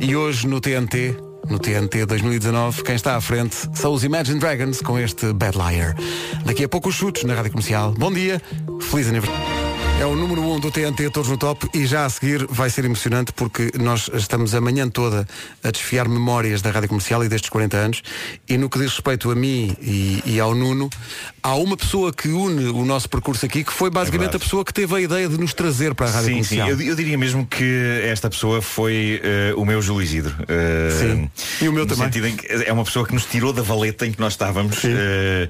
[0.00, 1.16] e hoje no TNT,
[1.48, 5.96] no TNT 2019, quem está à frente são os Imagine Dragons com este Bad Liar.
[6.44, 7.92] Daqui a pouco os chutes na Rádio Comercial.
[7.92, 8.40] Bom dia,
[8.80, 9.65] feliz aniversário.
[9.98, 12.68] É o número 1 um do TNT Todos no Top e já a seguir vai
[12.68, 15.26] ser emocionante porque nós estamos a manhã toda
[15.64, 18.02] a desfiar memórias da Rádio Comercial e destes 40 anos
[18.46, 20.90] e no que diz respeito a mim e, e ao Nuno,
[21.42, 24.42] há uma pessoa que une o nosso percurso aqui que foi basicamente verdade.
[24.44, 26.56] a pessoa que teve a ideia de nos trazer para a Rádio Sim, sim.
[26.58, 26.68] Comercial.
[26.80, 30.34] Eu, eu diria mesmo que esta pessoa foi eh, o meu Júlio Isidro.
[30.46, 31.30] Eh, Sim.
[31.64, 32.10] E o meu também.
[32.66, 35.48] é uma pessoa que nos tirou da valeta em que nós estávamos eh,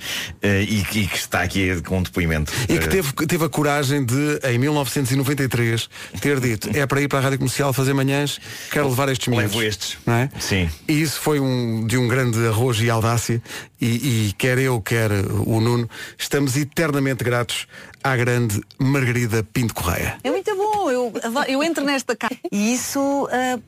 [0.62, 2.52] e, que- e que está aqui com um depoimento.
[2.68, 5.88] E que teve, teve a coragem de, em 1993,
[6.20, 8.40] ter dito é para ir para a Rádio Comercial fazer manhãs,
[8.70, 9.52] quero levar estes miúdos.
[9.52, 9.98] Levo estes.
[10.06, 10.30] Não é?
[10.38, 10.70] Sim.
[10.88, 13.42] E isso foi um, de um grande arrojo e audácia
[13.80, 15.88] e, e quer eu, quer o Nuno,
[16.18, 17.66] estamos eternamente gratos
[18.02, 20.16] à grande Margarida Pinto Correia.
[20.22, 21.12] É muito bom, eu,
[21.48, 23.58] eu entro nesta casa e isso ah,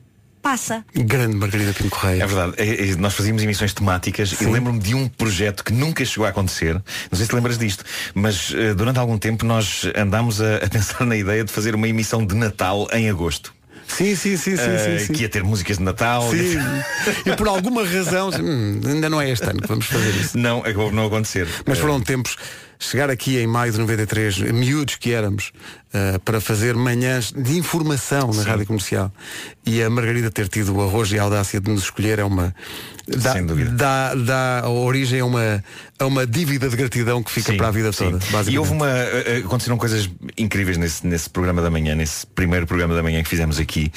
[0.41, 0.83] passa.
[0.95, 2.23] Grande Margarida Pinto Correia.
[2.23, 6.03] É verdade, É, é, nós fazíamos emissões temáticas e lembro-me de um projeto que nunca
[6.05, 6.81] chegou a acontecer, não
[7.13, 7.83] sei se te lembras disto,
[8.13, 11.87] mas eh, durante algum tempo nós andámos a, a pensar na ideia de fazer uma
[11.87, 13.53] emissão de Natal em agosto.
[13.87, 15.13] Sim, sim, sim, sim, Eh, sim, sim.
[15.13, 16.29] Que ia ter músicas de Natal.
[16.29, 16.57] Sim.
[17.25, 20.37] E por alguma razão, hum, ainda não é este ano que vamos fazer isso.
[20.37, 21.47] Não, acabou não acontecer.
[21.65, 22.35] Mas Eh, foram tempos.
[22.81, 25.51] Chegar aqui em maio de 93, miúdos que éramos,
[25.93, 29.11] eh, para fazer manhãs de informação na rádio comercial.
[29.65, 32.53] E a Margarida ter tido o arrojo e a audácia de nos escolher é uma.
[33.07, 33.71] Dá, Sem dúvida.
[33.71, 35.63] Dá, dá origem a uma,
[35.97, 38.11] a uma dívida de gratidão que fica Sim, para a vida sim.
[38.11, 38.19] toda.
[38.51, 38.87] E houve uma.
[38.87, 40.07] eh, eh, Aconteceram coisas
[40.37, 43.91] incríveis nesse, nesse programa da manhã, nesse primeiro programa da manhã que fizemos aqui.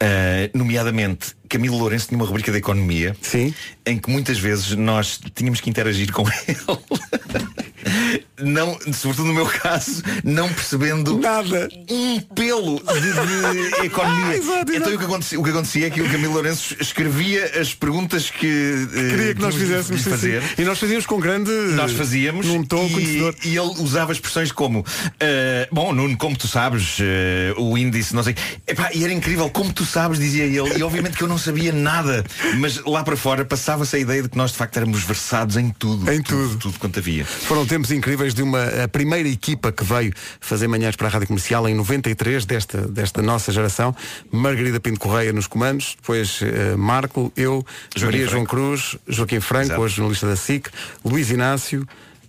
[0.00, 3.54] Eh, nomeadamente, Camilo Lourenço tinha uma rubrica de economia Sim.
[3.86, 8.24] em que muitas vezes nós tínhamos que interagir com ele.
[8.40, 14.36] Não, sobretudo no meu caso, não percebendo nada um pelo de, de economia.
[14.36, 17.74] Exato, então o que, acontecia, o que acontecia é que o Camilo Lourenço escrevia as
[17.74, 20.42] perguntas que eh, Queria que nós fizéssemos fazer.
[20.42, 20.48] sim.
[20.58, 21.50] E nós fazíamos com grande.
[21.50, 24.84] Nós fazíamos Num tom e, e ele usava expressões como
[25.20, 28.34] eh, Bom, Nuno, como tu sabes eh, O índice, não sei
[28.66, 31.72] Epá, E era incrível, como tu sabes, dizia ele E obviamente que eu não sabia
[31.72, 32.24] nada
[32.58, 35.70] Mas lá para fora passava-se a ideia de que nós de facto éramos versados em
[35.70, 36.58] tudo Em tudo, tudo.
[36.58, 41.08] tudo quanto havia Foram tempos incríveis de uma primeira equipa que veio fazer manhãs para
[41.08, 43.94] a Rádio Comercial em 93, desta, desta nossa geração.
[44.30, 48.32] Margarida Pinto Correia nos comandos, depois eh, Marco, eu, Joaquim Maria Franco.
[48.32, 49.80] João Cruz, Joaquim Franco, Exato.
[49.80, 50.68] hoje jornalista da SIC,
[51.04, 51.86] Luís Inácio,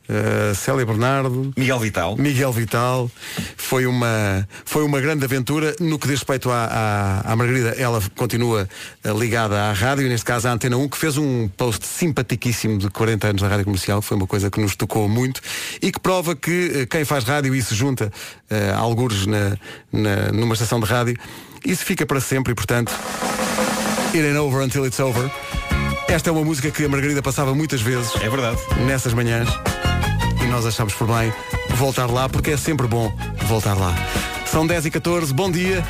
[0.10, 3.12] eh, Célia Bernardo, Miguel Vital Miguel Vital.
[3.56, 5.76] Foi uma, foi uma grande aventura.
[5.80, 6.66] No que diz respeito à,
[7.26, 8.68] à, à Margarida, ela continua
[9.04, 12.90] eh, ligada à rádio, neste caso à Antena 1, que fez um post simpaticíssimo de
[12.90, 15.42] 40 anos na rádio comercial, que foi uma coisa que nos tocou muito
[15.82, 18.12] e que prova que eh, quem faz rádio e se junta
[18.50, 19.58] eh, a algures na,
[19.92, 21.18] na- numa estação de rádio,
[21.66, 22.92] isso fica para sempre e, portanto,
[24.14, 25.30] it ain't over until it's over.
[26.08, 29.50] Esta é uma música que a Margarida passava muitas vezes É verdade nessas manhãs
[30.48, 31.34] e nós achamos por bem
[31.76, 33.12] voltar lá porque é sempre bom
[33.46, 33.94] voltar lá.
[34.46, 35.84] São 10 e 14 bom dia.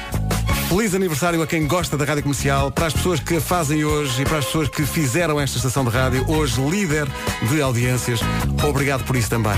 [0.67, 4.21] Feliz aniversário a quem gosta da rádio comercial, para as pessoas que a fazem hoje
[4.21, 7.07] e para as pessoas que fizeram esta estação de rádio, hoje líder
[7.49, 8.19] de audiências.
[8.67, 9.55] Obrigado por isso também.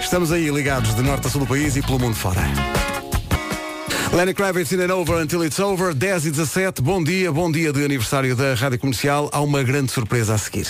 [0.00, 2.42] Estamos aí ligados de norte a sul do país e pelo mundo fora.
[4.12, 6.80] Lenny Kravitz in and over until it's over, 10 e 17.
[6.80, 9.28] Bom dia, bom dia de aniversário da Rádio Comercial.
[9.32, 10.68] Há uma grande surpresa a seguir.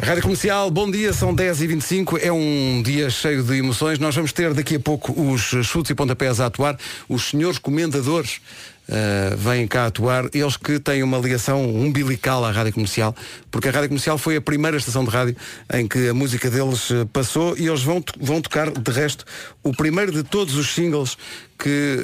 [0.00, 3.98] Rádio Comercial, bom dia, são 10 e 25 é um dia cheio de emoções.
[3.98, 6.76] Nós vamos ter daqui a pouco os chutes e pontapés a atuar,
[7.08, 8.40] os senhores comendadores
[8.88, 13.14] uh, vêm cá atuar, eles que têm uma ligação umbilical à Rádio Comercial,
[13.50, 15.36] porque a Rádio Comercial foi a primeira estação de rádio
[15.72, 19.24] em que a música deles eh, passou e eles vão, vão tocar, de resto,
[19.62, 21.16] o primeiro de todos os singles
[21.62, 21.98] que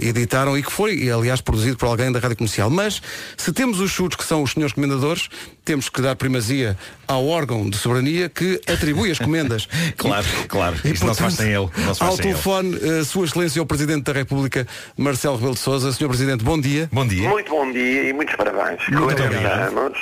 [0.00, 2.70] eh, editaram e que foi, aliás, produzido por alguém da Rádio Comercial.
[2.70, 3.02] Mas,
[3.36, 5.28] se temos os chutes que são os senhores comendadores,
[5.64, 6.76] temos que dar primazia
[7.06, 9.68] ao órgão de soberania que atribui as comendas.
[9.96, 10.76] Claro, claro.
[10.84, 11.68] E, Isto não se faz sem ele.
[11.76, 12.32] Não se faz ao sem ele.
[12.34, 14.66] telefone, eh, Sua Excelência o Presidente da República,
[14.96, 15.92] Marcelo Rebelo de Sousa.
[15.92, 16.88] Senhor Presidente, bom dia.
[16.92, 17.28] Bom dia.
[17.28, 18.80] Muito bom dia e muitos parabéns.
[18.88, 19.78] Muito 40 obrigado.
[19.78, 19.98] anos.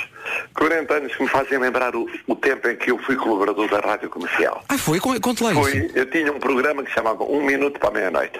[0.55, 3.79] 40 anos que me fazem lembrar o, o tempo em que eu fui colaborador da
[3.79, 4.63] Rádio Comercial.
[4.69, 4.99] Ah, foi?
[4.99, 5.61] Con- Conte lá isso.
[5.61, 8.39] Foi, eu tinha um programa que se chamava Um Minuto para a Meia-Noite.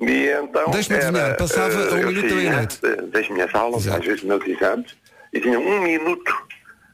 [0.00, 0.70] E então.
[0.70, 2.78] Deixe-me era, adivinhar, passava eh, a um minuto da meia-noite.
[2.82, 4.96] eh, Das minhas aulas, às vezes meus exames,
[5.32, 6.34] e tinha um minuto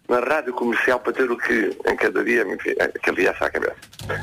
[0.08, 3.50] na rádio comercial para ter o que em cada dia me vi- que viesse à
[3.50, 3.76] cabeça.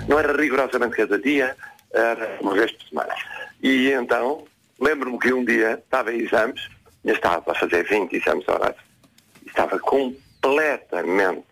[0.07, 1.55] Não era rigorosamente cada dia,
[1.93, 3.15] era uma vez por semana.
[3.63, 4.45] E então,
[4.79, 6.67] lembro-me que um dia estava em exames,
[7.05, 8.81] eu estava a fazer 20 exames horários,
[9.47, 11.45] estava completamente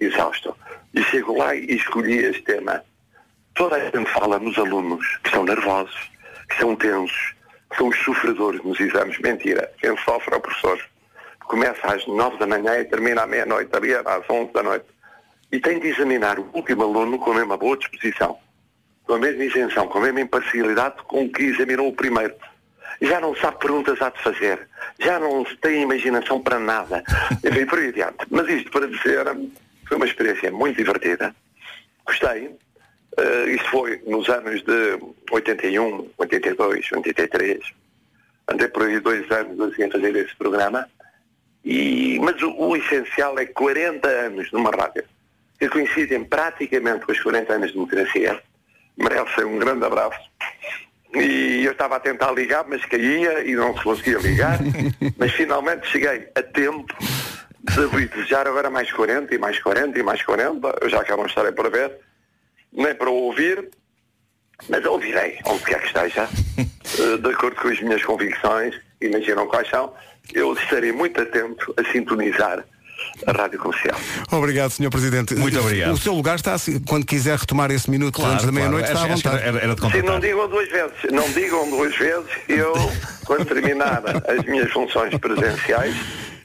[0.00, 0.56] exausto.
[0.94, 2.82] E chego lá e escolhi este tema.
[3.54, 5.94] Toda a gente fala nos alunos que estão nervosos,
[6.48, 7.34] que estão tensos,
[7.76, 9.18] são os sofredores nos exames.
[9.18, 9.70] Mentira.
[9.78, 10.80] Quem sofre é o professor.
[11.40, 14.86] Começa às nove da manhã e termina à meia-noite, ali às onze da noite.
[15.50, 18.38] E tem de examinar o último aluno com a mesma boa disposição,
[19.04, 22.34] com a mesma isenção, com a mesma imparcialidade com que examinou o primeiro.
[23.00, 24.68] Já não sabe perguntas há de fazer,
[24.98, 27.02] já não tem imaginação para nada.
[27.44, 28.26] Enfim, por aí adiante.
[28.28, 29.24] Mas isto para dizer,
[29.86, 31.34] foi uma experiência muito divertida.
[32.04, 32.58] Gostei.
[33.18, 34.98] Eh, isto foi nos anos de
[35.30, 37.58] 81, 82, 83.
[38.46, 40.88] Andei por aí dois anos assim a fazer esse programa.
[41.64, 45.04] E, mas o, o essencial é 40 anos numa rádio,
[45.58, 48.40] que coincidem praticamente com os 40 anos de democracia.
[48.96, 50.20] Merece um grande abraço.
[51.14, 54.58] E eu estava a tentar ligar, mas caía e não se conseguia ligar.
[55.18, 56.94] mas finalmente cheguei a tempo
[57.62, 60.78] de desejar agora mais 40 e mais 40 e mais 40.
[60.80, 61.98] Eu já cá não estarei para ver,
[62.72, 63.68] nem para ouvir,
[64.68, 66.28] mas ouvirei, onde quer que esteja,
[66.58, 69.92] eh, de acordo com as minhas convicções, imaginam quais são,
[70.34, 72.64] eu estarei muito atento a sintonizar
[73.26, 73.96] a rádio comercial.
[74.32, 74.90] Obrigado, Sr.
[74.90, 75.34] Presidente.
[75.36, 75.92] Muito obrigado.
[75.92, 78.70] O seu lugar está, assim, quando quiser retomar esse minuto Claro, antes da claro.
[78.70, 79.42] meia-noite, está à vontade.
[79.44, 82.72] era- era de Sim, não digam duas vezes, não digam duas vezes, eu,
[83.24, 85.94] quando terminar as minhas funções presenciais,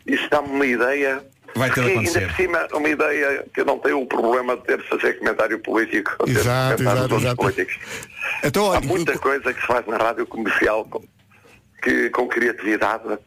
[0.06, 1.24] isso dá-me uma ideia.
[1.56, 2.20] Vai ter de acontecer.
[2.20, 5.14] Ainda por cima, uma ideia que eu não tenho o problema de ter de fazer
[5.20, 7.36] comentário político, Exato, exato, exato.
[7.36, 7.80] políticos.
[8.44, 11.04] Então, Há muita coisa que se faz na rádio comercial com,
[11.82, 13.20] que, com criatividade.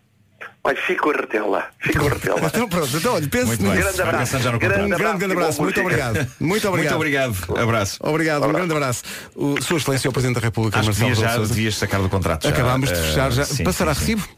[0.65, 2.41] Mas fico a retê-la, fico a retê-la.
[2.47, 3.75] Então pronto, então olha, pense Muito nisso.
[3.77, 4.17] Grande abraço.
[4.17, 4.81] Marcação já no Grande.
[4.85, 6.15] Um grande, grande abraço, e boa muito obrigado.
[6.41, 6.69] Muito obrigado.
[6.69, 7.59] Muito obrigado.
[7.59, 7.99] Abraço.
[8.01, 9.03] Obrigado, um grande abraço.
[9.37, 11.55] O, Sua Excelência, o Presidente da República, Acho Marcelo já, de Sousa.
[11.55, 12.43] devias sacar do contrato.
[12.45, 12.49] já.
[12.51, 13.45] Acabámos de Eh, fechar já.
[13.45, 14.15] sim, Passará sim, sim.
[14.17, 14.29] recibo?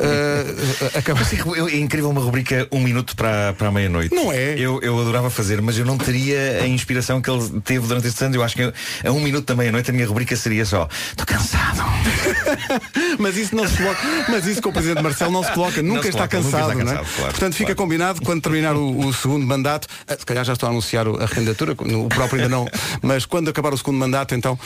[0.00, 1.20] Uh, acaba...
[1.20, 1.32] Mas
[1.72, 4.14] é incrível uma rubrica um minuto para, para a meia-noite.
[4.14, 4.54] Não é?
[4.58, 8.22] Eu, eu adorava fazer, mas eu não teria a inspiração que ele teve durante estes
[8.22, 8.36] anos.
[8.36, 8.62] Eu acho que
[9.04, 11.82] a um minuto da meia-noite a minha rubrica seria só Estou cansado.
[13.18, 14.00] Mas isso não se coloca.
[14.28, 16.80] Mas isso com o Presidente Marcelo não se coloca, nunca se está coloca, nunca cansado,
[16.80, 16.96] está é?
[16.96, 19.88] claro, Portanto, fica combinado quando terminar o, o segundo mandato.
[20.06, 22.66] ah, Se calhar já estou a anunciar a candidatura, o próprio ainda não.
[23.02, 24.58] Mas quando acabar o segundo mandato, então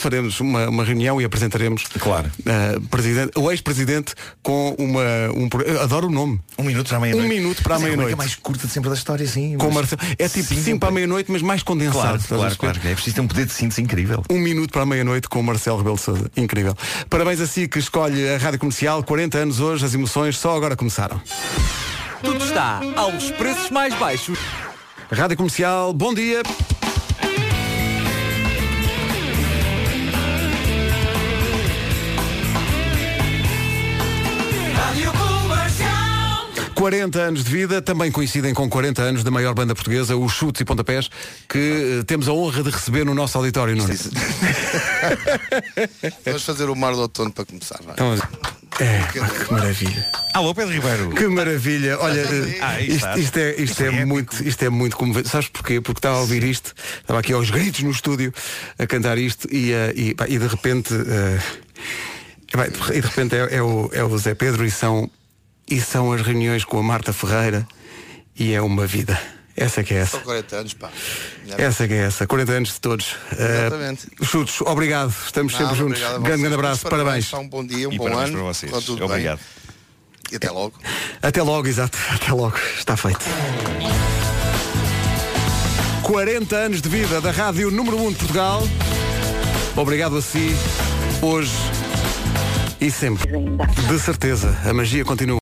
[0.00, 2.30] faremos uma, uma reunião e apresentaremos Claro.
[2.46, 5.00] ah, presidente, o ex-presidente com uma.
[5.34, 5.48] Um,
[5.82, 6.40] adoro o nome.
[6.58, 7.26] Um minuto para a meia-noite.
[7.26, 8.16] Um minuto para a é meia-noite.
[8.16, 9.56] mais curta de sempre da história, sim.
[9.56, 10.00] Com mas- Marcelo.
[10.18, 12.00] É tipo Sim, 5 para a meia-noite, mas mais condensado.
[12.00, 12.80] Claro, claro, claro.
[12.84, 14.22] É preciso ter um poder de síntese incrível.
[14.30, 16.30] Um minuto para a meia-noite com o Marcelo Rebelo de Sousa.
[16.36, 16.76] Incrível.
[17.08, 19.02] Parabéns a si que escolhe a Rádio Comercial.
[19.02, 21.20] 40 anos hoje, as emoções só agora começaram.
[22.22, 24.38] Tudo está aos preços mais baixos.
[25.10, 26.42] Rádio Comercial, bom dia.
[36.80, 40.62] 40 anos de vida, também coincidem com 40 anos da maior banda portuguesa, os Chutes
[40.62, 41.10] e Pontapés,
[41.46, 43.92] que eh, temos a honra de receber no nosso auditório, Nuno.
[46.24, 47.78] Vamos fazer o mar do outono para começar.
[47.82, 47.92] vai.
[47.92, 50.06] Então, é, pá, que maravilha.
[50.32, 51.10] Alô, Pedro Ribeiro.
[51.10, 51.98] Que maravilha.
[52.00, 55.28] Olha, eh, Ah, isto, isto é, isto Isto é, é muito, isto é muito comovente.
[55.28, 55.82] Sabes porquê?
[55.82, 58.32] Porque estava a ouvir isto, estava aqui aos gritos no estúdio
[58.78, 60.94] a cantar isto e, eh, e, pá, e de repente
[62.50, 65.10] pá, e de repente é, é o, é o Zé Pedro e são,
[65.70, 67.66] e são as reuniões com a Marta Ferreira
[68.36, 69.20] e é uma vida.
[69.56, 70.12] Essa que é essa.
[70.12, 70.90] São 40 anos, pá.
[71.58, 72.26] Essa que é essa.
[72.26, 73.14] 40 anos de todos.
[73.36, 74.06] Eh, Exatamente.
[74.22, 75.12] Chutes, obrigado.
[75.26, 76.00] Estamos Nada, sempre juntos.
[76.00, 76.88] Grande, grande abraço.
[76.88, 77.28] Parabéns.
[77.28, 78.38] pá, Um bom dia, um E bom parabéns ano.
[78.38, 78.88] para vocês.
[78.88, 79.38] Obrigado.
[79.38, 79.46] bem.
[80.32, 80.78] E até logo.
[81.20, 81.98] Até logo, exato.
[82.14, 82.56] Até logo.
[82.78, 83.20] Está feito.
[86.04, 88.62] 40 anos de vida da Rádio Número 1 de Portugal.
[89.76, 90.54] Obrigado a si.
[91.20, 91.52] Hoje
[92.80, 93.30] e sempre.
[93.88, 95.38] De certeza, a magia continua.